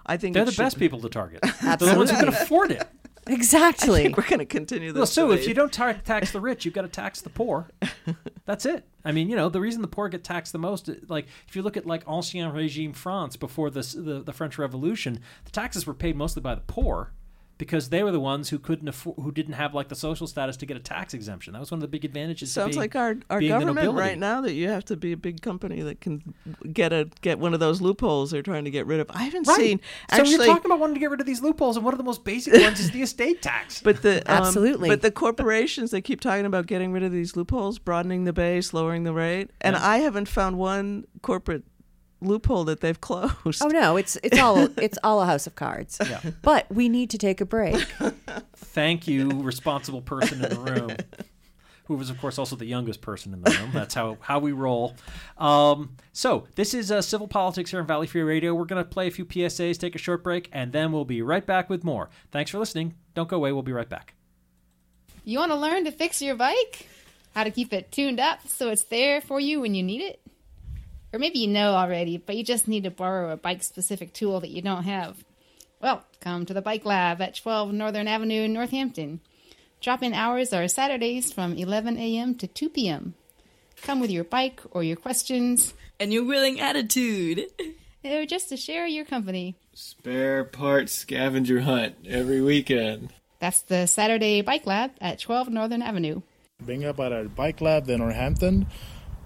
I 0.05 0.17
think 0.17 0.33
They're 0.33 0.43
the 0.43 0.51
should 0.51 0.57
best 0.63 0.75
be. 0.77 0.85
people 0.85 0.99
to 1.01 1.09
target. 1.09 1.39
They're 1.61 1.77
the 1.77 1.95
ones 1.95 2.11
who 2.11 2.17
can 2.17 2.27
afford 2.27 2.71
it. 2.71 2.85
I 3.27 3.33
exactly. 3.33 4.03
think 4.03 4.17
we're 4.17 4.27
going 4.27 4.39
to 4.39 4.45
continue 4.45 4.91
this. 4.91 4.97
Well, 4.97 5.05
so 5.05 5.31
if 5.31 5.47
you 5.47 5.53
don't 5.53 5.71
tar- 5.71 5.93
tax 5.93 6.31
the 6.31 6.41
rich, 6.41 6.65
you've 6.65 6.73
got 6.73 6.81
to 6.81 6.87
tax 6.87 7.21
the 7.21 7.29
poor. 7.29 7.69
That's 8.45 8.65
it. 8.65 8.85
I 9.05 9.11
mean, 9.11 9.29
you 9.29 9.35
know, 9.35 9.49
the 9.49 9.61
reason 9.61 9.81
the 9.81 9.87
poor 9.87 10.09
get 10.09 10.23
taxed 10.23 10.51
the 10.51 10.59
most, 10.59 10.89
like 11.07 11.27
if 11.47 11.55
you 11.55 11.61
look 11.61 11.77
at 11.77 11.85
like 11.85 12.07
ancien 12.07 12.51
regime 12.51 12.93
France 12.93 13.35
before 13.35 13.69
this, 13.69 13.93
the 13.93 14.21
the 14.23 14.33
French 14.33 14.57
Revolution, 14.57 15.19
the 15.45 15.51
taxes 15.51 15.87
were 15.87 15.93
paid 15.93 16.15
mostly 16.15 16.41
by 16.41 16.55
the 16.55 16.61
poor 16.61 17.11
because 17.63 17.89
they 17.89 18.03
were 18.03 18.11
the 18.11 18.19
ones 18.19 18.49
who 18.49 18.59
couldn't 18.59 18.87
afford, 18.89 19.15
who 19.17 19.31
didn't 19.31 19.53
have 19.53 19.73
like 19.73 19.87
the 19.87 19.95
social 19.95 20.27
status 20.27 20.57
to 20.57 20.65
get 20.65 20.75
a 20.75 20.79
tax 20.81 21.13
exemption. 21.13 21.53
That 21.53 21.59
was 21.59 21.71
one 21.71 21.77
of 21.77 21.81
the 21.81 21.87
big 21.87 22.03
advantages. 22.03 22.51
Sounds 22.51 22.71
being- 22.71 22.79
like 22.79 22.95
our, 22.95 23.15
our 23.29 23.41
government 23.41 23.93
right 23.93 24.17
now 24.17 24.41
that 24.41 24.53
you 24.53 24.67
have 24.69 24.83
to 24.85 24.97
be 24.97 25.13
a 25.13 25.17
big 25.17 25.41
company 25.41 25.81
that 25.81 26.01
can 26.01 26.33
get 26.73 26.91
a 26.91 27.09
get 27.21 27.39
one 27.39 27.53
of 27.53 27.59
those 27.59 27.79
loopholes 27.81 28.31
they're 28.31 28.41
trying 28.41 28.65
to 28.65 28.71
get 28.71 28.85
rid 28.85 28.99
of. 28.99 29.09
I 29.11 29.23
haven't 29.23 29.47
Right. 29.47 29.57
seen 29.57 29.79
so 30.11 30.17
actually, 30.17 30.31
you're 30.35 30.45
talking 30.45 30.65
about 30.65 30.79
wanting 30.79 30.95
to 30.95 30.99
get 30.99 31.09
rid 31.09 31.19
of 31.21 31.25
these 31.25 31.41
loopholes, 31.41 31.77
and 31.77 31.85
one 31.85 31.93
of 31.93 31.97
the 31.97 32.03
most 32.03 32.23
basic 32.25 32.53
ones 32.53 32.79
is 32.79 32.91
the 32.91 33.01
estate 33.01 33.41
tax. 33.41 33.81
but 33.83 34.01
the 34.01 34.17
um, 34.31 34.43
Absolutely. 34.43 34.89
but 34.89 35.01
the 35.01 35.11
corporations 35.11 35.91
they 35.91 36.01
keep 36.01 36.19
talking 36.21 36.45
about 36.45 36.65
getting 36.67 36.91
rid 36.91 37.03
of 37.03 37.11
these 37.11 37.35
loopholes, 37.35 37.79
broadening 37.79 38.25
the 38.25 38.33
base, 38.33 38.73
lowering 38.73 39.03
the 39.05 39.13
rate, 39.13 39.51
and 39.61 39.75
Yeah. 39.75 39.87
I 39.87 39.97
haven't 39.99 40.27
found 40.27 40.57
one 40.57 41.05
corporate 41.21 41.63
loophole 42.25 42.63
that 42.65 42.81
they've 42.81 42.99
closed. 42.99 43.61
Oh 43.61 43.67
no, 43.67 43.97
it's 43.97 44.17
it's 44.23 44.39
all 44.39 44.67
it's 44.77 44.97
all 45.03 45.21
a 45.21 45.25
house 45.25 45.47
of 45.47 45.55
cards. 45.55 45.99
Yeah. 46.01 46.21
But 46.41 46.71
we 46.71 46.89
need 46.89 47.09
to 47.11 47.17
take 47.17 47.41
a 47.41 47.45
break. 47.45 47.75
Thank 48.55 49.07
you, 49.07 49.29
responsible 49.29 50.01
person 50.01 50.43
in 50.43 50.49
the 50.49 50.59
room. 50.59 50.97
Who 51.87 51.95
was, 51.95 52.09
of 52.09 52.17
course, 52.19 52.39
also 52.39 52.55
the 52.55 52.65
youngest 52.65 53.01
person 53.01 53.33
in 53.33 53.41
the 53.41 53.51
room. 53.51 53.71
That's 53.73 53.93
how, 53.93 54.17
how 54.21 54.39
we 54.39 54.53
roll. 54.53 54.95
Um, 55.37 55.97
so, 56.13 56.47
this 56.55 56.73
is 56.73 56.89
uh, 56.93 57.01
Civil 57.01 57.27
Politics 57.27 57.71
here 57.71 57.81
on 57.81 57.85
Valley 57.85 58.07
Free 58.07 58.21
Radio. 58.21 58.55
We're 58.55 58.63
going 58.63 58.81
to 58.81 58.89
play 58.89 59.07
a 59.07 59.11
few 59.11 59.25
PSAs, 59.25 59.77
take 59.77 59.93
a 59.93 59.97
short 59.97 60.23
break, 60.23 60.49
and 60.53 60.71
then 60.71 60.93
we'll 60.93 61.03
be 61.03 61.21
right 61.21 61.45
back 61.45 61.69
with 61.69 61.83
more. 61.83 62.09
Thanks 62.31 62.51
for 62.51 62.57
listening. 62.57 62.93
Don't 63.15 63.27
go 63.27 63.35
away. 63.35 63.51
We'll 63.51 63.63
be 63.63 63.73
right 63.73 63.89
back. 63.89 64.13
You 65.25 65.39
want 65.39 65.51
to 65.51 65.57
learn 65.57 65.83
to 65.83 65.91
fix 65.91 66.21
your 66.21 66.35
bike? 66.35 66.87
How 67.35 67.43
to 67.43 67.51
keep 67.51 67.73
it 67.73 67.91
tuned 67.91 68.19
up 68.19 68.47
so 68.47 68.69
it's 68.69 68.85
there 68.85 69.19
for 69.19 69.41
you 69.41 69.59
when 69.59 69.75
you 69.75 69.83
need 69.83 70.01
it? 70.01 70.21
Or 71.13 71.19
maybe 71.19 71.37
you 71.37 71.47
know 71.47 71.75
already, 71.75 72.17
but 72.17 72.35
you 72.35 72.43
just 72.43 72.67
need 72.67 72.83
to 72.85 72.91
borrow 72.91 73.31
a 73.31 73.37
bike 73.37 73.61
specific 73.61 74.13
tool 74.13 74.39
that 74.39 74.49
you 74.49 74.63
don't 74.63 74.83
have. 74.83 75.23
Well, 75.79 76.03
come 76.19 76.45
to 76.47 76.55
the 76.55 76.61
Bike 76.61 76.85
Lab 76.85 77.21
at 77.21 77.35
12 77.35 77.71
Northern 77.71 78.07
Avenue 78.07 78.41
in 78.41 78.53
Northampton. 78.53 79.19
Drop 79.79 80.01
in 80.01 80.13
hours 80.13 80.53
are 80.53 80.67
Saturdays 80.67 81.31
from 81.31 81.53
11 81.53 81.99
a.m. 81.99 82.33
to 82.35 82.47
2 82.47 82.69
p.m. 82.69 83.13
Come 83.81 83.99
with 83.99 84.09
your 84.09 84.23
bike 84.23 84.61
or 84.71 84.81
your 84.81 84.95
questions, 84.95 85.73
and 85.99 86.11
your 86.11 86.23
willing 86.23 86.59
attitude. 86.59 87.45
or 88.03 88.25
just 88.25 88.49
to 88.49 88.57
share 88.57 88.87
your 88.87 89.05
company. 89.05 89.55
Spare 89.73 90.43
parts 90.45 90.93
scavenger 90.93 91.61
hunt 91.61 91.95
every 92.07 92.41
weekend. 92.41 93.13
That's 93.39 93.61
the 93.61 93.85
Saturday 93.85 94.41
Bike 94.41 94.65
Lab 94.65 94.91
at 95.01 95.19
12 95.19 95.49
Northern 95.49 95.81
Avenue. 95.81 96.21
Bring 96.61 96.85
up 96.85 96.99
at 96.99 97.11
our 97.11 97.25
Bike 97.25 97.59
Lab 97.61 97.89
in 97.89 97.99
Northampton 97.99 98.67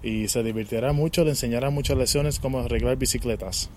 y 0.07 0.27
se 0.27 0.41
divertirá 0.41 0.93
mucho, 0.93 1.23
le 1.23 1.31
enseñará 1.31 1.69
muchas 1.69 1.97
lecciones 1.97 2.39
cómo 2.39 2.59
arreglar 2.59 2.97
bicicletas. 2.97 3.69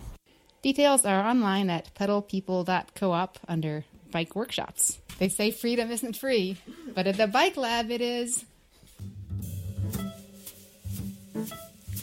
Details 0.63 1.05
are 1.05 1.23
online 1.23 1.71
at 1.71 1.93
pedalpeople.coop 1.95 3.39
under 3.49 3.85
bike 4.13 4.37
workshops. 4.37 5.01
They 5.19 5.29
say 5.29 5.51
freedom 5.51 5.91
isn't 5.91 6.17
free, 6.17 6.57
but 6.95 7.07
at 7.07 7.17
the 7.17 7.27
Bike 7.27 7.57
Lab 7.57 7.91
it 7.91 8.01
is. 8.01 8.45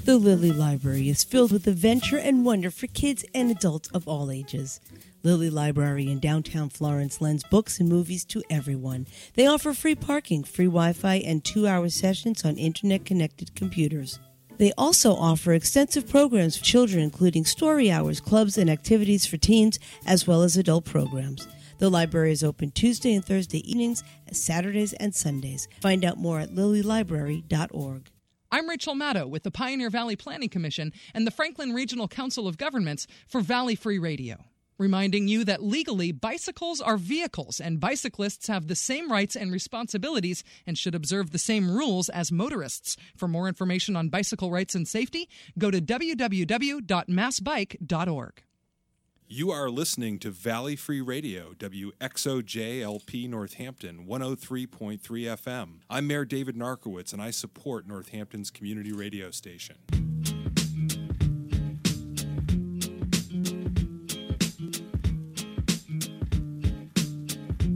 The 0.08 0.18
Lilly 0.18 0.54
Library 0.54 1.10
is 1.10 1.26
filled 1.26 1.52
with 1.52 1.68
adventure 1.68 2.18
and 2.18 2.46
wonder 2.46 2.72
for 2.72 2.88
kids 2.88 3.26
and 3.36 3.52
adults 3.52 3.90
of 3.90 4.08
all 4.08 4.32
ages. 4.32 4.80
Lilly 5.22 5.50
Library 5.50 6.10
in 6.10 6.20
downtown 6.20 6.70
Florence 6.70 7.20
lends 7.20 7.44
books 7.44 7.82
and 7.82 7.90
movies 7.90 8.24
to 8.28 8.42
everyone. 8.50 9.06
They 9.34 9.46
offer 9.46 9.74
free 9.74 9.96
parking, 9.96 10.46
free 10.46 10.68
Wi 10.68 10.94
Fi, 10.94 11.16
and 11.16 11.44
two 11.44 11.68
hour 11.68 11.90
sessions 11.90 12.46
on 12.46 12.56
internet 12.56 13.04
connected 13.04 13.54
computers. 13.54 14.18
They 14.58 14.72
also 14.78 15.14
offer 15.14 15.52
extensive 15.52 16.08
programs 16.08 16.56
for 16.56 16.64
children, 16.64 17.04
including 17.04 17.44
story 17.44 17.92
hours, 17.92 18.22
clubs, 18.22 18.58
and 18.58 18.70
activities 18.70 19.26
for 19.26 19.36
teens, 19.36 19.78
as 20.06 20.26
well 20.26 20.42
as 20.42 20.56
adult 20.56 20.86
programs. 20.86 21.50
The 21.80 21.90
library 21.90 22.32
is 22.32 22.46
open 22.46 22.72
Tuesday 22.72 23.14
and 23.14 23.26
Thursday 23.26 23.60
evenings, 23.70 24.06
Saturdays 24.32 24.94
and 24.94 25.14
Sundays. 25.14 25.68
Find 25.82 26.06
out 26.06 26.18
more 26.18 26.40
at 26.40 26.52
lillylibrary.org. 26.52 28.10
I'm 28.50 28.70
Rachel 28.70 28.96
Maddow 28.96 29.28
with 29.28 29.44
the 29.44 29.52
Pioneer 29.52 29.90
Valley 29.90 30.16
Planning 30.16 30.48
Commission 30.48 30.94
and 31.14 31.28
the 31.28 31.32
Franklin 31.32 31.74
Regional 31.74 32.08
Council 32.08 32.48
of 32.48 32.58
Governments 32.58 33.06
for 33.28 33.42
Valley 33.42 33.76
Free 33.76 34.00
Radio. 34.00 34.38
Reminding 34.78 35.28
you 35.28 35.44
that 35.44 35.64
legally, 35.64 36.14
bicycles 36.14 36.80
are 36.80 36.96
vehicles 36.96 37.60
and 37.60 37.82
bicyclists 37.82 38.48
have 38.48 38.68
the 38.68 38.76
same 38.76 39.12
rights 39.12 39.36
and 39.36 39.52
responsibilities 39.52 40.46
and 40.66 40.78
should 40.78 40.96
observe 40.96 41.32
the 41.32 41.40
same 41.40 41.70
rules 41.70 42.08
as 42.10 42.32
motorists. 42.32 42.96
For 43.18 43.28
more 43.28 43.50
information 43.50 43.98
on 43.98 44.08
bicycle 44.08 44.50
rights 44.50 44.76
and 44.76 44.88
safety, 44.88 45.28
go 45.58 45.70
to 45.70 45.82
www.massbike.org. 45.82 48.44
You 49.30 49.52
are 49.52 49.70
listening 49.70 50.20
to 50.20 50.32
Valley 50.32 50.78
Free 50.78 51.02
Radio, 51.02 51.52
WXOJLP 51.60 53.30
Northampton, 53.30 54.06
103.3 54.08 55.00
FM. 55.02 55.68
I'm 55.90 56.08
Mayor 56.08 56.24
David 56.24 56.56
Narkewicz, 56.56 57.12
and 57.12 57.22
I 57.22 57.32
support 57.32 57.86
Northampton's 57.86 58.50
community 58.50 58.94
radio 58.94 59.30
station. 59.32 59.76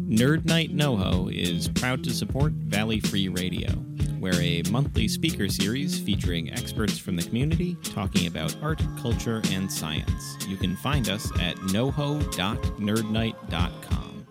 Nerd 0.07 0.45
Night 0.45 0.73
NoHo 0.73 1.29
is 1.33 1.67
proud 1.67 2.01
to 2.05 2.13
support 2.13 2.53
Valley 2.53 3.01
Free 3.01 3.27
Radio. 3.27 3.90
We're 4.22 4.39
a 4.39 4.63
monthly 4.69 5.07
speaker 5.07 5.49
series 5.49 5.99
featuring 5.99 6.53
experts 6.53 6.99
from 6.99 7.15
the 7.15 7.24
community 7.24 7.76
talking 7.84 8.28
about 8.28 8.55
art, 8.61 8.80
culture, 9.01 9.41
and 9.49 9.72
science. 9.72 10.38
You 10.47 10.57
can 10.57 10.76
find 10.76 11.09
us 11.09 11.32
at 11.39 11.55
noho.nerdnight.com. 11.55 14.28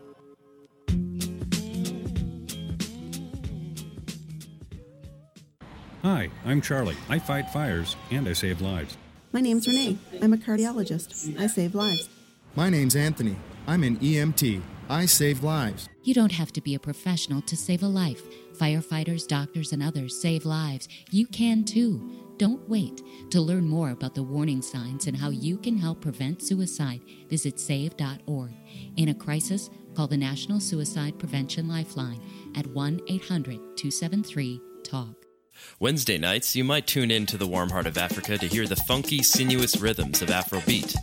Hi, 6.05 6.31
I'm 6.45 6.61
Charlie. 6.61 6.97
I 7.09 7.19
fight 7.19 7.51
fires 7.51 7.97
and 8.13 8.29
I 8.29 8.35
save 8.35 8.61
lives. 8.61 8.97
My 9.33 9.41
name's 9.41 9.67
Renee. 9.67 9.99
I'm 10.23 10.33
a 10.33 10.37
cardiologist. 10.37 11.37
I 11.37 11.49
save 11.49 11.75
lives. 11.75 12.09
My 12.55 12.71
name's 12.71 12.95
Anthony. 12.95 13.35
I'm 13.67 13.83
an 13.83 13.97
EMT. 13.97 14.63
I 14.89 15.07
save 15.07 15.43
lives. 15.43 15.89
You 16.05 16.15
don't 16.15 16.33
have 16.33 16.53
to 16.53 16.61
be 16.61 16.77
a 16.77 16.79
professional 16.79 17.43
to 17.43 17.57
save 17.57 17.83
a 17.83 17.89
life. 17.89 18.23
Firefighters, 18.61 19.27
doctors, 19.27 19.73
and 19.73 19.83
others 19.83 20.21
save 20.21 20.45
lives. 20.45 20.87
You 21.11 21.27
can 21.27 21.65
too. 21.65 22.35
Don't 22.37 22.69
wait. 22.69 23.03
To 23.31 23.41
learn 23.41 23.67
more 23.67 23.91
about 23.91 24.15
the 24.15 24.23
warning 24.23 24.61
signs 24.61 25.07
and 25.07 25.17
how 25.17 25.31
you 25.31 25.57
can 25.57 25.79
help 25.79 26.03
prevent 26.03 26.43
suicide, 26.43 27.01
visit 27.31 27.59
save.org. 27.59 28.53
In 28.99 29.09
a 29.09 29.15
crisis, 29.15 29.71
call 29.95 30.09
the 30.09 30.19
National 30.19 30.61
Suicide 30.61 31.19
Prevention 31.19 31.69
Lifeline 31.69 32.21
at 32.55 32.67
1 32.67 33.01
800 33.09 33.57
273 33.77 34.61
TALK. 34.85 35.17
Wednesday 35.79 36.19
nights, 36.19 36.55
you 36.55 36.65
might 36.65 36.87
tune 36.87 37.11
in 37.11 37.25
to 37.27 37.39
the 37.39 37.47
warm 37.47 37.71
heart 37.71 37.87
of 37.87 37.97
Africa 37.97 38.37
to 38.37 38.47
hear 38.47 38.67
the 38.67 38.77
funky, 38.77 39.23
sinuous 39.23 39.81
rhythms 39.81 40.21
of 40.21 40.29
Afrobeat. 40.29 40.95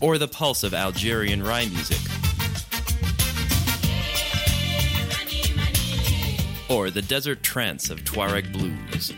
Or 0.00 0.18
the 0.18 0.28
pulse 0.28 0.64
of 0.64 0.74
Algerian 0.74 1.42
raï 1.42 1.72
music. 1.72 2.09
Or 6.70 6.88
the 6.88 7.02
desert 7.02 7.42
trance 7.42 7.90
of 7.90 8.04
Tuareg 8.04 8.52
blues. 8.52 9.12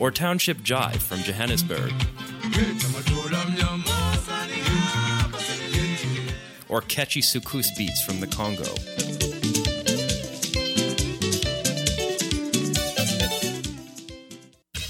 Or 0.00 0.10
township 0.10 0.58
jive 0.58 0.96
from 0.96 1.18
Johannesburg. 1.18 1.92
Or 6.70 6.80
catchy 6.80 7.20
soukous 7.20 7.68
beats 7.76 8.02
from 8.02 8.20
the 8.20 8.26
Congo. 8.26 8.64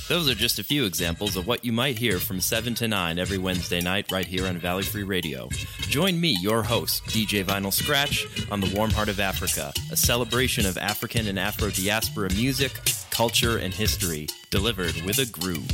Those 0.09 0.29
are 0.29 0.35
just 0.35 0.61
a 0.61 0.63
few 0.63 0.85
examples 0.85 1.35
of 1.35 1.49
what 1.49 1.65
you 1.65 1.73
might 1.73 1.99
hear 1.99 2.21
from 2.21 2.39
7 2.41 2.75
to 2.75 2.87
9 2.87 3.19
every 3.19 3.39
Wednesday 3.39 3.81
night 3.81 4.13
right 4.13 4.27
here 4.27 4.47
on 4.47 4.59
Valley 4.59 4.85
Free 4.85 5.03
Radio. 5.03 5.49
Join 5.95 6.21
me, 6.21 6.37
your 6.41 6.65
host, 6.65 7.05
DJ 7.05 7.45
Vinyl 7.45 7.73
Scratch, 7.73 8.27
on 8.51 8.59
the 8.59 8.69
Warm 8.75 8.91
Heart 8.91 9.11
of 9.11 9.21
Africa, 9.21 9.73
a 9.93 9.97
celebration 9.97 10.67
of 10.67 10.77
African 10.77 11.29
and 11.29 11.39
Afro 11.39 11.71
diaspora 11.71 12.31
music, 12.35 12.73
culture, 13.13 13.59
and 13.59 13.73
history, 13.73 14.27
delivered 14.51 15.01
with 15.03 15.21
a 15.21 15.27
groove. 15.27 15.71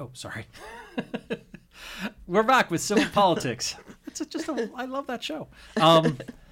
Oh, 0.00 0.08
sorry. 0.14 0.46
We're 2.26 2.44
back 2.44 2.70
with 2.70 2.80
civil 2.80 3.04
politics. 3.12 3.76
It's 4.06 4.24
just 4.24 4.48
a, 4.48 4.70
I 4.74 4.86
love 4.86 5.06
that 5.08 5.22
show. 5.22 5.48
Um, 5.76 6.16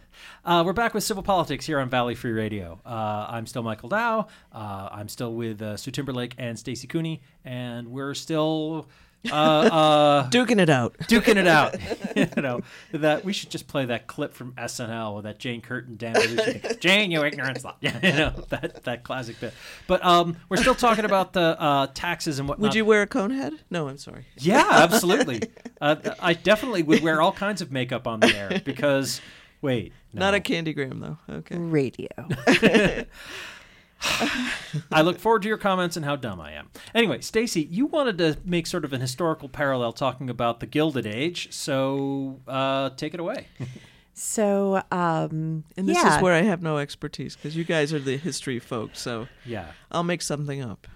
uh, 0.45 0.63
we're 0.65 0.73
back 0.73 0.95
with 0.95 1.05
civil 1.05 1.23
politics 1.23 1.67
here 1.67 1.79
on 1.79 1.89
Valley 1.89 2.15
Free 2.15 2.33
Radio. 2.33 2.81
Uh, 2.85 3.27
I'm 3.29 3.47
still 3.47 3.63
Michael 3.63 3.89
Dow. 3.89 4.29
Uh, 4.53 4.89
I'm 4.91 5.09
still 5.09 5.35
with 5.35 5.63
uh, 5.63 5.77
Sue 5.77 5.91
Timberlake 5.91 6.35
and 6.39 6.59
Stacey 6.59 6.87
Cooney, 6.87 7.23
and 7.45 7.89
we're 7.89 8.15
still 8.15 8.89
uh, 9.31 9.35
uh, 9.35 10.29
Duking 10.31 10.61
it 10.61 10.71
out. 10.71 10.97
Duking 11.03 11.37
it 11.37 11.47
out. 11.47 11.77
you 12.17 12.43
know 12.43 12.61
that 12.93 13.25
we 13.25 13.33
should 13.33 13.51
just 13.51 13.69
play 13.69 13.85
that 13.87 14.07
clip 14.07 14.35
from 14.35 14.53
SNL 14.53 15.17
with 15.17 15.25
that 15.25 15.39
Jane 15.39 15.61
Curtin, 15.61 15.97
Dan 15.97 16.17
Jane, 16.81 17.11
you 17.11 17.25
ignorant 17.25 17.63
slut. 17.63 17.77
Yeah, 17.81 17.99
you 18.03 18.13
know 18.13 18.45
that 18.49 18.85
that 18.85 19.05
classic 19.05 19.39
bit. 19.41 19.55
But 19.87 20.05
um, 20.05 20.37
we're 20.49 20.57
still 20.57 20.75
talking 20.75 21.05
about 21.05 21.33
the 21.33 21.61
uh, 21.61 21.87
taxes 21.95 22.39
and 22.39 22.49
whatnot. 22.49 22.63
Would 22.63 22.75
you 22.75 22.85
wear 22.85 23.03
a 23.03 23.07
cone 23.07 23.31
head? 23.31 23.55
No, 23.71 23.89
I'm 23.89 23.99
sorry. 23.99 24.27
Yeah, 24.39 24.67
absolutely. 24.69 25.43
uh, 25.81 25.97
I 26.21 26.35
definitely 26.35 26.83
would 26.83 27.03
wear 27.03 27.21
all 27.21 27.33
kinds 27.33 27.63
of 27.63 27.71
makeup 27.71 28.07
on 28.07 28.21
the 28.21 28.35
air 28.37 28.61
because. 28.65 29.21
Wait, 29.63 29.93
Not 30.13 30.35
a 30.35 30.41
candygram 30.41 31.01
though. 31.01 31.19
Okay. 31.37 31.57
Radio. 31.57 32.09
I 34.91 35.03
look 35.03 35.19
forward 35.21 35.43
to 35.43 35.49
your 35.49 35.59
comments 35.59 35.97
and 35.97 36.05
how 36.05 36.17
dumb 36.17 36.41
I 36.41 36.53
am. 36.53 36.71
Anyway, 36.95 37.21
Stacy, 37.21 37.63
you 37.63 37.87
wanted 37.87 38.19
to 38.19 38.37
make 38.45 38.67
sort 38.67 38.85
of 38.85 38.93
an 38.93 39.01
historical 39.01 39.49
parallel 39.49 39.93
talking 39.93 40.29
about 40.29 40.59
the 40.61 40.67
Gilded 40.67 41.07
Age, 41.07 41.53
so 41.53 42.41
uh, 42.49 42.91
take 42.91 43.15
it 43.15 43.21
away. 43.21 43.47
So, 44.15 44.83
um, 44.93 45.65
And 45.75 45.89
this 45.89 45.97
yeah. 45.97 46.17
is 46.17 46.23
where 46.23 46.35
I 46.35 46.43
have 46.43 46.63
no 46.63 46.77
expertise 46.77 47.35
because 47.35 47.57
you 47.57 47.65
guys 47.65 47.95
are 47.95 47.99
the 47.99 48.19
history 48.19 48.59
folks. 48.59 49.01
So 49.01 49.27
Yeah. 49.47 49.73
I'll 49.91 50.03
make 50.05 50.21
something 50.21 50.61
up. 50.61 50.87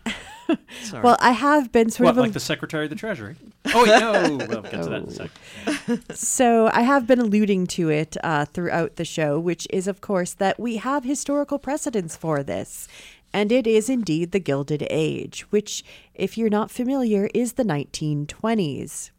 Sorry. 0.83 1.03
Well, 1.03 1.17
I 1.21 1.33
have 1.33 1.73
been 1.73 1.91
sort 1.91 2.05
what, 2.05 2.11
of 2.13 2.19
a- 2.19 2.21
like 2.23 2.33
the 2.33 2.41
Secretary 2.41 2.85
of 2.85 2.91
the 2.91 2.97
Treasury? 2.97 3.37
Oh, 3.75 3.85
wait, 3.85 4.01
no. 4.01 4.47
We'll 4.47 4.63
get 4.63 4.83
to 4.83 4.89
that 4.91 5.03
in 5.03 5.09
a 5.09 5.11
second. 5.11 6.17
so 6.17 6.71
I 6.73 6.83
have 6.83 7.07
been 7.07 7.19
alluding 7.21 7.67
to 7.69 7.89
it 7.91 8.17
uh, 8.23 8.45
throughout 8.45 8.97
the 8.97 9.05
show, 9.05 9.39
which 9.39 9.67
is, 9.71 9.89
of 9.89 10.01
course, 10.01 10.33
that 10.35 10.59
we 10.61 10.77
have 10.77 11.05
historical 11.05 11.59
precedents 11.59 12.17
for 12.17 12.43
this. 12.43 12.89
And 13.33 13.53
it 13.53 13.67
is 13.67 13.91
indeed 13.91 14.33
the 14.33 14.41
Gilded 14.41 14.87
Age, 14.89 15.43
which, 15.51 15.85
if 16.15 16.39
you're 16.39 16.49
not 16.49 16.71
familiar, 16.71 17.29
is 17.35 17.55
the 17.55 17.65
1920s. 17.65 19.11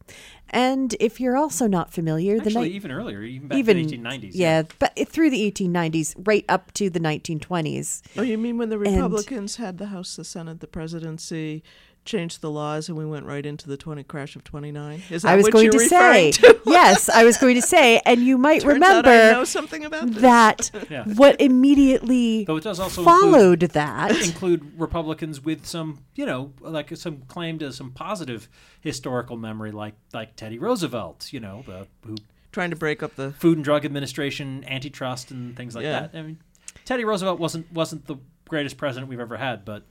And 0.49 0.95
if 0.99 1.19
you're 1.19 1.35
also 1.37 1.67
not 1.67 1.91
familiar, 1.91 2.39
the 2.39 2.45
Actually, 2.47 2.69
ni- 2.69 2.75
even 2.75 2.91
earlier, 2.91 3.21
even 3.21 3.47
back 3.49 3.57
to 3.57 3.63
the 3.63 3.73
1890s. 3.73 4.31
Yeah, 4.33 4.63
but 4.79 4.93
it- 4.95 5.09
through 5.09 5.29
the 5.29 5.41
1890s, 5.51 6.15
right 6.17 6.45
up 6.47 6.71
to 6.73 6.89
the 6.89 6.99
1920s. 6.99 8.01
Oh, 8.17 8.21
you 8.21 8.37
mean 8.37 8.57
when 8.57 8.69
the 8.69 8.79
And- 8.79 8.95
Republicans 8.95 9.57
had 9.57 9.77
the 9.77 9.87
House, 9.87 10.15
the 10.15 10.23
Senate, 10.23 10.59
the 10.61 10.67
presidency, 10.67 11.63
changed 12.07 12.41
the 12.41 12.49
laws, 12.49 12.89
and 12.89 12.97
we 12.97 13.05
went 13.05 13.25
right 13.27 13.45
into 13.45 13.67
the 13.67 13.77
20 13.77 14.03
crash 14.05 14.35
of 14.35 14.43
29? 14.43 15.03
Is 15.11 15.21
that 15.21 15.29
I 15.29 15.35
was 15.35 15.43
what 15.43 15.53
going 15.53 15.65
you're 15.65 15.73
to 15.73 15.79
say, 15.79 16.27
referring 16.29 16.31
to? 16.55 16.61
yes, 16.65 17.07
I 17.09 17.23
was 17.23 17.37
going 17.37 17.53
to 17.55 17.61
say, 17.61 18.01
and 18.05 18.21
you 18.21 18.39
might 18.39 18.61
Turns 18.63 18.73
remember 18.73 19.09
out 19.09 19.29
I 19.29 19.31
know 19.33 19.43
something 19.43 19.85
about 19.85 20.07
this. 20.11 20.21
that 20.21 20.71
Yeah. 20.89 21.03
what 21.05 21.39
immediately 21.39 22.45
Though 22.45 22.57
it 22.57 22.63
does 22.63 22.79
also 22.79 23.03
followed 23.03 23.61
include, 23.63 23.71
that. 23.73 24.11
include 24.25 24.79
Republicans 24.79 25.41
with 25.43 25.65
some, 25.67 25.99
you 26.15 26.25
know, 26.25 26.53
like 26.61 26.95
some 26.97 27.17
claim 27.27 27.59
to 27.59 27.71
some 27.71 27.91
positive 27.91 28.47
historical 28.81 29.37
memory, 29.37 29.71
like 29.71 29.93
like 30.13 30.35
Teddy 30.35 30.57
Roosevelt, 30.57 31.31
you 31.31 31.39
know, 31.39 31.63
the, 31.67 31.87
who 32.05 32.15
Trying 32.53 32.69
to 32.71 32.75
break 32.75 33.03
up 33.03 33.15
the 33.15 33.31
Food 33.33 33.57
and 33.59 33.65
Drug 33.65 33.85
Administration, 33.85 34.63
antitrust, 34.67 35.29
and 35.29 35.55
things 35.55 35.75
like 35.75 35.83
Yeah. 35.83 36.07
that. 36.07 36.17
I 36.17 36.21
mean, 36.23 36.39
Teddy 36.85 37.03
Roosevelt 37.05 37.39
wasn't 37.39 37.71
wasn't 37.71 38.07
the 38.07 38.15
greatest 38.49 38.77
president 38.77 39.09
we've 39.09 39.19
ever 39.19 39.37
had, 39.37 39.63
but 39.65 39.83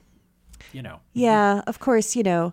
you 0.73 0.83
know, 0.83 1.01
Yeah, 1.13 1.63
of 1.67 1.79
course, 1.79 2.17
you 2.17 2.23
know, 2.23 2.53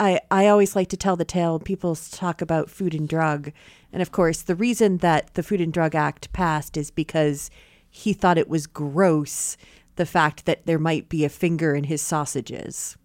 I, 0.00 0.20
I 0.30 0.48
always 0.48 0.74
like 0.74 0.88
to 0.88 0.96
tell 0.96 1.16
the 1.16 1.24
tale. 1.24 1.58
People 1.58 1.94
talk 1.94 2.40
about 2.40 2.70
food 2.70 2.94
and 2.94 3.08
drug. 3.08 3.52
And 3.92 4.02
of 4.02 4.10
course, 4.10 4.42
the 4.42 4.56
reason 4.56 4.98
that 4.98 5.34
the 5.34 5.42
Food 5.42 5.60
and 5.60 5.72
Drug 5.72 5.94
Act 5.94 6.32
passed 6.32 6.76
is 6.76 6.90
because 6.90 7.48
he 7.88 8.12
thought 8.12 8.38
it 8.38 8.48
was 8.48 8.66
gross 8.66 9.56
the 9.94 10.04
fact 10.04 10.46
that 10.46 10.66
there 10.66 10.80
might 10.80 11.08
be 11.08 11.24
a 11.24 11.28
finger 11.28 11.76
in 11.76 11.84
his 11.84 12.02
sausages. 12.02 12.96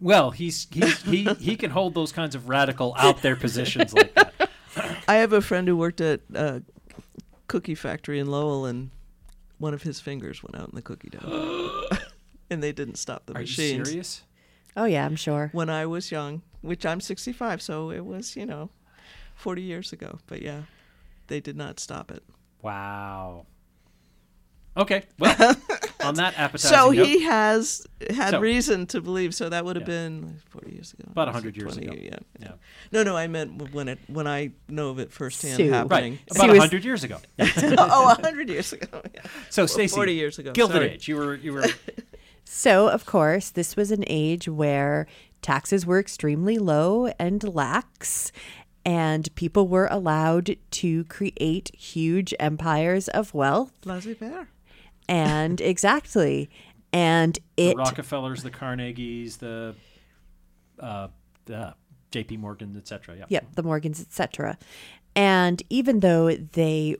well, 0.00 0.30
he's, 0.32 0.66
he's 0.70 1.00
he 1.02 1.24
he 1.40 1.56
can 1.56 1.70
hold 1.70 1.94
those 1.94 2.12
kinds 2.12 2.34
of 2.34 2.50
radical 2.50 2.94
out 2.98 3.22
there 3.22 3.36
positions 3.36 3.94
like 3.94 4.14
that. 4.14 4.50
I 5.08 5.14
have 5.14 5.32
a 5.32 5.40
friend 5.40 5.66
who 5.66 5.76
worked 5.76 6.02
at 6.02 6.20
a 6.34 6.62
cookie 7.48 7.74
factory 7.74 8.18
in 8.18 8.26
Lowell, 8.26 8.66
and 8.66 8.90
one 9.56 9.72
of 9.72 9.82
his 9.82 10.00
fingers 10.00 10.42
went 10.42 10.56
out 10.60 10.68
in 10.68 10.74
the 10.74 10.82
cookie 10.82 11.08
dough, 11.08 11.86
and 12.54 12.62
they 12.62 12.72
didn't 12.72 12.96
stop 12.96 13.26
the 13.26 13.34
Are 13.34 13.40
you 13.40 13.46
machines. 13.46 13.88
serious? 13.88 14.22
Oh, 14.76 14.86
yeah, 14.86 15.04
I'm 15.04 15.16
sure. 15.16 15.50
When 15.52 15.68
I 15.70 15.84
was 15.86 16.10
young, 16.10 16.42
which 16.62 16.86
I'm 16.86 17.00
65, 17.00 17.60
so 17.62 17.90
it 17.90 18.04
was 18.04 18.34
you 18.36 18.46
know, 18.46 18.70
40 19.36 19.62
years 19.62 19.92
ago. 19.92 20.18
But 20.26 20.40
yeah, 20.42 20.62
they 21.26 21.40
did 21.40 21.56
not 21.56 21.78
stop 21.78 22.10
it. 22.10 22.22
Wow. 22.62 23.46
Okay, 24.76 25.04
well, 25.20 25.54
on 26.02 26.16
that 26.16 26.36
appetizing 26.36 26.76
So 26.76 26.90
note- 26.90 27.06
he 27.06 27.22
has 27.22 27.86
had 28.10 28.30
So- 28.30 28.40
reason 28.40 28.86
to 28.88 29.00
believe. 29.00 29.32
So 29.32 29.48
that 29.48 29.64
would 29.64 29.76
have 29.76 29.88
Yeah. 29.88 29.94
been 29.94 30.40
40 30.48 30.72
years 30.72 30.92
ago. 30.92 31.04
About 31.12 31.28
Was 31.28 31.34
100 31.34 31.56
years 31.56 31.74
20? 31.76 31.86
ago. 31.86 32.00
Yeah. 32.02 32.18
Yeah. 32.40 32.52
No, 32.90 33.04
no, 33.04 33.16
I 33.16 33.28
meant 33.28 33.72
when 33.72 33.86
it 33.86 34.00
when 34.08 34.26
I 34.26 34.50
know 34.68 34.88
of 34.88 34.98
it 34.98 35.12
firsthand 35.12 35.58
Sue. 35.58 35.70
happening. 35.70 36.14
Right, 36.14 36.20
about 36.36 36.48
was- 36.48 36.58
100 36.58 36.84
years 36.84 37.04
ago. 37.04 37.18
oh, 37.38 38.06
100 38.18 38.48
years 38.48 38.72
ago. 38.72 39.00
Yeah. 39.14 39.20
So, 39.48 39.62
Or 39.62 39.68
Stacey, 39.68 39.94
40 39.94 40.14
years 40.14 40.40
ago. 40.40 40.50
Gilded 40.50 40.74
Sorry. 40.74 40.90
Age. 40.90 41.06
You 41.06 41.16
were 41.18 41.34
you 41.36 41.52
were 41.52 41.66
So, 42.44 42.88
of 42.88 43.06
course, 43.06 43.50
this 43.50 43.76
was 43.76 43.90
an 43.90 44.04
age 44.06 44.48
where 44.48 45.06
taxes 45.42 45.86
were 45.86 45.98
extremely 45.98 46.58
low 46.58 47.06
and 47.18 47.42
lax, 47.42 48.32
and 48.84 49.34
people 49.34 49.66
were 49.66 49.88
allowed 49.90 50.56
to 50.70 51.04
create 51.04 51.74
huge 51.74 52.34
empires 52.38 53.08
of 53.08 53.34
wealth. 53.34 53.72
Laissez 53.84 54.14
faire. 54.14 54.48
And 55.08 55.60
exactly. 55.60 56.50
and 56.92 57.38
it 57.56 57.76
the 57.76 57.76
Rockefellers, 57.76 58.42
the 58.42 58.50
Carnegies, 58.50 59.38
the 59.38 59.74
uh, 60.78 61.08
the 61.46 61.74
J.P. 62.10 62.36
Morgan, 62.36 62.76
etc. 62.76 63.16
Yeah. 63.16 63.24
Yep, 63.28 63.46
the 63.56 63.62
Morgans, 63.62 64.00
etc. 64.00 64.58
And 65.16 65.62
even 65.70 66.00
though 66.00 66.34
they 66.34 66.96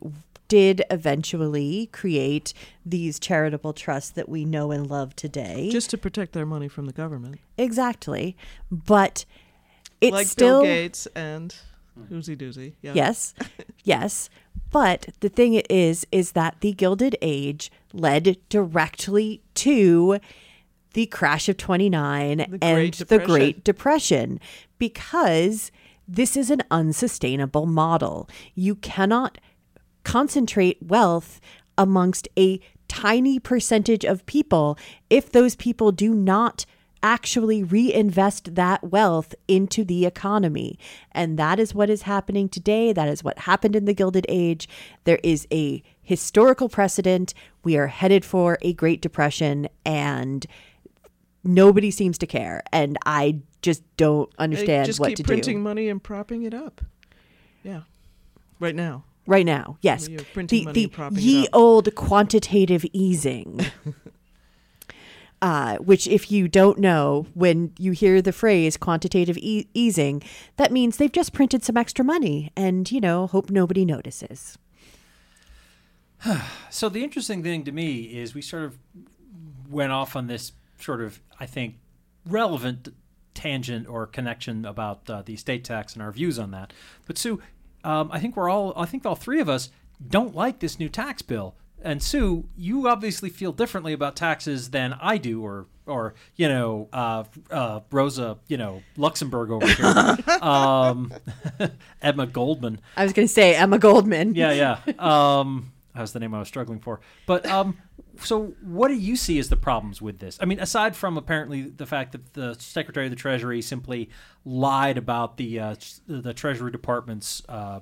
did 0.49 0.82
eventually 0.90 1.88
create 1.92 2.53
these 2.84 3.18
charitable 3.18 3.72
trusts 3.72 4.11
that 4.11 4.28
we 4.28 4.45
know 4.45 4.70
and 4.70 4.88
love 4.88 5.16
today, 5.16 5.68
just 5.70 5.90
to 5.90 5.99
protect 5.99 6.32
their 6.32 6.47
money 6.47 6.68
from 6.68 6.86
the 6.86 6.92
government. 6.92 7.38
exactly, 7.57 8.36
but 8.70 9.24
it's 10.01 10.12
like 10.12 10.26
still 10.26 10.62
Bill 10.62 10.72
Gates 10.74 11.07
and 11.14 11.55
Whoosy 12.11 12.36
Doozy. 12.36 12.74
Yeah. 12.82 12.92
Yes. 12.95 13.34
yes. 13.84 14.28
But 14.70 15.09
the 15.20 15.28
thing 15.28 15.55
is, 15.55 16.07
is 16.11 16.32
that 16.32 16.57
the 16.61 16.72
Gilded 16.72 17.16
Age 17.22 17.70
led 17.92 18.36
directly 18.49 19.40
to 19.55 20.18
the 20.95 21.07
crash 21.07 21.49
of 21.49 21.57
29 21.57 22.40
and 22.40 22.61
Great 22.61 23.09
the 23.09 23.18
Great 23.18 23.64
Depression 23.64 24.40
because 24.78 25.70
this 26.07 26.36
is 26.36 26.51
an 26.51 26.62
unsustainable 26.70 27.66
model. 27.66 28.28
You 28.55 28.76
cannot 28.76 29.38
concentrate 30.05 30.78
wealth 30.82 31.40
amongst 31.76 32.28
a 32.38 32.61
tiny 32.86 33.38
percentage 33.38 34.05
of 34.05 34.24
people 34.26 34.78
if 35.11 35.32
those 35.32 35.57
people 35.57 35.90
do 35.90 36.14
not 36.14 36.64
actually 37.02 37.62
reinvest 37.62 38.55
that 38.55 38.82
wealth 38.82 39.34
into 39.46 39.84
the 39.84 40.07
economy. 40.07 40.78
And 41.12 41.38
that 41.38 41.59
is 41.61 41.74
what 41.74 41.90
is 41.90 42.02
happening 42.02 42.48
today. 42.48 42.94
That 42.94 43.09
is 43.09 43.22
what 43.22 43.40
happened 43.40 43.76
in 43.76 43.84
the 43.84 43.92
Gilded 43.92 44.24
Age. 44.28 44.68
There 45.05 45.20
is 45.22 45.46
a 45.52 45.82
historical 46.02 46.70
precedent. 46.70 47.34
We 47.62 47.76
are 47.76 47.88
headed 47.88 48.24
for 48.24 48.57
a 48.62 48.72
Great 48.72 49.02
Depression, 49.02 49.68
and 49.84 50.46
nobody 51.42 51.90
seems 51.90 52.16
to 52.18 52.26
care. 52.26 52.62
And 52.72 52.96
I 53.05 53.40
just 53.61 53.82
don't 53.98 54.30
They 54.38 54.44
understand 54.44 54.86
just 54.86 54.98
what 54.98 55.09
keep 55.09 55.18
to 55.18 55.24
printing 55.24 55.59
do. 55.59 55.62
money 55.62 55.88
and 55.90 56.02
propping 56.02 56.44
it 56.44 56.55
up. 56.55 56.80
Yeah. 57.62 57.82
Right 58.61 58.74
now. 58.74 59.05
Right 59.27 59.47
now, 59.47 59.79
yes. 59.81 60.09
You're 60.09 60.20
printing 60.33 60.59
The, 60.61 60.64
money 60.66 60.75
the 60.75 60.83
and 60.85 60.93
propping 60.93 61.18
it 61.18 61.22
ye 61.22 61.49
old 61.53 61.95
quantitative 61.95 62.85
easing. 62.93 63.61
Uh, 65.43 65.77
which, 65.77 66.07
if 66.09 66.33
you 66.33 66.49
don't 66.49 66.79
know, 66.79 67.27
when 67.35 67.70
you 67.79 67.93
hear 67.93 68.22
the 68.22 68.33
phrase 68.33 68.79
quantitative 68.79 69.37
e- 69.37 69.68
easing, 69.75 70.22
that 70.57 70.72
means 70.72 70.97
they've 70.97 71.12
just 71.12 71.35
printed 71.35 71.62
some 71.62 71.77
extra 71.77 72.03
money 72.03 72.51
and, 72.57 72.91
you 72.91 72.99
know, 72.99 73.27
hope 73.27 73.51
nobody 73.51 73.85
notices. 73.85 74.57
So 76.70 76.89
the 76.89 77.05
interesting 77.05 77.43
thing 77.43 77.62
to 77.64 77.72
me 77.72 78.05
is 78.05 78.35
we 78.35 78.41
sort 78.41 78.64
of 78.64 78.79
went 79.68 79.93
off 79.93 80.16
on 80.16 80.29
this 80.29 80.53
sort 80.79 81.03
of, 81.03 81.20
I 81.39 81.45
think, 81.45 81.77
relevant 82.27 82.89
tangent 83.35 83.87
or 83.87 84.07
connection 84.07 84.64
about 84.64 85.09
uh, 85.11 85.20
the 85.22 85.35
estate 85.35 85.62
tax 85.62 85.93
and 85.93 86.03
our 86.03 86.11
views 86.11 86.39
on 86.39 86.53
that. 86.53 86.72
But 87.07 87.18
Sue, 87.18 87.43
um, 87.85 88.11
I 88.12 88.18
think 88.18 88.37
we're 88.37 88.49
all, 88.51 88.72
I 88.76 88.87
think 88.87 89.07
all 89.07 89.14
three 89.14 89.41
of 89.41 89.49
us 89.49 89.70
don't 90.07 90.35
like 90.35 90.59
this 90.59 90.78
new 90.78 90.89
tax 90.89 91.22
bill. 91.22 91.55
And 91.82 92.03
Sue, 92.03 92.49
you 92.57 92.89
obviously 92.89 93.28
feel 93.28 93.53
differently 93.53 93.93
about 93.93 94.16
taxes 94.16 94.70
than 94.70 94.95
I 95.01 95.18
do, 95.18 95.43
or, 95.45 95.66
or 95.87 96.14
you 96.35 96.49
know, 96.49 96.89
uh, 96.95 97.24
uh, 97.51 97.80
Rosa, 97.91 98.39
you 98.49 98.57
know, 98.57 98.82
Luxemburg 98.97 99.51
over 99.51 99.66
here, 99.66 100.16
um, 100.43 101.12
Emma 102.03 102.26
Goldman. 102.26 102.80
I 102.97 103.05
was 103.05 103.12
going 103.12 103.28
to 103.28 103.32
say 103.32 103.55
Emma 103.55 103.78
Goldman. 103.78 104.35
Yeah, 104.35 104.53
yeah. 104.53 104.78
Um, 104.99 105.72
that 105.95 106.01
was 106.01 106.12
the 106.12 106.20
name 106.20 106.35
I 106.35 106.39
was 106.39 106.49
struggling 106.49 106.80
for. 106.80 107.01
But 107.26 107.45
um, 107.47 107.76
so, 108.20 108.54
what 108.62 108.88
do 108.88 108.94
you 108.94 109.16
see 109.16 109.38
as 109.38 109.48
the 109.48 109.56
problems 109.56 110.00
with 110.02 110.18
this? 110.18 110.38
I 110.40 110.44
mean, 110.44 110.60
aside 110.60 110.94
from 110.96 111.16
apparently 111.16 111.62
the 111.62 111.86
fact 111.86 112.12
that 112.12 112.34
the 112.34 112.54
Secretary 112.58 113.06
of 113.06 113.10
the 113.10 113.16
Treasury 113.16 113.60
simply 113.62 114.10
lied 114.44 114.98
about 114.98 115.36
the 115.36 115.58
uh, 115.60 115.74
the 116.06 116.32
Treasury 116.34 116.70
Department's 116.70 117.42
uh, 117.48 117.80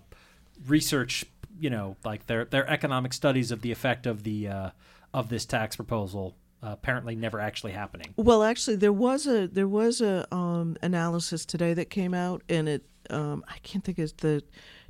research, 0.67 1.25
you 1.59 1.71
know, 1.71 1.97
like 2.05 2.27
their 2.27 2.45
their 2.45 2.69
economic 2.69 3.13
studies 3.13 3.51
of 3.51 3.63
the 3.63 3.73
effect 3.73 4.07
of 4.07 4.23
the 4.25 4.49
uh, 4.49 4.71
of 5.15 5.29
this 5.29 5.45
tax 5.45 5.77
proposal. 5.77 6.37
Uh, 6.65 6.71
apparently, 6.75 7.17
never 7.17 7.41
actually 7.41 7.73
happening. 7.73 8.15
Well, 8.17 8.45
actually, 8.45 8.77
there 8.77 8.93
was 8.93 9.27
a 9.27 9.49
there 9.49 9.67
was 9.67 10.01
a 10.01 10.33
um, 10.33 10.77
analysis 10.81 11.45
today 11.45 11.75
that 11.75 11.91
came 11.91 12.15
out, 12.15 12.43
and 12.49 12.69
it 12.69 12.85
um, 13.11 13.45
I 13.49 13.59
can't 13.65 13.83
think 13.83 13.99
of 13.99 14.17
the 14.19 14.45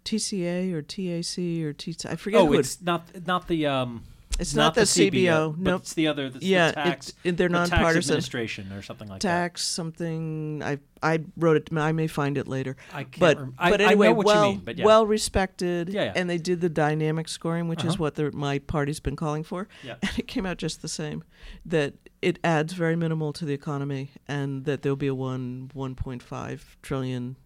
TCA 0.05 0.73
or 0.75 0.83
TAC 0.83 1.65
or 1.65 1.73
T. 1.73 1.97
I 2.07 2.17
forget. 2.17 2.41
oh, 2.43 2.47
who 2.47 2.55
it- 2.55 2.59
it's 2.61 2.83
not 2.83 3.27
not 3.27 3.49
the 3.49 3.67
um. 3.67 4.05
It's 4.39 4.55
not 4.55 4.75
the 4.75 4.83
CBO, 4.83 5.53
but 5.57 5.59
nope. 5.61 5.81
it's 5.83 5.95
the 5.95 6.09
other. 6.09 6.27
It's 6.27 6.43
Yeah, 6.43 6.69
the 6.69 6.73
tax. 6.75 7.13
it- 7.23 7.37
they're 7.37 7.49
the 7.49 7.55
tax 7.59 7.71
nonpartisan. 7.71 8.13
administration 8.15 8.73
or 8.73 8.83
something 8.83 9.09
like 9.09 9.21
that. 9.21 9.29
tax 9.29 9.65
something. 9.65 10.63
I 10.65 10.79
I 11.03 11.21
wrote 11.37 11.57
it. 11.57 11.69
I 11.77 11.93
may 11.93 12.07
find 12.07 12.39
it 12.39 12.49
later. 12.49 12.77
I 12.93 13.05
can't 13.05 13.19
but 13.21 13.39
rem- 13.39 13.55
I- 13.59 13.71
but 13.71 13.81
I 13.81 13.85
anyway, 13.87 14.09
you 14.09 14.15
well 14.15 14.51
mean, 14.53 14.61
but 14.65 14.79
yeah. 14.79 14.85
well 14.85 15.07
respected. 15.07 15.89
Yeah, 15.91 16.05
yeah. 16.05 16.13
And 16.17 16.29
they 16.31 16.39
did 16.39 16.61
the 16.61 16.69
dynamic 16.69 17.29
scoring, 17.29 17.69
which 17.69 17.81
is 17.85 17.95
Uh-huh. 17.95 18.03
what 18.03 18.15
the, 18.15 18.31
my 18.33 18.59
party's 18.59 19.01
been 19.01 19.17
calling 19.17 19.43
for. 19.45 19.69
Yeah. 19.85 19.97
And 20.03 20.19
it 20.19 20.27
came 20.29 20.47
out 20.47 20.59
just 20.59 20.81
the 20.83 20.89
same. 20.89 21.25
That 21.67 21.95
it 22.21 22.39
adds 22.45 22.73
very 22.73 22.97
minimal 22.97 23.33
to 23.35 23.45
the 23.45 23.53
economy, 23.53 24.11
and 24.29 24.65
that 24.65 24.83
there'll 24.83 24.97
be 24.97 25.09
a 25.09 25.15
one 25.15 25.71
one 25.75 25.95
point 25.95 26.23
five 26.23 26.77
trillion 26.83 27.37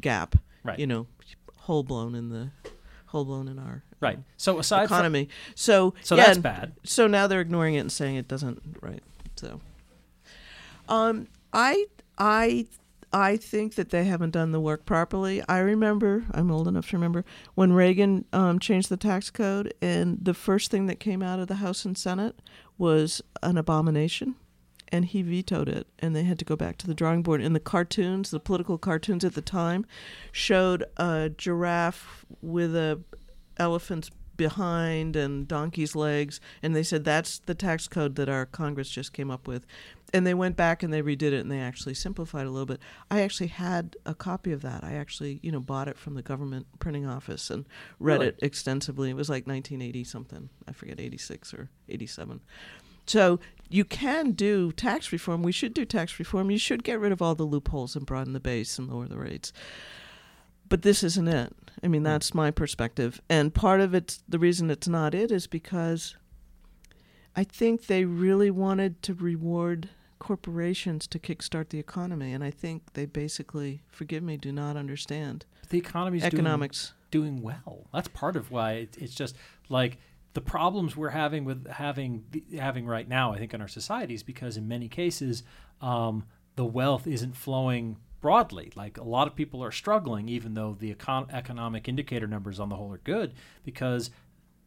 gap. 0.00 0.36
Right. 0.62 0.78
You 0.78 0.86
know, 0.86 1.06
whole 1.60 1.82
blown 1.82 2.14
in 2.14 2.28
the 2.28 2.50
whole 3.16 3.24
blown 3.24 3.48
in 3.48 3.58
our 3.58 3.82
Right. 4.00 4.18
So 4.36 4.58
aside 4.58 4.88
from- 4.88 4.96
economy. 4.98 5.28
so 5.54 5.94
So 6.02 6.16
yeah, 6.16 6.26
that's 6.26 6.38
bad. 6.38 6.72
So 6.84 7.06
now 7.06 7.26
they're 7.26 7.40
ignoring 7.40 7.74
it 7.74 7.78
and 7.80 7.90
saying 7.92 8.16
it 8.16 8.28
doesn't. 8.28 8.60
Right. 8.80 9.02
So. 9.36 9.60
Um, 10.88 11.26
I 11.52 11.86
I 12.18 12.66
I 13.12 13.36
think 13.36 13.76
that 13.76 13.90
they 13.90 14.04
haven't 14.04 14.30
done 14.32 14.52
the 14.52 14.60
work 14.60 14.84
properly. 14.84 15.42
I 15.48 15.58
remember 15.58 16.24
I'm 16.32 16.50
old 16.50 16.68
enough 16.68 16.90
to 16.90 16.96
remember 16.96 17.24
when 17.54 17.72
Reagan 17.72 18.24
um, 18.32 18.58
changed 18.58 18.88
the 18.90 18.96
tax 18.96 19.30
code, 19.30 19.72
and 19.80 20.18
the 20.22 20.34
first 20.34 20.70
thing 20.70 20.86
that 20.86 21.00
came 21.00 21.22
out 21.22 21.38
of 21.38 21.48
the 21.48 21.56
House 21.56 21.84
and 21.84 21.96
Senate 21.96 22.40
was 22.78 23.22
an 23.42 23.56
abomination, 23.56 24.34
and 24.88 25.04
he 25.04 25.22
vetoed 25.22 25.68
it, 25.68 25.86
and 25.98 26.14
they 26.14 26.24
had 26.24 26.38
to 26.38 26.44
go 26.44 26.56
back 26.56 26.76
to 26.78 26.86
the 26.86 26.94
drawing 26.94 27.22
board. 27.22 27.40
And 27.40 27.54
the 27.54 27.60
cartoons, 27.60 28.30
the 28.30 28.40
political 28.40 28.78
cartoons 28.78 29.24
at 29.24 29.34
the 29.34 29.42
time, 29.42 29.84
showed 30.32 30.84
a 30.96 31.30
giraffe 31.30 32.24
with 32.40 32.74
a 32.76 33.00
elephant's 33.58 34.10
behind 34.36 35.16
and 35.16 35.48
donkey's 35.48 35.96
legs 35.96 36.40
and 36.62 36.76
they 36.76 36.82
said 36.82 37.04
that's 37.04 37.38
the 37.40 37.54
tax 37.54 37.88
code 37.88 38.16
that 38.16 38.28
our 38.28 38.44
congress 38.44 38.90
just 38.90 39.14
came 39.14 39.30
up 39.30 39.48
with. 39.48 39.64
And 40.12 40.26
they 40.26 40.34
went 40.34 40.56
back 40.56 40.82
and 40.82 40.92
they 40.92 41.02
redid 41.02 41.22
it 41.32 41.40
and 41.40 41.50
they 41.50 41.58
actually 41.58 41.94
simplified 41.94 42.46
a 42.46 42.50
little 42.50 42.66
bit. 42.66 42.80
I 43.10 43.22
actually 43.22 43.48
had 43.48 43.96
a 44.06 44.14
copy 44.14 44.52
of 44.52 44.62
that. 44.62 44.84
I 44.84 44.92
actually 44.92 45.40
you 45.42 45.50
know 45.50 45.60
bought 45.60 45.88
it 45.88 45.98
from 45.98 46.14
the 46.14 46.22
government 46.22 46.66
printing 46.78 47.06
office 47.06 47.50
and 47.50 47.64
read 47.98 48.16
Really? 48.16 48.26
it 48.28 48.38
extensively. 48.42 49.10
It 49.10 49.16
was 49.16 49.28
like 49.28 49.46
1980 49.46 50.04
something. 50.04 50.50
I 50.68 50.72
forget 50.72 51.00
86 51.00 51.54
or 51.54 51.70
87 51.88 52.40
so 53.06 53.38
you 53.68 53.84
can 53.84 54.32
do 54.32 54.72
tax 54.72 55.12
reform 55.12 55.42
we 55.42 55.52
should 55.52 55.74
do 55.74 55.84
tax 55.84 56.18
reform 56.18 56.50
you 56.50 56.58
should 56.58 56.84
get 56.84 57.00
rid 57.00 57.12
of 57.12 57.20
all 57.20 57.34
the 57.34 57.44
loopholes 57.44 57.96
and 57.96 58.06
broaden 58.06 58.32
the 58.32 58.40
base 58.40 58.78
and 58.78 58.88
lower 58.88 59.06
the 59.06 59.18
rates 59.18 59.52
but 60.68 60.82
this 60.82 61.02
isn't 61.02 61.28
it. 61.28 61.54
I 61.82 61.88
mean, 61.88 62.02
hmm. 62.02 62.06
that's 62.06 62.34
my 62.34 62.50
perspective. 62.50 63.20
And 63.28 63.54
part 63.54 63.80
of 63.80 63.94
it, 63.94 64.18
the 64.28 64.38
reason 64.38 64.70
it's 64.70 64.88
not 64.88 65.14
it 65.14 65.30
is 65.30 65.46
because 65.46 66.16
I 67.34 67.44
think 67.44 67.86
they 67.86 68.04
really 68.04 68.50
wanted 68.50 69.02
to 69.02 69.14
reward 69.14 69.90
corporations 70.18 71.06
to 71.08 71.18
kickstart 71.18 71.68
the 71.68 71.78
economy. 71.78 72.32
And 72.32 72.42
I 72.42 72.50
think 72.50 72.94
they 72.94 73.06
basically, 73.06 73.82
forgive 73.88 74.22
me, 74.22 74.36
do 74.36 74.52
not 74.52 74.76
understand 74.76 75.44
the 75.68 75.78
economy's 75.78 76.24
economics. 76.24 76.94
doing, 77.10 77.34
doing 77.34 77.42
well. 77.42 77.86
That's 77.92 78.08
part 78.08 78.36
of 78.36 78.50
why 78.50 78.72
it, 78.72 78.96
it's 78.98 79.14
just 79.14 79.36
like 79.68 79.98
the 80.36 80.40
problems 80.42 80.94
we're 80.94 81.08
having 81.08 81.46
with 81.46 81.66
having 81.66 82.22
having 82.58 82.86
right 82.86 83.08
now. 83.08 83.32
I 83.32 83.38
think 83.38 83.54
in 83.54 83.62
our 83.62 83.68
societies 83.68 84.22
because 84.22 84.58
in 84.58 84.68
many 84.68 84.86
cases 84.86 85.42
um, 85.80 86.24
the 86.56 86.64
wealth 86.66 87.06
isn't 87.06 87.34
flowing 87.34 87.96
broadly. 88.20 88.70
Like 88.76 88.98
a 88.98 89.02
lot 89.02 89.28
of 89.28 89.34
people 89.34 89.64
are 89.64 89.72
struggling, 89.72 90.28
even 90.28 90.52
though 90.52 90.76
the 90.78 90.94
econ- 90.94 91.32
economic 91.32 91.88
indicator 91.88 92.26
numbers 92.26 92.60
on 92.60 92.68
the 92.68 92.76
whole 92.76 92.92
are 92.92 92.98
good 92.98 93.32
because 93.64 94.10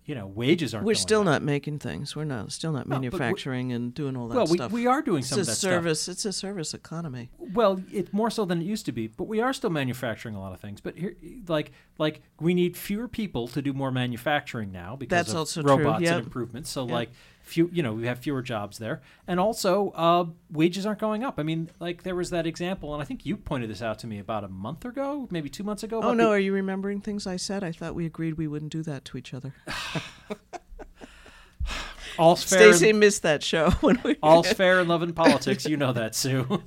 you 0.06 0.16
know 0.16 0.26
wages 0.28 0.74
aren't. 0.74 0.86
We're 0.88 0.96
still 0.96 1.20
up. 1.22 1.26
not 1.26 1.42
making 1.44 1.80
things. 1.80 2.16
We're 2.16 2.24
not 2.24 2.52
still 2.52 2.72
not 2.72 2.88
No, 2.88 2.96
manufacturing 2.96 3.72
and 3.72 3.94
doing 3.94 4.18
all 4.18 4.28
that 4.28 4.36
Well, 4.36 4.48
we- 4.48 4.58
stuff. 4.58 4.72
we 4.72 4.88
are 4.88 5.02
doing 5.02 5.20
it's 5.20 5.30
some 5.30 5.40
a 5.40 5.42
of 5.42 5.48
that 5.48 5.56
stuff. 5.56 5.70
service. 5.72 6.08
It's 6.08 6.26
a 6.26 6.34
service 6.34 6.74
economy. 6.74 7.30
Well, 7.38 7.82
it's 7.92 8.12
more 8.12 8.30
so 8.30 8.46
than 8.46 8.62
it 8.62 8.66
used 8.66 8.86
to 8.88 8.92
be, 8.92 9.08
but 9.08 9.26
we 9.26 9.40
are 9.40 9.54
still 9.54 9.70
manufacturing 9.70 10.36
a 10.36 10.40
lot 10.40 10.54
of 10.54 10.60
things. 10.60 10.82
But 10.82 10.98
here, 10.98 11.16
like, 11.48 11.72
like 11.98 12.22
we 12.40 12.54
need 12.54 12.76
fewer 12.76 13.08
people 13.08 13.48
to 13.50 13.62
do 13.62 13.74
more 13.74 13.92
manufacturing 13.92 14.72
now 14.72 14.96
because 14.96 15.10
That's 15.10 15.58
of 15.58 15.66
robots 15.66 16.02
yep. 16.04 16.16
and 16.16 16.24
improvements. 16.26 16.70
So, 16.72 16.84
Yep. 16.86 16.92
like, 16.92 17.10
few, 17.50 17.70
you 17.74 17.82
know, 17.84 17.94
we 17.94 18.06
have 18.06 18.20
fewer 18.20 18.42
jobs 18.42 18.78
there, 18.78 19.02
and 19.28 19.40
also 19.40 19.90
uh, 19.96 20.26
wages 20.52 20.86
aren't 20.86 21.00
going 21.00 21.24
up. 21.24 21.40
I 21.40 21.44
mean, 21.44 21.70
like 21.80 22.04
there 22.04 22.16
was 22.16 22.30
that 22.30 22.46
example, 22.46 22.94
and 22.94 23.02
I 23.02 23.06
think 23.06 23.26
you 23.26 23.36
pointed 23.36 23.70
this 23.70 23.82
out 23.82 24.00
to 24.00 24.08
me 24.08 24.20
about 24.20 24.44
a 24.44 24.48
month 24.48 24.86
ago, 24.86 25.28
maybe 25.32 25.50
two 25.50 25.64
months 25.64 25.84
ago. 25.84 26.00
Oh 26.02 26.14
no, 26.14 26.26
the- 26.26 26.30
are 26.30 26.40
you 26.40 26.54
remembering 26.54 27.02
things 27.02 27.26
I 27.28 27.36
said? 27.38 27.64
I 27.64 27.72
thought 27.72 27.96
we 27.96 28.06
agreed 28.06 28.36
we 28.36 28.48
wouldn't 28.48 28.72
do 28.72 28.84
that 28.84 29.04
to 29.06 29.18
each 29.18 29.34
other. 29.34 29.54
All's 32.18 32.44
fair. 32.44 32.74
Stacy 32.74 32.90
in- 32.90 33.00
missed 33.00 33.22
that 33.24 33.44
show 33.44 33.70
when 33.82 34.00
we. 34.04 34.18
All's 34.22 34.52
fair 34.52 34.80
in 34.82 34.88
love 34.88 35.02
and 35.02 35.16
politics. 35.26 35.66
You 35.66 35.78
know 35.78 35.94
that, 35.94 36.16
Sue. 36.16 36.64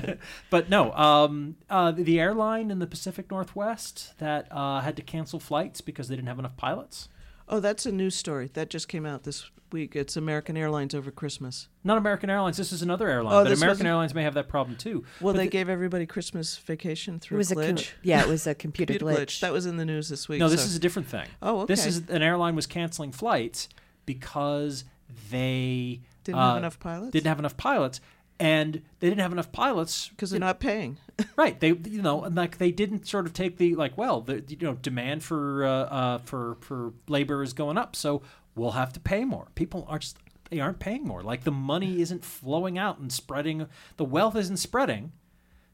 but 0.50 0.68
no, 0.68 0.92
um, 0.94 1.56
uh, 1.70 1.92
the 1.92 2.18
airline 2.18 2.70
in 2.70 2.78
the 2.80 2.86
Pacific 2.86 3.30
Northwest 3.30 4.14
that 4.18 4.48
uh, 4.50 4.80
had 4.80 4.96
to 4.96 5.02
cancel 5.02 5.38
flights 5.38 5.80
because 5.80 6.08
they 6.08 6.16
didn't 6.16 6.28
have 6.28 6.38
enough 6.40 6.56
pilots. 6.56 7.08
Oh, 7.48 7.60
that's 7.60 7.86
a 7.86 7.92
news 7.92 8.14
story 8.16 8.50
that 8.54 8.70
just 8.70 8.88
came 8.88 9.06
out 9.06 9.22
this 9.22 9.50
week. 9.72 9.94
It's 9.94 10.16
American 10.16 10.56
Airlines 10.56 10.94
over 10.94 11.10
Christmas. 11.10 11.68
Not 11.84 11.96
American 11.98 12.28
Airlines. 12.30 12.56
This 12.56 12.72
is 12.72 12.82
another 12.82 13.08
airline, 13.08 13.34
Oh, 13.34 13.44
but 13.44 13.50
this 13.50 13.58
American 13.60 13.70
wasn't- 13.78 13.88
Airlines 13.88 14.14
may 14.14 14.22
have 14.24 14.34
that 14.34 14.48
problem 14.48 14.76
too. 14.76 15.04
Well, 15.20 15.32
But 15.32 15.38
they 15.38 15.44
the- 15.46 15.50
gave 15.50 15.68
everybody 15.68 16.06
Christmas 16.06 16.56
vacation 16.56 17.20
through 17.20 17.36
It 17.36 17.38
was 17.38 17.52
a 17.52 17.58
a 17.58 17.66
com- 17.66 17.76
glitch. 17.76 17.90
yeah, 18.02 18.22
it 18.22 18.28
was 18.28 18.46
a 18.46 18.54
computer 18.54 18.94
glitch. 18.94 19.40
That 19.40 19.52
was 19.52 19.66
in 19.66 19.76
the 19.76 19.84
news 19.84 20.08
this 20.08 20.28
week. 20.28 20.40
No, 20.40 20.48
this 20.48 20.60
so- 20.62 20.66
is 20.66 20.76
a 20.76 20.80
different 20.80 21.08
thing. 21.08 21.28
Oh, 21.42 21.60
okay. 21.60 21.72
This 21.74 21.86
is 21.86 21.98
an 22.08 22.22
airline 22.22 22.56
was 22.56 22.66
canceling 22.66 23.12
flights 23.12 23.68
because 24.06 24.84
they 25.30 26.00
Didn't 26.24 26.38
have 26.40 26.54
uh, 26.54 26.58
enough 26.58 26.78
pilots? 26.80 27.12
Didn't 27.12 27.26
have 27.26 27.38
enough 27.38 27.56
pilots, 27.56 28.00
and 28.38 28.82
they 29.00 29.08
didn't 29.08 29.20
have 29.20 29.32
enough 29.32 29.52
pilots 29.52 30.08
because 30.08 30.30
they're 30.30 30.40
not 30.40 30.60
paying. 30.60 30.98
right. 31.36 31.58
They 31.58 31.68
you 31.68 32.02
know 32.02 32.24
and 32.24 32.34
like 32.34 32.58
they 32.58 32.70
didn't 32.70 33.06
sort 33.06 33.26
of 33.26 33.32
take 33.32 33.56
the 33.56 33.74
like 33.74 33.96
well 33.96 34.20
the 34.20 34.44
you 34.48 34.58
know 34.60 34.74
demand 34.74 35.22
for 35.22 35.64
uh, 35.64 35.70
uh, 35.70 36.18
for 36.18 36.56
for 36.60 36.92
labor 37.08 37.42
is 37.42 37.52
going 37.52 37.78
up, 37.78 37.96
so 37.96 38.22
we'll 38.54 38.72
have 38.72 38.92
to 38.94 39.00
pay 39.00 39.24
more. 39.24 39.48
People 39.54 39.86
are 39.88 39.98
just 39.98 40.18
they 40.50 40.60
aren't 40.60 40.78
paying 40.78 41.04
more. 41.04 41.22
Like 41.22 41.44
the 41.44 41.52
money 41.52 42.00
isn't 42.00 42.24
flowing 42.24 42.78
out 42.78 42.98
and 42.98 43.12
spreading. 43.12 43.66
The 43.96 44.04
wealth 44.04 44.36
isn't 44.36 44.58
spreading, 44.58 45.12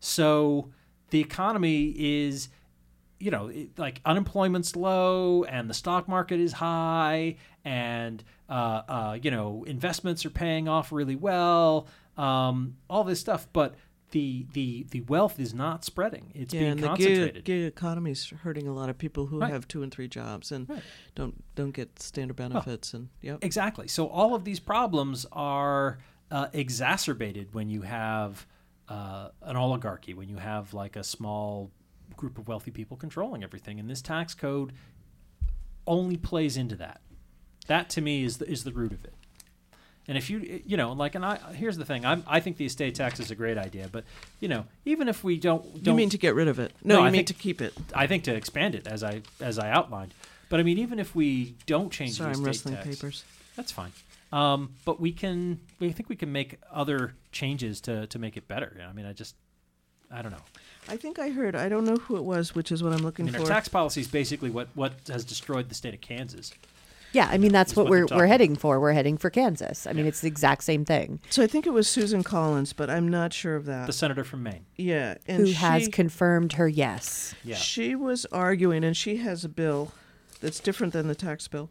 so 0.01 0.71
the 1.11 1.21
economy 1.21 1.95
is 1.97 2.49
you 3.23 3.31
know, 3.31 3.47
it, 3.47 3.79
like 3.79 4.01
unemployment's 4.05 4.75
low 4.75 5.45
and 5.45 5.71
the 5.71 5.75
stock 5.75 6.09
market 6.09 6.41
is 6.41 6.53
high, 6.55 7.37
and 7.65 8.23
uh, 8.49 8.83
uh, 8.89 9.19
you 9.23 9.31
know 9.31 9.63
investments 9.65 10.27
are 10.27 10.31
paying 10.31 10.67
off 10.67 10.91
really 10.91 11.15
well. 11.15 11.87
Um, 12.17 12.77
all 12.91 13.05
this 13.05 13.21
stuff, 13.21 13.47
but 13.53 13.75
the 14.11 14.47
the 14.53 14.85
the 14.91 15.01
wealth 15.03 15.41
is 15.41 15.55
not 15.55 15.85
spreading. 15.85 16.31
It's 16.35 16.53
yeah, 16.53 16.61
being 16.61 16.73
and 16.73 16.81
the 16.83 16.87
concentrated. 16.89 17.35
gig, 17.37 17.45
gig 17.45 17.65
economy's 17.65 18.29
hurting 18.43 18.69
a 18.69 18.73
lot 18.75 18.91
of 18.91 18.99
people 18.99 19.27
who 19.27 19.39
Right. 19.39 19.51
have 19.51 19.67
two 19.67 19.83
and 19.83 19.91
three 19.91 20.09
jobs 20.09 20.53
and 20.53 20.69
Right. 20.69 20.83
don't 21.15 21.43
don't 21.55 21.71
get 21.71 21.99
standard 21.99 22.37
benefits 22.37 22.93
and 22.93 23.09
yep. 23.23 23.39
Exactly. 23.43 23.89
So 23.89 24.07
all 24.09 24.35
of 24.35 24.45
these 24.45 24.61
problems 24.61 25.25
are 25.33 25.99
uh, 26.31 26.49
exacerbated 26.53 27.55
when 27.55 27.71
you 27.71 27.83
have 27.83 28.47
uh, 28.89 29.29
an 29.43 29.57
oligarchy, 29.57 30.13
when 30.13 30.29
you 30.29 30.37
have 30.37 30.75
like 30.75 30.97
a 30.97 31.05
small 31.05 31.71
group 32.17 32.37
of 32.37 32.47
wealthy 32.49 32.71
people 32.71 32.99
controlling 32.99 33.43
everything, 33.43 33.81
and 33.81 33.89
this 33.89 34.03
tax 34.03 34.35
code 34.35 34.75
only 35.87 36.17
plays 36.19 36.57
into 36.59 36.77
that. 36.77 37.01
That 37.69 37.89
to 37.91 38.01
me 38.03 38.25
is 38.25 38.37
the, 38.39 38.49
is 38.51 38.65
the 38.65 38.73
root 38.73 38.93
of 38.93 39.05
it. 39.05 39.15
And 40.09 40.19
if 40.19 40.29
you 40.31 40.63
you 40.67 40.77
know 40.77 40.93
like 40.93 41.15
and 41.15 41.25
I 41.25 41.37
here's 41.55 41.77
the 41.77 41.85
thing 41.85 42.05
I'm, 42.05 42.25
I 42.27 42.41
think 42.41 42.57
the 42.57 42.67
estate 42.67 42.95
tax 42.97 43.21
is 43.21 43.31
a 43.31 43.35
great 43.37 43.57
idea, 43.57 43.89
but 43.91 44.05
you 44.41 44.49
know 44.49 44.65
even 44.85 45.09
if 45.09 45.23
we 45.23 45.39
don't, 45.39 45.63
don't 45.83 45.93
You 45.93 45.97
mean 45.97 46.11
to 46.11 46.19
get 46.19 46.35
rid 46.35 46.49
of 46.49 46.59
it? 46.59 46.73
No, 46.83 46.99
you 46.99 47.01
I 47.03 47.11
mean 47.11 47.25
think- 47.25 47.29
to 47.29 47.35
keep 47.35 47.61
it. 47.61 47.73
I 47.95 48.07
think 48.07 48.25
to 48.25 48.35
expand 48.35 48.75
it 48.75 48.87
as 48.87 49.05
I 49.05 49.23
as 49.41 49.59
I 49.59 49.71
outlined. 49.71 50.13
But 50.49 50.61
I 50.61 50.65
mean 50.65 50.79
even 50.79 50.99
if 50.99 51.15
we 51.15 51.55
don't 51.67 51.91
change 51.93 52.15
Sorry, 52.15 52.33
the 52.33 52.39
I'm 52.39 52.47
estate 52.49 52.71
wrestling 52.73 52.75
tax, 52.75 52.89
papers. 52.89 53.25
That's 53.57 53.71
fine. 53.73 53.93
Um, 54.33 54.75
but 54.85 54.99
we 55.01 55.13
can 55.13 55.61
we 55.79 55.93
think 55.93 56.09
we 56.09 56.17
can 56.17 56.33
make 56.33 56.59
other 56.73 57.15
changes 57.31 57.81
to 57.83 58.07
to 58.09 58.19
make 58.19 58.37
it 58.37 58.49
better. 58.49 58.77
I 58.89 58.93
mean 58.93 59.07
I 59.07 59.13
just 59.13 59.37
I 60.11 60.21
don't 60.21 60.33
know. 60.33 60.45
I 60.89 60.97
think 60.97 61.19
I 61.21 61.31
heard. 61.31 61.55
I 61.55 61.69
don't 61.69 61.85
know 61.85 61.97
who 61.97 62.17
it 62.17 62.25
was, 62.25 62.55
which 62.57 62.73
is 62.73 62.83
what 62.83 62.93
I'm 62.93 63.01
I 63.01 63.05
looking 63.05 63.25
mean, 63.27 63.35
for. 63.35 63.41
our 63.43 63.47
tax 63.47 63.69
policy 63.69 64.01
is 64.01 64.09
basically 64.09 64.51
what 64.51 64.69
what 64.75 64.95
has 65.09 65.25
destroyed 65.25 65.69
the 65.69 65.75
state 65.77 65.95
of 65.95 66.01
Kansas. 66.01 66.53
Yeah, 67.13 67.29
I 67.31 67.39
mean 67.39 67.53
that's 67.53 67.77
what, 67.77 67.85
what 67.85 67.91
we're 67.91 68.07
we're 68.07 68.27
heading 68.27 68.57
for. 68.57 68.81
We're 68.81 68.93
heading 68.93 69.17
for 69.17 69.31
Kansas. 69.31 69.87
I 69.87 69.93
mean 69.93 70.07
it's 70.07 70.21
the 70.21 70.29
exact 70.29 70.65
same 70.65 70.85
thing. 70.85 71.21
so 71.31 71.43
I 71.43 71.47
think 71.47 71.67
it 71.67 71.73
was 71.73 71.89
Susan 71.89 72.23
Collins, 72.23 72.73
but 72.73 72.91
I'm 72.91 73.09
not 73.09 73.33
sure 73.33 73.57
of 73.57 73.67
that. 73.67 73.87
The 73.87 73.93
senator 73.93 74.25
from 74.25 74.43
Maine. 74.43 74.65
Yeah, 74.77 75.17
and 75.27 75.47
Who 75.47 75.53
has 75.53 75.89
confirmed 75.89 76.55
her 76.55 76.69
yes. 76.69 77.35
Yeah. 77.45 77.57
She 77.57 77.95
was 77.95 78.27
arguing, 78.27 78.85
and 78.85 78.97
she 78.97 79.19
has 79.19 79.45
a 79.45 79.49
bill 79.49 79.93
that's 80.41 80.61
different 80.61 80.93
than 80.93 81.09
the 81.09 81.15
tax 81.15 81.49
bill. 81.49 81.71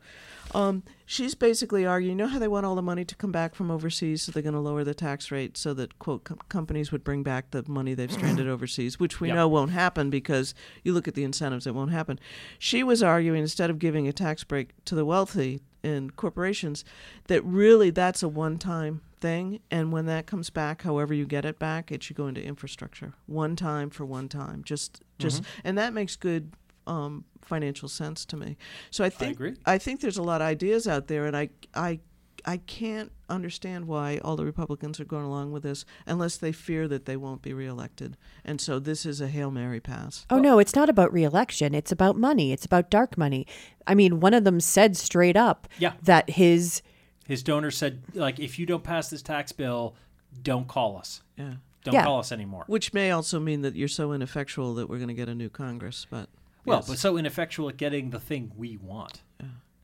Um, 0.53 0.83
she's 1.05 1.33
basically 1.35 1.85
arguing, 1.85 2.17
you 2.17 2.23
know 2.25 2.29
how 2.29 2.39
they 2.39 2.47
want 2.47 2.65
all 2.65 2.75
the 2.75 2.81
money 2.81 3.05
to 3.05 3.15
come 3.15 3.31
back 3.31 3.55
from 3.55 3.71
overseas, 3.71 4.21
so 4.23 4.31
they're 4.31 4.43
going 4.43 4.53
to 4.53 4.59
lower 4.59 4.83
the 4.83 4.93
tax 4.93 5.31
rate 5.31 5.57
so 5.57 5.73
that, 5.75 5.97
quote, 5.99 6.23
com- 6.25 6.39
companies 6.49 6.91
would 6.91 7.03
bring 7.03 7.23
back 7.23 7.51
the 7.51 7.63
money 7.67 7.93
they've 7.93 8.11
stranded 8.11 8.47
overseas, 8.55 8.99
which 8.99 9.19
we 9.21 9.29
Yep. 9.29 9.35
know 9.35 9.47
won't 9.47 9.71
happen 9.71 10.09
because 10.09 10.53
you 10.83 10.93
look 10.93 11.07
at 11.07 11.15
the 11.15 11.23
incentives, 11.23 11.65
it 11.67 11.73
won't 11.75 11.91
happen. 11.91 12.19
She 12.59 12.83
was 12.83 13.01
arguing 13.01 13.41
instead 13.41 13.69
of 13.69 13.79
giving 13.79 14.07
a 14.07 14.13
tax 14.13 14.43
break 14.43 14.69
to 14.85 14.95
the 14.95 15.05
wealthy 15.05 15.61
and 15.83 16.15
corporations, 16.15 16.83
that 17.27 17.43
really 17.43 17.89
that's 17.89 18.21
a 18.21 18.27
one 18.27 18.57
time 18.57 19.01
thing. 19.19 19.59
And 19.69 19.91
when 19.91 20.05
that 20.07 20.25
comes 20.25 20.49
back, 20.49 20.81
however 20.81 21.13
you 21.13 21.25
get 21.25 21.45
it 21.45 21.59
back, 21.59 21.91
it 21.91 22.01
should 22.03 22.15
go 22.15 22.27
into 22.27 22.43
infrastructure. 22.43 23.13
One 23.27 23.55
time 23.55 23.89
for 23.91 24.03
one 24.05 24.27
time. 24.27 24.63
Just, 24.63 25.01
just, 25.19 25.43
Mhm. 25.43 25.45
and 25.63 25.77
that 25.77 25.93
makes 25.93 26.15
good 26.15 26.51
um, 26.87 27.25
financial 27.41 27.87
sense 27.89 28.25
to 28.25 28.37
me. 28.37 28.57
So 28.89 29.03
I 29.03 29.09
think 29.09 29.33
agree. 29.33 29.53
I 29.65 29.77
think 29.77 30.01
there's 30.01 30.17
a 30.17 30.23
lot 30.23 30.41
of 30.41 30.47
ideas 30.47 30.87
out 30.87 31.07
there, 31.07 31.25
and 31.25 31.35
I 31.37 31.49
I 31.75 31.99
I 32.43 32.57
can't 32.57 33.11
understand 33.29 33.85
why 33.85 34.17
all 34.23 34.35
the 34.35 34.45
Republicans 34.45 34.99
are 34.99 35.05
going 35.05 35.25
along 35.25 35.51
with 35.51 35.61
this 35.63 35.85
unless 36.07 36.37
they 36.37 36.51
fear 36.51 36.87
that 36.87 37.05
they 37.05 37.15
won't 37.15 37.43
be 37.43 37.53
reelected. 37.53 38.17
And 38.43 38.59
so 38.59 38.79
this 38.79 39.05
is 39.05 39.21
a 39.21 39.27
hail 39.27 39.51
mary 39.51 39.79
pass. 39.79 40.25
Oh 40.29 40.39
no, 40.39 40.57
it's 40.57 40.75
not 40.75 40.89
about 40.89 41.13
reelection. 41.13 41.75
It's 41.75 41.91
about 41.91 42.17
money. 42.17 42.51
It's 42.51 42.65
about 42.65 42.89
dark 42.89 43.15
money. 43.17 43.45
I 43.85 43.93
mean, 43.93 44.19
one 44.19 44.33
of 44.33 44.43
them 44.43 44.59
said 44.59 44.97
straight 44.97 45.37
up 45.37 45.67
Yeah. 45.77 45.93
that 46.03 46.31
his 46.31 46.81
His 47.27 47.43
donor 47.43 47.69
said 47.71 48.01
like 48.15 48.39
if 48.39 48.57
you 48.57 48.65
don't 48.65 48.83
pass 48.83 49.09
this 49.11 49.21
tax 49.21 49.51
bill, 49.51 49.95
don't 50.41 50.67
call 50.67 50.97
us. 50.97 51.21
Yeah. 51.37 51.55
Don't 51.83 51.93
Yeah. 51.93 52.03
call 52.05 52.19
us 52.19 52.31
anymore. 52.31 52.63
Which 52.67 52.91
may 52.93 53.11
also 53.11 53.39
mean 53.39 53.61
that 53.61 53.75
you're 53.75 53.87
so 53.87 54.13
ineffectual 54.13 54.73
that 54.75 54.89
we're 54.89 54.97
going 54.97 55.07
to 55.09 55.13
get 55.13 55.29
a 55.29 55.35
new 55.35 55.49
Congress. 55.49 56.07
But 56.09 56.29
Well, 56.65 56.79
yes. 56.79 56.87
but 56.87 56.99
so 56.99 57.17
ineffectual 57.17 57.69
at 57.69 57.77
getting 57.77 58.11
the 58.11 58.19
thing 58.19 58.51
we 58.55 58.77
want. 58.77 59.21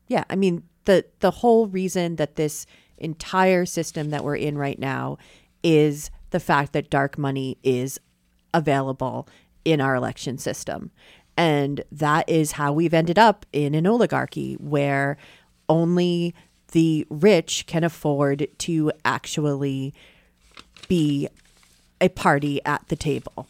Yeah, 0.06 0.24
I 0.30 0.36
mean 0.36 0.62
the 0.84 1.04
the 1.20 1.30
whole 1.30 1.66
reason 1.66 2.16
that 2.16 2.36
this 2.36 2.66
entire 2.96 3.66
system 3.66 4.10
that 4.10 4.24
we're 4.24 4.36
in 4.36 4.56
right 4.56 4.78
now 4.78 5.18
is 5.62 6.10
the 6.30 6.40
fact 6.40 6.72
that 6.72 6.90
dark 6.90 7.18
money 7.18 7.58
is 7.62 8.00
available 8.54 9.28
in 9.64 9.80
our 9.80 9.94
election 9.94 10.38
system. 10.38 10.90
And 11.36 11.84
that 11.92 12.28
is 12.28 12.52
how 12.52 12.72
we've 12.72 12.94
ended 12.94 13.18
up 13.18 13.46
in 13.52 13.74
an 13.74 13.86
oligarchy 13.86 14.54
where 14.54 15.16
only 15.68 16.34
the 16.72 17.06
rich 17.08 17.64
can 17.66 17.84
afford 17.84 18.48
to 18.58 18.92
actually 19.04 19.94
be 20.88 21.28
a 22.00 22.08
party 22.08 22.60
at 22.64 22.88
the 22.88 22.96
table. 22.96 23.48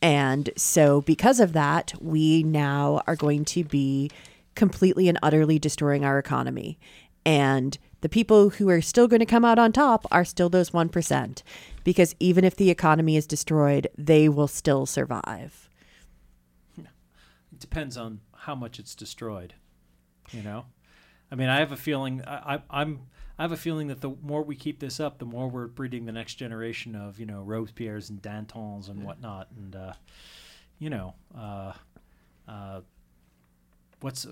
And 0.00 0.50
so, 0.56 1.00
because 1.00 1.40
of 1.40 1.52
that, 1.54 1.92
we 2.00 2.42
now 2.42 3.02
are 3.06 3.16
going 3.16 3.44
to 3.46 3.64
be 3.64 4.10
completely 4.54 5.08
and 5.08 5.18
utterly 5.22 5.58
destroying 5.58 6.04
our 6.04 6.18
economy. 6.18 6.78
And 7.24 7.76
the 8.00 8.08
people 8.08 8.50
who 8.50 8.68
are 8.68 8.80
still 8.80 9.08
going 9.08 9.20
to 9.20 9.26
come 9.26 9.44
out 9.44 9.58
on 9.58 9.72
top 9.72 10.06
are 10.12 10.24
still 10.24 10.48
those 10.48 10.70
1%, 10.70 11.42
because 11.82 12.14
even 12.20 12.44
if 12.44 12.54
the 12.54 12.70
economy 12.70 13.16
is 13.16 13.26
destroyed, 13.26 13.88
they 13.96 14.28
will 14.28 14.46
still 14.46 14.86
survive. 14.86 15.68
It 16.78 17.58
depends 17.58 17.96
on 17.96 18.20
how 18.32 18.54
much 18.54 18.78
it's 18.78 18.94
destroyed. 18.94 19.54
You 20.30 20.42
know, 20.42 20.66
I 21.32 21.34
mean, 21.34 21.48
I 21.48 21.58
have 21.58 21.72
a 21.72 21.76
feeling. 21.76 22.22
I, 22.24 22.54
I, 22.54 22.62
I'm. 22.70 23.00
I 23.38 23.42
have 23.42 23.52
a 23.52 23.56
feeling 23.56 23.88
that 23.88 24.00
the 24.00 24.10
more 24.22 24.42
we 24.42 24.56
keep 24.56 24.80
this 24.80 24.98
up, 24.98 25.18
the 25.18 25.24
more 25.24 25.48
we're 25.48 25.68
breeding 25.68 26.06
the 26.06 26.12
next 26.12 26.34
generation 26.34 26.96
of 26.96 27.20
you 27.20 27.26
know 27.26 27.42
Robespierre's 27.42 28.10
and 28.10 28.20
Dantons 28.20 28.88
and 28.88 29.04
whatnot, 29.04 29.48
and 29.56 29.76
uh, 29.76 29.92
you 30.78 30.90
know, 30.90 31.14
uh, 31.36 31.72
uh, 32.48 32.80
what's 34.00 34.26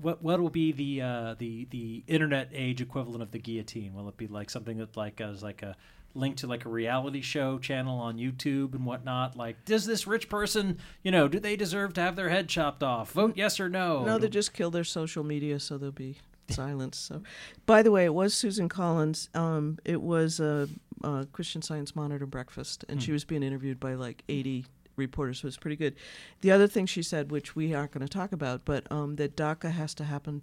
what 0.00 0.22
what 0.22 0.40
will 0.40 0.50
be 0.50 0.72
the 0.72 1.02
uh, 1.02 1.34
the 1.38 1.66
the 1.70 2.04
internet 2.06 2.48
age 2.52 2.80
equivalent 2.80 3.22
of 3.22 3.32
the 3.32 3.38
guillotine? 3.38 3.94
Will 3.94 4.08
it 4.08 4.16
be 4.16 4.26
like 4.26 4.48
something 4.48 4.78
that 4.78 4.96
like 4.96 5.20
as 5.20 5.42
like 5.42 5.62
a 5.62 5.76
link 6.14 6.36
to 6.38 6.46
like 6.46 6.64
a 6.64 6.68
reality 6.68 7.20
show 7.20 7.58
channel 7.58 7.98
on 7.98 8.16
YouTube 8.16 8.74
and 8.74 8.84
whatnot? 8.84 9.36
Like, 9.36 9.64
does 9.64 9.86
this 9.86 10.06
rich 10.06 10.28
person, 10.28 10.78
you 11.02 11.10
know, 11.10 11.28
do 11.28 11.38
they 11.38 11.56
deserve 11.56 11.94
to 11.94 12.00
have 12.00 12.16
their 12.16 12.28
head 12.28 12.48
chopped 12.48 12.82
off? 12.82 13.12
Vote 13.12 13.36
yes 13.36 13.60
or 13.60 13.68
no. 13.68 14.04
No, 14.04 14.18
they 14.18 14.28
just 14.28 14.52
kill 14.52 14.70
their 14.70 14.84
social 14.84 15.24
media, 15.24 15.60
so 15.60 15.78
they'll 15.78 15.92
be 15.92 16.16
silenced. 16.54 17.04
So, 17.06 17.22
by 17.66 17.82
the 17.82 17.90
way, 17.90 18.04
it 18.04 18.14
was 18.14 18.34
Susan 18.34 18.68
Collins. 18.68 19.28
Um, 19.34 19.78
it 19.84 20.00
was 20.02 20.40
a, 20.40 20.68
a 21.04 21.26
Christian 21.32 21.62
Science 21.62 21.94
Monitor 21.96 22.26
breakfast, 22.26 22.84
and 22.88 22.98
Hmm. 22.98 23.04
she 23.04 23.12
was 23.12 23.24
being 23.24 23.42
interviewed 23.42 23.78
by 23.80 23.94
like 23.94 24.22
eighty 24.28 24.66
reporters. 24.96 25.40
So 25.40 25.46
it 25.46 25.48
was 25.48 25.56
pretty 25.58 25.76
good. 25.76 25.94
The 26.40 26.50
other 26.50 26.66
thing 26.66 26.86
she 26.86 27.02
said, 27.02 27.30
which 27.30 27.54
we 27.54 27.72
aren't 27.74 27.92
going 27.92 28.04
to 28.06 28.12
talk 28.12 28.32
about, 28.32 28.64
but 28.64 28.90
um, 28.90 29.14
that 29.16 29.36
DACA 29.36 29.70
has 29.70 29.94
to 29.94 30.04
happen 30.04 30.42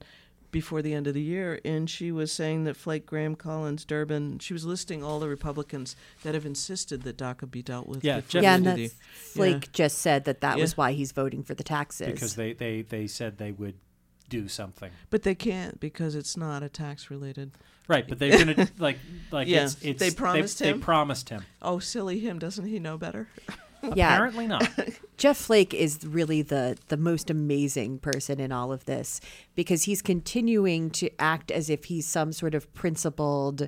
before 0.51 0.82
the 0.82 0.93
end 0.93 1.06
of 1.06 1.14
the 1.14 1.22
year, 1.22 1.60
and 1.66 1.89
she 1.89 2.14
was 2.14 2.32
saying 2.32 2.64
that 2.64 2.78
Flake, 2.78 3.06
Graham, 3.06 3.36
Collins, 3.36 3.84
Durbin. 3.84 4.39
She 4.39 4.53
was 4.53 4.64
listing 4.64 5.03
all 5.03 5.20
the 5.20 5.28
Republicans 5.28 5.97
that 6.24 6.34
have 6.34 6.45
insisted 6.45 7.01
that 7.03 7.18
DACA 7.18 7.51
be 7.51 7.62
dealt 7.62 7.88
with. 7.88 8.06
Yeah, 8.06 8.22
Jeff- 8.30 8.41
yeah, 8.43 8.56
and 8.56 8.66
of 8.68 8.78
that 8.78 8.91
Flake 9.14 9.66
yeah. 9.66 9.70
just 9.74 9.97
said 9.97 10.24
that 10.24 10.39
that 10.39 10.56
Yeah. 10.56 10.62
was 10.64 10.78
why 10.78 10.93
he's 10.93 11.12
voting 11.12 11.43
for 11.43 11.56
the 11.56 11.64
taxes. 11.64 12.08
because 12.14 12.36
they, 12.36 12.53
they, 12.53 12.84
they 12.84 13.08
said 13.08 13.38
they 13.38 13.51
would 13.51 13.76
do 14.30 14.48
something. 14.48 14.92
But 15.10 15.24
they 15.24 15.36
can't 15.36 15.80
because 15.80 16.16
it's 16.16 16.36
not 16.38 16.64
a 16.64 16.70
tax 16.70 17.10
related. 17.10 17.52
Right, 17.88 18.08
but 18.08 18.20
they're 18.20 18.38
gonna 18.38 18.68
like 18.80 18.98
like 19.32 19.48
yeah. 19.48 19.66
it's, 19.66 19.78
it's 19.82 20.00
they 20.00 20.12
promised 20.12 20.60
they, 20.60 20.70
him. 20.70 20.80
They 20.80 20.84
promised 20.84 21.30
him. 21.30 21.44
Oh, 21.62 21.80
silly 21.80 22.20
him! 22.20 22.40
Doesn't 22.40 22.66
he 22.66 22.80
know 22.80 22.98
better? 22.98 23.28
Yeah. 23.94 24.16
Apparently 24.16 24.48
not. 24.48 24.68
Jeff 25.18 25.38
Flake 25.38 25.72
is 25.72 26.04
really 26.04 26.42
the 26.42 26.76
the 26.88 26.98
most 26.98 27.30
amazing 27.30 28.00
person 28.00 28.40
in 28.40 28.52
all 28.52 28.72
of 28.72 28.86
this 28.86 29.22
because 29.54 29.84
he's 29.84 30.02
continuing 30.02 30.90
to 30.92 31.10
act 31.20 31.52
as 31.52 31.70
if 31.70 31.86
he's 31.86 32.08
some 32.08 32.32
sort 32.32 32.56
of 32.56 32.74
principled 32.74 33.68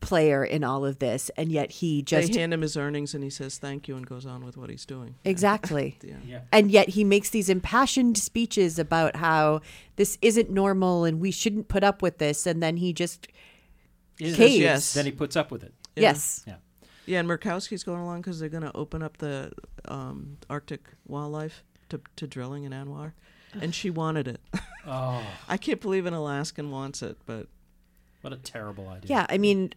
player 0.00 0.44
in 0.44 0.64
all 0.64 0.84
of 0.84 0.98
this 0.98 1.30
and 1.36 1.52
yet 1.52 1.70
he 1.70 2.02
just 2.02 2.32
they 2.32 2.38
hand 2.40 2.54
him 2.54 2.62
his 2.62 2.76
earnings 2.76 3.14
and 3.14 3.22
he 3.22 3.28
says 3.30 3.58
thank 3.58 3.86
you 3.86 3.96
and 3.96 4.06
goes 4.06 4.24
on 4.24 4.44
with 4.44 4.56
what 4.56 4.70
he's 4.70 4.86
doing. 4.86 5.14
Exactly. 5.24 5.98
Yeah. 6.02 6.14
Yeah. 6.26 6.40
And 6.52 6.70
yet 6.70 6.90
he 6.90 7.04
makes 7.04 7.30
these 7.30 7.48
impassioned 7.48 8.16
speeches 8.18 8.78
about 8.78 9.16
how 9.16 9.60
this 9.96 10.16
isn't 10.22 10.50
normal 10.50 11.04
and 11.04 11.20
we 11.20 11.30
shouldn't 11.30 11.68
put 11.68 11.84
up 11.84 12.00
with 12.02 12.18
this 12.18 12.46
and 12.46 12.62
then 12.62 12.78
he 12.78 12.92
just 12.92 13.28
Is- 14.18 14.36
caves. 14.36 14.58
Yes. 14.58 14.94
Then 14.94 15.04
he 15.04 15.12
puts 15.12 15.36
up 15.36 15.50
with 15.50 15.62
it. 15.62 15.74
Yeah. 15.96 16.02
Yes. 16.02 16.44
Yeah. 16.46 16.56
Yeah, 17.06 17.20
and 17.20 17.28
Murkowski's 17.28 17.82
going 17.82 18.00
along 18.00 18.20
because 18.20 18.38
they're 18.38 18.48
going 18.48 18.62
to 18.62 18.76
open 18.76 19.02
up 19.02 19.16
the 19.16 19.50
um, 19.86 20.36
Arctic 20.48 20.82
wildlife 21.08 21.64
to, 21.88 22.00
to 22.16 22.26
drilling 22.28 22.62
in 22.64 22.70
ANWR, 22.72 23.14
and 23.60 23.74
she 23.74 23.90
wanted 23.90 24.28
it. 24.28 24.40
Oh. 24.86 25.22
I 25.46 25.58
can't 25.58 25.78
believe 25.80 26.06
an 26.06 26.14
Alaskan 26.14 26.70
wants 26.70 27.02
it, 27.02 27.18
but 27.26 27.48
What 28.22 28.32
a 28.32 28.36
terrible 28.38 28.88
idea. 28.88 29.10
Yeah, 29.10 29.26
I 29.28 29.36
mean, 29.36 29.74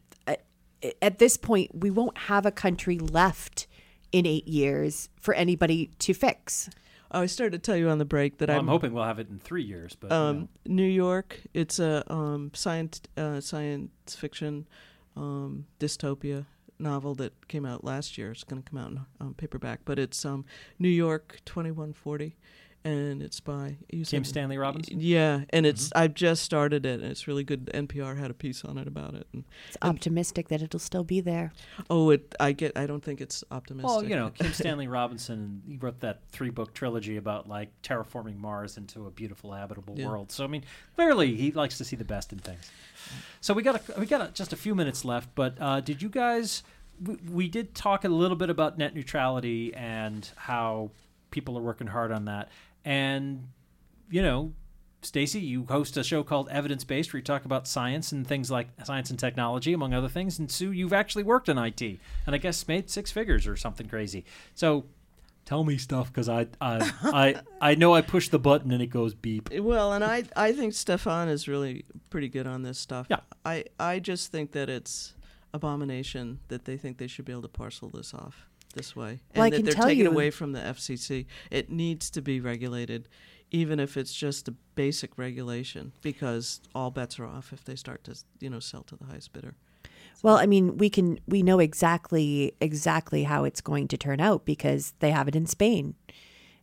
at 1.01 1.19
this 1.19 1.38
point, 1.38 1.71
we 1.73 1.89
won't 1.89 2.17
have 2.17 2.45
a 2.45 2.51
country 2.51 2.99
left 2.99 3.67
in 4.11 4.25
eight 4.25 4.47
years 4.47 5.09
for 5.19 5.34
anybody 5.34 5.89
to 5.99 6.13
fix. 6.13 6.69
Oh, 7.11 7.21
I 7.21 7.25
started 7.27 7.51
to 7.51 7.59
tell 7.59 7.77
you 7.77 7.89
on 7.89 7.99
the 7.99 8.05
break 8.05 8.39
that 8.39 8.49
Well, 8.49 8.57
I'm, 8.57 8.65
I'm 8.65 8.67
hoping 8.69 8.93
we'll 8.93 9.03
have 9.03 9.19
it 9.19 9.29
in 9.29 9.39
three 9.39 9.63
years, 9.63 9.95
but 9.99 10.09
you 10.09 10.17
um, 10.17 10.39
know. 10.39 10.47
New 10.65 10.88
York. 10.88 11.41
It's 11.53 11.79
a 11.79 12.03
um, 12.11 12.51
science 12.55 13.01
uh, 13.15 13.39
science 13.39 14.15
fiction 14.15 14.67
um, 15.15 15.67
dystopia 15.79 16.45
novel 16.79 17.13
that 17.15 17.47
came 17.47 17.65
out 17.65 17.84
last 17.84 18.17
year. 18.17 18.31
It's 18.31 18.43
going 18.43 18.61
to 18.61 18.69
come 18.69 18.79
out 18.79 18.91
in 18.91 19.01
um, 19.19 19.34
paperback, 19.36 19.81
but 19.86 19.99
it's 19.99 20.25
um, 20.25 20.45
New 20.79 20.89
York 20.89 21.39
2140, 21.45 22.36
and 22.86 23.21
it's 23.21 23.39
by 23.39 23.77
you 23.89 24.05
Kim 24.05 24.23
said- 24.23 24.27
Stanley 24.27 24.57
Robinson? 24.57 24.97
Yeah, 24.99 25.41
and 25.51 25.65
it's 25.65 25.91
I've 25.95 26.13
just 26.13 26.43
started 26.43 26.86
it, 26.86 26.99
and 27.01 27.09
it's 27.11 27.27
really 27.27 27.43
good. 27.43 27.69
NPR 27.73 28.17
had 28.17 28.29
a 28.29 28.34
piece 28.34 28.63
on 28.65 28.77
it 28.77 28.88
about 28.88 29.13
it. 29.13 29.27
And, 29.34 29.43
It's 29.67 29.77
optimistic 29.81 30.49
that 30.49 30.61
it'll 30.61 30.79
still 30.79 31.03
be 31.03 31.21
there. 31.21 31.53
oh, 31.89 32.09
it 32.09 32.36
I 32.39 32.51
get. 32.51 32.77
I 32.77 32.86
don't 32.86 33.03
think 33.03 33.21
it's 33.21 33.43
optimistic. 33.51 33.88
Well, 33.89 34.03
you 34.03 34.15
know, 34.15 34.29
Kim 34.31 34.51
Stanley 34.53 34.88
Robinson, 34.88 35.61
he 35.67 35.77
wrote 35.77 35.99
that 36.01 36.21
three 36.29 36.49
book 36.49 36.73
trilogy 36.73 37.17
about 37.17 37.47
like 37.47 37.69
terraforming 37.81 38.38
Mars 38.38 38.77
into 38.77 39.05
a 39.07 39.11
beautiful 39.11 39.51
habitable 39.53 39.95
Yeah. 39.97 40.07
world. 40.07 40.31
So 40.31 40.43
I 40.43 40.47
mean, 40.47 40.63
clearly 40.95 41.36
he 41.36 41.51
likes 41.51 41.77
to 41.77 41.86
see 41.86 41.95
the 41.95 42.05
best 42.05 42.34
in 42.34 42.39
things. 42.39 42.69
So 43.41 43.53
we 43.53 43.63
got 43.63 43.75
a, 43.89 43.99
we 43.99 44.05
got 44.05 44.21
a, 44.29 44.31
just 44.34 44.53
a 44.53 44.55
few 44.55 44.75
minutes 44.75 45.03
left, 45.05 45.29
but 45.36 45.55
uh, 45.59 45.81
did 45.81 46.01
you 46.01 46.09
guys? 46.09 46.63
We, 47.03 47.15
we 47.29 47.47
did 47.49 47.73
talk 47.73 48.05
a 48.05 48.09
little 48.09 48.38
bit 48.38 48.49
about 48.49 48.77
net 48.77 48.93
neutrality 48.95 49.73
and 49.73 50.29
how 50.36 50.91
people 51.31 51.57
are 51.57 51.61
working 51.61 51.88
hard 51.88 52.11
on 52.11 52.25
that, 52.25 52.49
and 52.86 53.47
you 54.09 54.21
know. 54.21 54.53
Stacy, 55.05 55.41
you 55.41 55.65
host 55.65 55.97
a 55.97 56.03
show 56.03 56.23
called 56.23 56.47
Evidence 56.47 56.86
Based 56.86 57.11
where 57.11 57.17
you 57.17 57.25
talk 57.25 57.43
about 57.43 57.67
science 57.67 58.13
and 58.13 58.25
things 58.25 58.49
like 58.49 58.69
science 58.86 59.09
and 59.09 59.19
technology, 59.19 59.73
among 59.73 59.93
other 59.93 60.07
things. 60.07 60.39
And 60.39 60.49
Sue, 60.49 60.71
you've 60.71 60.93
actually 60.93 61.23
worked 61.23 61.49
in 61.49 61.57
IT 61.57 61.81
and 61.81 61.99
I 62.34 62.38
guess 62.38 62.65
made 62.69 62.89
six 62.89 63.11
figures 63.11 63.45
or 63.45 63.57
something 63.57 63.89
crazy. 63.89 64.23
So 64.55 64.86
tell 65.45 65.63
me 65.63 65.77
stuff 65.77 66.07
because 66.07 66.29
I, 66.29 66.47
I 66.61 66.91
I 67.03 67.36
I 67.61 67.75
know 67.75 67.93
I 67.93 68.01
push 68.01 68.29
the 68.29 68.39
button 68.39 68.71
and 68.71 68.81
it 68.81 68.88
goes 68.88 69.13
beep. 69.13 69.49
Well, 69.53 69.93
and 69.93 70.03
I 70.03 70.23
I 70.36 70.53
think 70.53 70.73
Stefan 70.73 71.29
is 71.29 71.47
really 71.47 71.86
pretty 72.09 72.29
good 72.29 72.47
on 72.47 72.63
this 72.63 72.79
stuff. 72.79 73.07
Yeah. 73.09 73.19
I 73.45 73.65
I 73.79 73.99
just 73.99 74.31
think 74.31 74.51
that 74.53 74.69
it's 74.69 75.13
abomination 75.53 76.39
that 76.47 76.65
they 76.65 76.77
think 76.77 76.97
they 76.97 77.07
should 77.07 77.25
be 77.25 77.31
able 77.31 77.43
to 77.43 77.47
parcel 77.47 77.89
this 77.89 78.13
off 78.13 78.47
this 78.74 78.95
way, 78.95 79.19
Well, 79.36 79.43
I 79.43 79.47
and 79.47 79.53
that 79.53 79.57
can 79.57 79.65
they're 79.65 79.74
tell 79.74 79.88
taking 79.88 80.03
you- 80.05 80.11
away 80.11 80.30
from 80.32 80.51
the 80.51 80.59
FCC. 80.59 81.26
It 81.49 81.69
needs 81.69 82.09
to 82.11 82.21
be 82.21 82.39
regulated, 82.39 83.07
even 83.51 83.80
if 83.80 83.95
it's 83.97 84.13
just 84.13 84.47
a 84.47 84.53
basic 84.76 85.17
regulation, 85.17 85.93
because 86.01 86.59
all 86.76 86.91
bets 86.91 87.19
are 87.19 87.26
off 87.26 87.53
if 87.53 87.63
they 87.63 87.76
start 87.76 88.03
to 88.05 88.15
you 88.39 88.49
know 88.49 88.59
sell 88.59 88.84
to 88.84 88.95
the 88.95 89.05
highest 89.05 89.32
bidder. 89.34 89.55
Well, 90.21 90.38
I 90.38 90.45
mean, 90.45 90.78
we 90.78 90.89
can 90.89 91.19
we 91.28 91.43
know 91.43 91.59
exactly 91.59 92.53
exactly 92.61 93.24
how 93.24 93.43
it's 93.43 93.61
going 93.61 93.88
to 93.89 93.97
turn 93.97 94.19
out 94.21 94.45
because 94.45 94.93
they 94.99 95.11
have 95.11 95.28
it 95.28 95.36
in 95.36 95.45
Spain. 95.45 95.95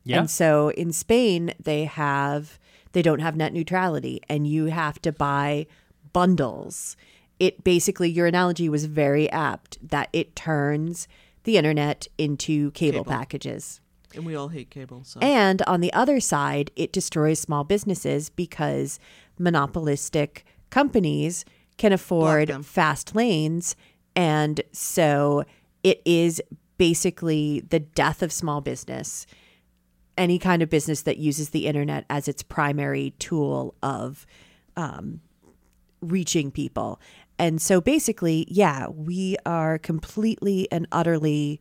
Yeah. 0.02 0.20
And 0.20 0.30
so 0.30 0.70
in 0.70 0.92
Spain 0.92 1.52
they 1.62 1.84
have 1.84 2.58
they 2.92 3.02
don't 3.02 3.18
have 3.20 3.36
net 3.36 3.52
neutrality 3.52 4.20
and 4.28 4.46
you 4.46 4.66
have 4.66 5.00
to 5.02 5.12
buy 5.12 5.66
bundles. 6.12 6.96
It 7.38 7.62
basically 7.64 8.10
your 8.10 8.26
analogy 8.26 8.68
was 8.68 8.86
very 8.86 9.30
apt 9.30 9.78
that 9.86 10.08
it 10.12 10.34
turns 10.34 11.06
the 11.44 11.56
internet 11.56 12.06
into 12.18 12.70
cable, 12.72 13.04
Cable. 13.04 13.10
packages. 13.10 13.80
And 14.14 14.26
we 14.26 14.34
all 14.34 14.48
hate 14.48 14.70
cable. 14.70 15.02
So 15.04 15.20
And 15.20 15.62
on 15.62 15.80
the 15.80 15.92
other 15.92 16.20
side, 16.20 16.70
it 16.74 16.92
destroys 16.92 17.38
small 17.38 17.64
businesses 17.64 18.28
because 18.28 18.98
monopolistic 19.38 20.44
companies 20.70 21.44
can 21.78 21.92
afford 21.92 22.64
fast 22.66 23.14
lanes. 23.14 23.76
And 24.16 24.60
so 24.72 25.44
it 25.82 26.02
is 26.04 26.42
basically 26.76 27.60
the 27.68 27.80
death 27.80 28.22
of 28.22 28.32
small 28.32 28.60
business. 28.60 29.26
Any 30.18 30.38
kind 30.38 30.60
of 30.60 30.68
business 30.68 31.02
that 31.02 31.18
uses 31.18 31.50
the 31.50 31.66
internet 31.66 32.04
as 32.10 32.26
its 32.26 32.42
primary 32.42 33.14
tool 33.18 33.74
of 33.82 34.26
um, 34.76 35.20
reaching 36.00 36.50
people. 36.50 37.00
And 37.40 37.60
so 37.60 37.80
basically, 37.80 38.44
yeah, 38.50 38.88
we 38.88 39.38
are 39.46 39.78
completely 39.78 40.70
and 40.70 40.86
utterly 40.92 41.58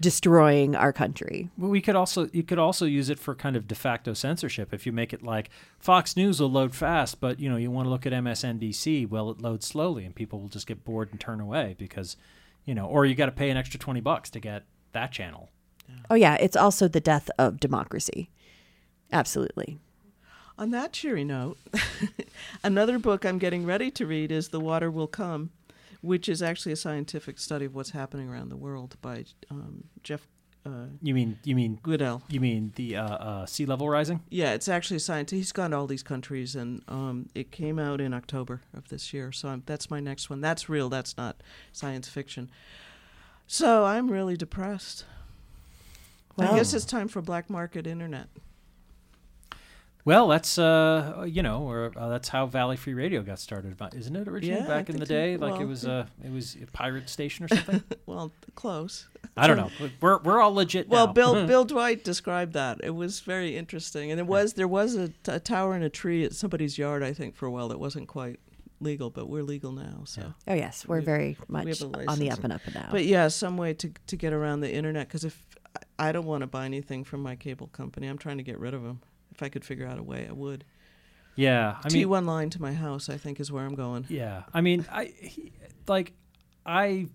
destroying 0.00 0.74
our 0.74 0.94
country. 0.94 1.50
Well, 1.58 1.68
we 1.68 1.82
could 1.82 1.94
also 1.94 2.30
you 2.32 2.42
could 2.42 2.58
also 2.58 2.86
use 2.86 3.10
it 3.10 3.18
for 3.18 3.34
kind 3.34 3.54
of 3.54 3.68
de 3.68 3.74
facto 3.74 4.14
censorship 4.14 4.72
if 4.72 4.86
you 4.86 4.92
make 4.92 5.12
it 5.12 5.22
like 5.22 5.50
Fox 5.78 6.16
News 6.16 6.40
will 6.40 6.50
load 6.50 6.74
fast, 6.74 7.20
but 7.20 7.38
you 7.38 7.50
know 7.50 7.58
you 7.58 7.70
want 7.70 7.84
to 7.84 7.90
look 7.90 8.06
at 8.06 8.14
MSNBC, 8.14 9.06
well 9.06 9.28
it 9.30 9.42
loads 9.42 9.66
slowly, 9.66 10.06
and 10.06 10.14
people 10.14 10.40
will 10.40 10.48
just 10.48 10.66
get 10.66 10.84
bored 10.84 11.10
and 11.10 11.20
turn 11.20 11.38
away 11.38 11.74
because 11.78 12.16
you 12.64 12.74
know, 12.74 12.86
or 12.86 13.04
you 13.04 13.14
got 13.14 13.26
to 13.26 13.32
pay 13.32 13.50
an 13.50 13.58
extra 13.58 13.78
twenty 13.78 14.00
bucks 14.00 14.30
to 14.30 14.40
get 14.40 14.64
that 14.92 15.12
channel. 15.12 15.50
Oh 16.08 16.14
yeah, 16.14 16.38
it's 16.40 16.56
also 16.56 16.88
the 16.88 16.98
death 17.00 17.28
of 17.38 17.60
democracy. 17.60 18.30
Absolutely. 19.12 19.78
On 20.58 20.70
that 20.72 20.92
cheery 20.92 21.22
note, 21.22 21.56
another 22.64 22.98
book 22.98 23.24
I'm 23.24 23.38
getting 23.38 23.64
ready 23.64 23.92
to 23.92 24.04
read 24.04 24.32
is 24.32 24.48
The 24.48 24.58
Water 24.58 24.90
Will 24.90 25.06
Come, 25.06 25.50
which 26.00 26.28
is 26.28 26.42
actually 26.42 26.72
a 26.72 26.76
scientific 26.76 27.38
study 27.38 27.66
of 27.66 27.76
what's 27.76 27.90
happening 27.90 28.28
around 28.28 28.48
the 28.48 28.56
world 28.56 28.96
by 29.00 29.24
um, 29.52 29.84
Jeff 30.02 30.26
uh, 30.66 30.86
You 31.00 31.14
mean 31.14 31.38
you 31.44 31.54
mean 31.54 31.78
Goodell. 31.80 32.22
You 32.28 32.40
mean 32.40 32.72
the 32.74 32.96
uh, 32.96 33.06
uh, 33.06 33.46
sea 33.46 33.66
level 33.66 33.88
rising? 33.88 34.20
Yeah, 34.30 34.52
it's 34.54 34.66
actually 34.66 34.96
a 34.96 35.00
science. 35.00 35.30
He's 35.30 35.52
gone 35.52 35.70
to 35.70 35.76
all 35.76 35.86
these 35.86 36.02
countries, 36.02 36.56
and 36.56 36.82
um, 36.88 37.28
it 37.36 37.52
came 37.52 37.78
out 37.78 38.00
in 38.00 38.12
October 38.12 38.62
of 38.76 38.88
this 38.88 39.12
year. 39.12 39.30
So 39.30 39.50
I'm, 39.50 39.62
that's 39.64 39.90
my 39.90 40.00
next 40.00 40.28
one. 40.28 40.40
That's 40.40 40.68
real. 40.68 40.88
That's 40.88 41.16
not 41.16 41.36
science 41.70 42.08
fiction. 42.08 42.50
So 43.46 43.84
I'm 43.84 44.10
really 44.10 44.36
depressed. 44.36 45.04
I 46.36 46.56
guess 46.56 46.74
it's 46.74 46.84
time 46.84 47.08
for 47.08 47.22
black 47.22 47.48
market 47.48 47.86
internet. 47.86 48.28
Well, 50.08 50.28
that's 50.28 50.56
uh, 50.58 51.26
you 51.28 51.42
know, 51.42 51.64
or 51.64 51.92
uh, 51.94 52.08
that's 52.08 52.30
how 52.30 52.46
Valley 52.46 52.78
Free 52.78 52.94
Radio 52.94 53.20
got 53.20 53.38
started, 53.38 53.76
isn't 53.94 54.16
it? 54.16 54.26
Originally, 54.26 54.58
Yeah, 54.60 54.64
I 54.64 54.68
back 54.68 54.88
in 54.88 54.96
the 54.96 55.04
think 55.04 55.08
so. 55.08 55.14
day, 55.14 55.36
like 55.36 55.52
Well, 55.52 55.60
it 55.60 55.64
was 55.66 55.84
yeah. 55.84 55.90
uh, 55.92 56.06
it 56.24 56.32
was 56.32 56.56
a 56.62 56.66
pirate 56.72 57.10
station 57.10 57.44
or 57.44 57.48
something. 57.48 57.82
well, 58.06 58.32
close. 58.54 59.06
I 59.36 59.46
don't 59.46 59.58
know. 59.58 59.70
We're 60.00 60.18
we're 60.22 60.40
all 60.40 60.54
legit 60.54 60.88
Well, 60.88 61.08
now. 61.08 61.12
Bill 61.12 61.46
Bill 61.52 61.64
Dwight 61.66 62.04
described 62.04 62.54
that. 62.54 62.80
It 62.82 62.94
was 62.94 63.20
very 63.20 63.54
interesting, 63.54 64.10
and 64.10 64.18
it 64.18 64.26
was 64.26 64.54
there 64.54 64.66
was 64.66 64.94
a, 64.94 65.08
t- 65.08 65.14
a 65.30 65.38
tower 65.40 65.74
and 65.74 65.84
a 65.84 65.90
tree 65.90 66.24
at 66.24 66.32
somebody's 66.32 66.78
yard, 66.78 67.02
I 67.02 67.12
think, 67.12 67.36
for 67.36 67.44
a 67.44 67.50
while 67.50 67.68
that 67.68 67.78
wasn't 67.78 68.08
quite 68.08 68.40
legal, 68.80 69.10
but 69.10 69.28
we're 69.28 69.42
legal 69.42 69.72
now. 69.72 70.04
So 70.06 70.32
Oh 70.46 70.54
yes, 70.54 70.86
we're 70.88 71.00
We- 71.00 71.04
very 71.04 71.36
much 71.48 71.80
have 71.80 71.94
a 71.94 72.08
on 72.10 72.18
the 72.18 72.30
up 72.30 72.42
and 72.44 72.54
up 72.54 72.62
and 72.64 72.74
now. 72.76 72.88
But 72.90 73.04
yeah, 73.04 73.28
some 73.28 73.58
way 73.58 73.74
to 73.74 73.92
to 74.06 74.16
get 74.16 74.32
around 74.32 74.60
the 74.60 74.72
internet 74.72 75.06
because 75.08 75.24
if 75.26 75.44
I 75.98 76.12
don't 76.12 76.24
want 76.24 76.40
to 76.40 76.46
buy 76.46 76.64
anything 76.64 77.04
from 77.04 77.20
my 77.22 77.36
cable 77.36 77.66
company, 77.66 78.06
I'm 78.06 78.16
trying 78.16 78.38
to 78.38 78.42
get 78.42 78.58
rid 78.58 78.72
of 78.72 78.82
them. 78.82 79.00
If 79.38 79.42
I 79.44 79.48
could 79.50 79.64
figure 79.64 79.86
out 79.86 79.98
a 80.00 80.02
way, 80.02 80.26
I 80.28 80.32
would. 80.32 80.64
Yeah, 81.36 81.76
I 81.84 81.92
mean, 81.92 82.08
T1 82.08 82.26
line 82.26 82.50
to 82.50 82.60
my 82.60 82.72
house, 82.74 83.08
I 83.08 83.16
think, 83.18 83.38
is 83.38 83.52
where 83.52 83.64
I'm 83.64 83.76
going. 83.76 84.04
Yeah, 84.08 84.42
I 84.52 84.60
mean, 84.62 84.84
I 84.90 85.04
he, 85.16 85.52
like 85.86 86.12
I, 86.66 87.06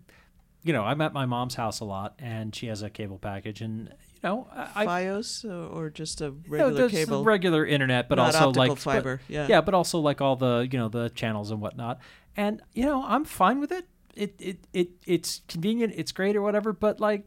you 0.63 0.71
know, 0.71 0.83
I'm 0.83 1.01
at 1.01 1.11
my 1.11 1.25
mom's 1.25 1.55
house 1.55 1.81
a 1.81 1.85
lot, 1.85 2.15
and 2.19 2.55
she 2.55 2.67
has 2.67 2.81
a 2.81 2.89
cable 2.89 3.17
package, 3.17 3.59
and 3.59 3.89
you 3.89 4.19
know, 4.23 4.47
I, 4.53 4.85
FiOS 4.85 5.43
or, 5.43 5.67
or 5.87 5.89
just 5.89 6.21
a 6.21 6.31
regular 6.47 6.71
there's 6.73 6.91
cable, 6.93 7.25
regular 7.25 7.65
internet, 7.65 8.07
but 8.07 8.15
Not 8.15 8.27
also 8.33 8.47
optical 8.47 8.67
like 8.69 8.77
fiber. 8.77 9.17
but- 9.27 9.33
yeah, 9.33 9.47
yeah, 9.49 9.59
but 9.59 9.73
also 9.73 9.99
like 9.99 10.21
all 10.21 10.37
the 10.37 10.65
you 10.71 10.79
know 10.79 10.87
the 10.87 11.09
channels 11.09 11.51
and 11.51 11.59
whatnot, 11.59 11.99
and 12.37 12.61
you 12.71 12.85
know, 12.85 13.03
I'm 13.05 13.25
fine 13.25 13.59
with 13.59 13.73
it. 13.73 13.85
It 14.15 14.35
it 14.39 14.59
it 14.71 14.89
it's 15.05 15.41
convenient, 15.49 15.91
it's 15.97 16.13
great 16.13 16.37
or 16.37 16.41
whatever, 16.41 16.71
but 16.71 17.01
like, 17.01 17.25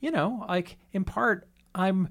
you 0.00 0.10
know, 0.10 0.44
like 0.48 0.78
in 0.92 1.04
part, 1.04 1.46
I'm 1.76 2.08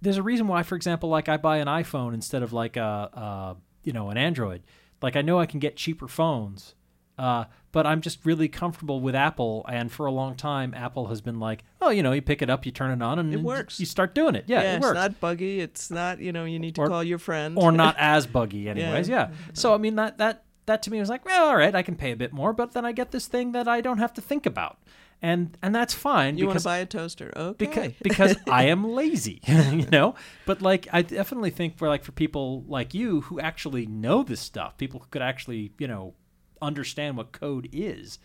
there's 0.00 0.16
a 0.16 0.22
reason 0.22 0.46
why, 0.48 0.62
for 0.62 0.74
example, 0.76 1.08
like 1.08 1.28
I 1.28 1.36
buy 1.36 1.58
an 1.58 1.66
iPhone 1.68 2.14
instead 2.14 2.42
of 2.42 2.52
like 2.52 2.76
a, 2.76 2.80
a 3.12 3.56
you 3.84 3.92
know 3.92 4.10
an 4.10 4.16
Android. 4.16 4.62
Like 5.02 5.16
I 5.16 5.22
know 5.22 5.38
I 5.38 5.46
can 5.46 5.60
get 5.60 5.76
cheaper 5.76 6.08
phones, 6.08 6.74
uh, 7.18 7.44
but 7.72 7.86
I'm 7.86 8.00
just 8.00 8.24
really 8.26 8.48
comfortable 8.48 9.00
with 9.00 9.14
Apple. 9.14 9.64
And 9.68 9.90
for 9.92 10.06
a 10.06 10.10
long 10.12 10.34
time, 10.34 10.74
Apple 10.74 11.06
has 11.06 11.20
been 11.20 11.38
like, 11.38 11.62
oh, 11.80 11.90
you 11.90 12.02
know, 12.02 12.12
you 12.12 12.22
pick 12.22 12.42
it 12.42 12.50
up, 12.50 12.66
you 12.66 12.72
turn 12.72 12.90
it 12.90 13.02
on, 13.04 13.18
and 13.18 13.32
It 13.32 13.40
works. 13.40 13.78
You 13.78 13.86
start 13.86 14.14
doing 14.14 14.34
it. 14.34 14.44
Yeah, 14.48 14.62
it 14.62 14.76
it's 14.76 14.82
works. 14.82 14.94
not 14.94 15.20
buggy. 15.20 15.60
It's 15.60 15.90
not 15.90 16.20
you 16.20 16.32
know 16.32 16.44
you 16.44 16.58
need 16.58 16.74
to 16.76 16.82
Or- 16.82 16.88
call 16.88 17.04
your 17.04 17.18
friend 17.18 17.56
or 17.58 17.70
not 17.72 17.94
as 17.98 18.26
buggy, 18.26 18.68
anyways. 18.68 19.08
Yeah. 19.08 19.30
So 19.52 19.74
I 19.74 19.78
mean 19.78 19.96
that 19.96 20.18
that 20.18 20.44
that 20.66 20.82
to 20.82 20.90
me 20.90 21.00
was 21.00 21.08
like, 21.08 21.24
well, 21.24 21.48
all 21.48 21.56
right, 21.56 21.74
I 21.74 21.82
can 21.82 21.96
pay 21.96 22.12
a 22.12 22.16
bit 22.16 22.32
more, 22.32 22.52
but 22.52 22.72
then 22.72 22.84
I 22.84 22.92
get 22.92 23.10
this 23.10 23.26
thing 23.26 23.52
that 23.52 23.66
I 23.66 23.80
don't 23.80 23.98
have 23.98 24.12
to 24.14 24.20
think 24.20 24.44
about, 24.44 24.78
and 25.20 25.56
and 25.62 25.74
that's 25.74 25.94
fine. 25.94 26.38
You 26.38 26.46
want 26.46 26.58
to 26.58 26.64
buy 26.64 26.78
a 26.78 26.86
toaster? 26.86 27.32
Okay. 27.36 27.94
because 27.98 28.34
because 28.34 28.36
I 28.50 28.64
am 28.64 28.84
lazy, 28.84 29.40
you 29.46 29.86
know. 29.90 30.14
But 30.46 30.62
like, 30.62 30.88
I 30.92 31.02
definitely 31.02 31.50
think 31.50 31.76
for 31.76 31.88
like 31.88 32.04
for 32.04 32.12
people 32.12 32.64
like 32.68 32.94
you 32.94 33.22
who 33.22 33.40
actually 33.40 33.86
know 33.86 34.22
this 34.22 34.40
stuff, 34.40 34.76
people 34.76 35.00
who 35.00 35.06
could 35.10 35.22
actually 35.22 35.72
you 35.78 35.88
know 35.88 36.14
understand 36.62 37.16
what 37.16 37.32
code 37.32 37.68
is, 37.72 38.18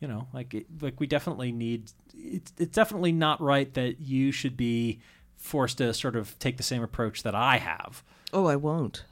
you 0.00 0.08
know, 0.08 0.28
like 0.32 0.54
it, 0.54 0.66
like 0.80 0.98
we 1.00 1.06
definitely 1.06 1.52
need. 1.52 1.90
It's 2.14 2.52
it's 2.58 2.74
definitely 2.74 3.12
not 3.12 3.40
right 3.40 3.72
that 3.74 4.00
you 4.00 4.32
should 4.32 4.56
be 4.56 5.00
forced 5.36 5.78
to 5.78 5.92
sort 5.92 6.16
of 6.16 6.38
take 6.38 6.56
the 6.56 6.62
same 6.62 6.82
approach 6.82 7.24
that 7.24 7.34
I 7.34 7.58
have. 7.58 8.02
Oh, 8.34 8.46
I 8.46 8.56
won't. 8.56 9.04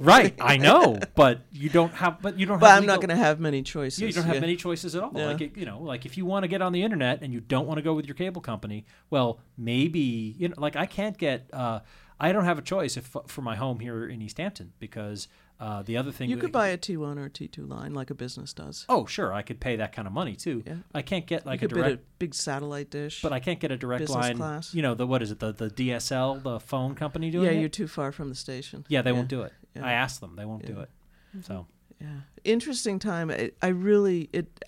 right, 0.00 0.34
I 0.38 0.56
know, 0.58 0.98
but 1.14 1.40
you 1.50 1.70
don't 1.70 1.92
have. 1.94 2.20
But 2.20 2.38
you 2.38 2.44
don't. 2.44 2.58
But 2.58 2.68
have 2.68 2.78
I'm 2.78 2.86
not 2.86 2.96
going 2.96 3.08
to 3.08 3.16
have 3.16 3.40
many 3.40 3.62
choices. 3.62 4.00
yeah, 4.00 4.08
you 4.08 4.12
don't 4.12 4.24
have 4.24 4.34
yeah. 4.34 4.40
many 4.40 4.56
choices 4.56 4.94
at 4.94 5.02
all. 5.02 5.12
Yeah. 5.14 5.26
Like 5.26 5.40
it, 5.40 5.56
you 5.56 5.64
know, 5.64 5.80
like 5.80 6.04
if 6.04 6.18
you 6.18 6.26
want 6.26 6.44
to 6.44 6.48
get 6.48 6.60
on 6.60 6.72
the 6.72 6.82
internet 6.82 7.22
and 7.22 7.32
you 7.32 7.40
don't 7.40 7.66
want 7.66 7.78
to 7.78 7.82
go 7.82 7.94
with 7.94 8.06
your 8.06 8.14
cable 8.14 8.42
company, 8.42 8.84
well, 9.08 9.40
maybe 9.56 10.34
you 10.38 10.48
know, 10.48 10.56
like 10.58 10.76
I 10.76 10.86
can't 10.86 11.16
get. 11.16 11.48
Uh, 11.52 11.80
I 12.22 12.32
don't 12.32 12.44
have 12.44 12.58
a 12.58 12.62
choice 12.62 12.98
if 12.98 13.16
for 13.26 13.40
my 13.40 13.56
home 13.56 13.80
here 13.80 14.06
in 14.06 14.20
Easthampton 14.20 14.72
because 14.78 15.26
uh, 15.60 15.82
the 15.82 15.96
other 15.98 16.10
thing 16.10 16.30
You 16.30 16.38
could 16.38 16.52
buy 16.52 16.68
a 16.68 16.78
T1 16.78 17.18
or 17.18 17.26
a 17.26 17.30
T2 17.30 17.68
line 17.68 17.92
like 17.92 18.08
a 18.10 18.14
business 18.14 18.54
does. 18.54 18.86
Oh, 18.88 19.04
sure, 19.04 19.32
I 19.32 19.42
could 19.42 19.60
pay 19.60 19.76
that 19.76 19.92
kind 19.92 20.08
of 20.08 20.14
money 20.14 20.34
too. 20.34 20.62
Yeah. 20.66 20.76
I 20.94 21.02
can't 21.02 21.26
get 21.26 21.44
like 21.44 21.60
you 21.60 21.66
a 21.66 21.68
could 21.68 21.74
bid 21.76 21.82
direct, 21.82 22.02
a 22.02 22.04
big 22.18 22.34
satellite 22.34 22.90
dish. 22.90 23.20
but 23.22 23.32
I 23.32 23.40
can't 23.40 23.60
get 23.60 23.70
a 23.70 23.76
direct 23.76 24.00
business 24.00 24.16
line. 24.16 24.36
class. 24.38 24.74
You 24.74 24.80
know 24.82 24.94
the 24.94 25.06
what 25.06 25.20
is 25.22 25.30
it? 25.30 25.38
The 25.38 25.52
the 25.52 25.68
DSL, 25.70 26.42
the 26.42 26.58
phone 26.60 26.94
company 26.94 27.30
doing 27.30 27.44
yeah, 27.44 27.50
it. 27.52 27.60
you're 27.60 27.68
too 27.68 27.86
far 27.88 28.10
from 28.10 28.30
the 28.30 28.34
station. 28.34 28.86
Yeah, 28.88 29.02
they 29.02 29.10
Yeah. 29.10 29.16
won't 29.16 29.28
do 29.28 29.42
it. 29.42 29.52
Yeah. 29.76 29.84
I 29.86 29.92
asked 29.92 30.20
them, 30.20 30.34
they 30.36 30.44
won't 30.46 30.64
do 30.66 30.72
Yeah. 30.74 30.82
it. 30.82 31.44
So 31.44 31.66
Yeah, 32.00 32.20
interesting 32.44 32.98
time. 32.98 33.30
I, 33.30 33.50
I 33.60 33.68
really 33.68 34.30
it. 34.32 34.64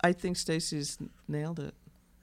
I 0.00 0.12
think 0.12 0.36
Stacy's 0.38 0.98
nailed 1.28 1.60
it. 1.60 1.74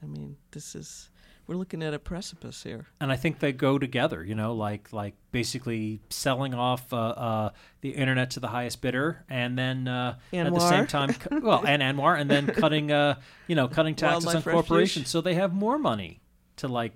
I 0.02 0.06
mean, 0.08 0.38
this 0.52 0.74
is 0.76 1.10
we're 1.48 1.56
looking 1.56 1.84
at 1.84 1.94
a 1.94 2.00
precipice 2.00 2.64
here. 2.64 2.88
and 3.02 3.12
I 3.12 3.16
think 3.16 3.40
they 3.40 3.52
go 3.52 3.78
together. 3.78 4.24
You 4.24 4.36
know, 4.36 4.54
like 4.56 4.94
like 4.94 5.16
basically 5.32 6.00
selling 6.10 6.54
off 6.54 6.92
uh, 6.94 6.98
uh, 6.98 7.50
the 7.82 7.90
internet 7.90 8.32
to 8.32 8.40
the 8.40 8.48
highest 8.48 8.82
bidder, 8.82 9.26
and 9.30 9.58
then 9.58 9.88
uh, 9.88 10.18
at 10.32 10.54
the 10.54 10.60
same 10.60 10.88
time, 10.88 11.14
cu- 11.14 11.40
well, 11.44 11.64
and 11.66 11.82
ANWR, 11.82 12.20
and 12.20 12.30
then 12.30 12.48
cutting 12.48 12.92
uh, 12.92 13.20
you 13.48 13.56
know 13.56 13.68
cutting 13.68 13.96
taxes 13.96 14.26
Wildlife 14.26 14.48
on 14.48 14.54
refuge. 14.54 14.68
corporations, 14.68 15.10
so 15.10 15.22
they 15.22 15.34
have 15.36 15.54
more 15.54 15.78
money 15.78 16.22
to 16.58 16.68
like 16.68 16.94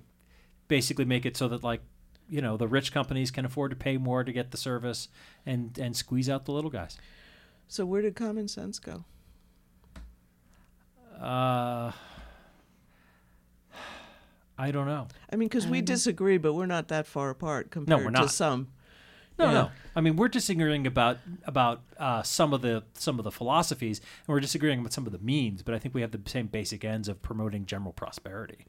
basically 0.68 1.04
make 1.04 1.26
it 1.26 1.36
so 1.36 1.48
that 1.48 1.62
like 1.62 1.80
you 2.30 2.40
know 2.40 2.56
the 2.56 2.68
rich 2.68 2.92
companies 2.92 3.30
can 3.30 3.44
afford 3.44 3.70
to 3.70 3.76
pay 3.76 3.96
more 3.96 4.24
to 4.24 4.32
get 4.32 4.50
the 4.50 4.56
service 4.56 5.08
and 5.44 5.78
and 5.78 5.96
squeeze 5.96 6.28
out 6.28 6.44
the 6.46 6.52
little 6.52 6.70
guys. 6.70 6.96
So 7.68 7.84
where 7.84 8.00
did 8.00 8.14
common 8.16 8.48
sense 8.48 8.78
go? 8.78 9.04
Uh, 11.20 11.92
I 14.58 14.70
don't 14.72 14.86
know. 14.86 15.06
I 15.32 15.36
mean, 15.36 15.48
because 15.48 15.66
we 15.66 15.80
disagree, 15.80 16.36
but 16.38 16.52
we're 16.54 16.66
not 16.66 16.88
that 16.88 17.06
far 17.06 17.30
apart 17.30 17.66
No, 17.66 17.70
compared 17.70 18.00
we're 18.04 18.10
to 18.10 18.20
not. 18.22 18.30
some. 18.30 18.68
No, 19.38 19.44
Yeah. 19.46 19.52
no. 19.52 19.70
I 19.94 20.00
mean, 20.00 20.16
we're 20.16 20.26
disagreeing 20.28 20.84
about 20.86 21.18
about 21.44 21.82
uh, 21.96 22.22
some 22.24 22.52
of 22.52 22.60
the 22.62 22.82
some 22.94 23.18
of 23.20 23.24
the 23.24 23.30
philosophies, 23.30 24.00
and 24.00 24.28
we're 24.34 24.40
disagreeing 24.40 24.80
about 24.80 24.92
some 24.92 25.06
of 25.06 25.12
the 25.12 25.18
means. 25.20 25.62
But 25.62 25.74
I 25.74 25.78
think 25.78 25.94
we 25.94 26.00
have 26.00 26.10
the 26.10 26.20
same 26.26 26.48
basic 26.48 26.84
ends 26.84 27.08
of 27.08 27.22
promoting 27.22 27.66
general 27.66 27.92
prosperity. 27.92 28.66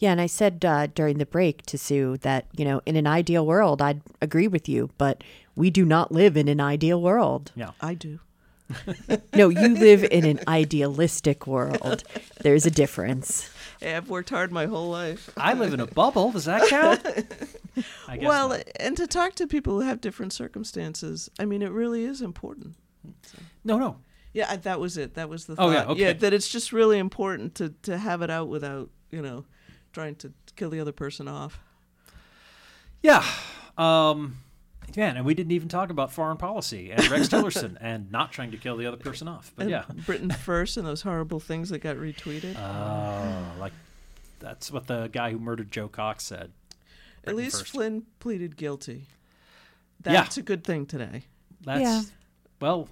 Yeah, 0.00 0.12
and 0.12 0.20
I 0.20 0.26
said 0.26 0.64
uh, 0.64 0.86
during 0.88 1.18
the 1.18 1.26
break 1.26 1.62
to 1.66 1.76
Sue 1.78 2.16
that, 2.18 2.46
you 2.56 2.64
know, 2.64 2.80
in 2.86 2.94
an 2.94 3.06
ideal 3.08 3.44
world, 3.44 3.82
I'd 3.82 4.00
agree 4.22 4.46
with 4.46 4.68
you, 4.68 4.90
but 4.96 5.24
we 5.56 5.70
do 5.70 5.84
not 5.84 6.12
live 6.12 6.36
in 6.36 6.46
an 6.46 6.60
ideal 6.60 7.00
world. 7.02 7.50
Yeah. 7.56 7.70
I 7.80 7.94
do. 7.94 8.20
No, 9.34 9.48
you 9.48 9.68
live 9.68 10.04
in 10.04 10.24
an 10.24 10.40
idealistic 10.46 11.46
world. 11.46 12.04
There's 12.42 12.66
a 12.66 12.70
difference. 12.70 13.48
Hey, 13.80 13.94
I've 13.96 14.08
worked 14.08 14.30
hard 14.30 14.52
my 14.52 14.66
whole 14.66 14.88
life. 14.88 15.30
I 15.36 15.54
live 15.54 15.72
in 15.72 15.80
a 15.80 15.86
bubble. 15.86 16.32
Does 16.32 16.46
that 16.46 16.68
count? 16.68 17.04
I 18.08 18.16
guess 18.16 18.26
well, 18.28 18.50
not. 18.50 18.64
and 18.80 18.96
to 18.96 19.06
talk 19.06 19.34
to 19.36 19.46
people 19.46 19.74
who 19.80 19.86
have 19.86 20.00
different 20.00 20.32
circumstances, 20.32 21.30
I 21.38 21.44
mean, 21.44 21.62
it 21.62 21.70
really 21.70 22.04
is 22.04 22.20
important. 22.22 22.76
No, 23.64 23.78
no. 23.78 23.98
Yeah, 24.32 24.54
that 24.56 24.78
was 24.80 24.96
it. 24.96 25.14
That 25.14 25.28
was 25.28 25.46
the 25.46 25.54
Oh, 25.58 25.70
yeah, 25.70 25.86
okay. 25.86 26.12
that 26.12 26.32
it's 26.32 26.48
just 26.48 26.72
really 26.72 26.98
important 26.98 27.54
to 27.56 27.70
to 27.82 27.96
have 27.98 28.22
it 28.22 28.30
out 28.30 28.48
without 28.48 28.90
you 29.10 29.22
know 29.22 29.44
trying 29.92 30.14
to 30.16 30.32
kill 30.56 30.70
the 30.70 30.80
other 30.80 30.92
person 30.92 31.28
off. 31.28 31.58
Yeah. 33.02 33.24
Um, 33.76 34.38
man, 34.96 35.16
and 35.16 35.24
we 35.26 35.34
didn't 35.34 35.52
even 35.52 35.68
talk 35.68 35.90
about 35.90 36.12
foreign 36.12 36.36
policy 36.36 36.90
and 36.90 37.08
Rex 37.10 37.28
Tillerson 37.30 37.76
and 37.80 38.10
not 38.10 38.32
trying 38.32 38.50
to 38.52 38.56
kill 38.56 38.76
the 38.76 38.86
other 38.86 38.96
person 38.96 39.28
off. 39.28 39.52
But 39.56 39.62
And 39.62 39.70
yeah. 39.70 39.84
Britain 40.06 40.30
first 40.30 40.76
and 40.76 40.86
those 40.86 41.02
horrible 41.02 41.40
things 41.40 41.70
that 41.70 41.78
got 41.80 41.96
retweeted. 41.96 42.56
Oh, 42.58 43.60
like 43.60 43.72
that's 44.40 44.70
what 44.70 44.86
the 44.86 45.08
guy 45.08 45.30
who 45.32 45.38
murdered 45.38 45.70
Jo 45.70 45.88
Cox 45.88 46.24
said. 46.24 46.52
At 47.24 47.34
least 47.36 47.58
first. 47.60 47.72
Flynn 47.72 48.04
pleaded 48.20 48.56
guilty. 48.56 49.06
Yeah. 50.06 50.12
That's 50.12 50.36
a 50.38 50.42
good 50.42 50.64
thing 50.64 50.86
today. 50.86 51.24
That's 51.62 51.80
Yeah. 51.80 52.02
well, 52.60 52.88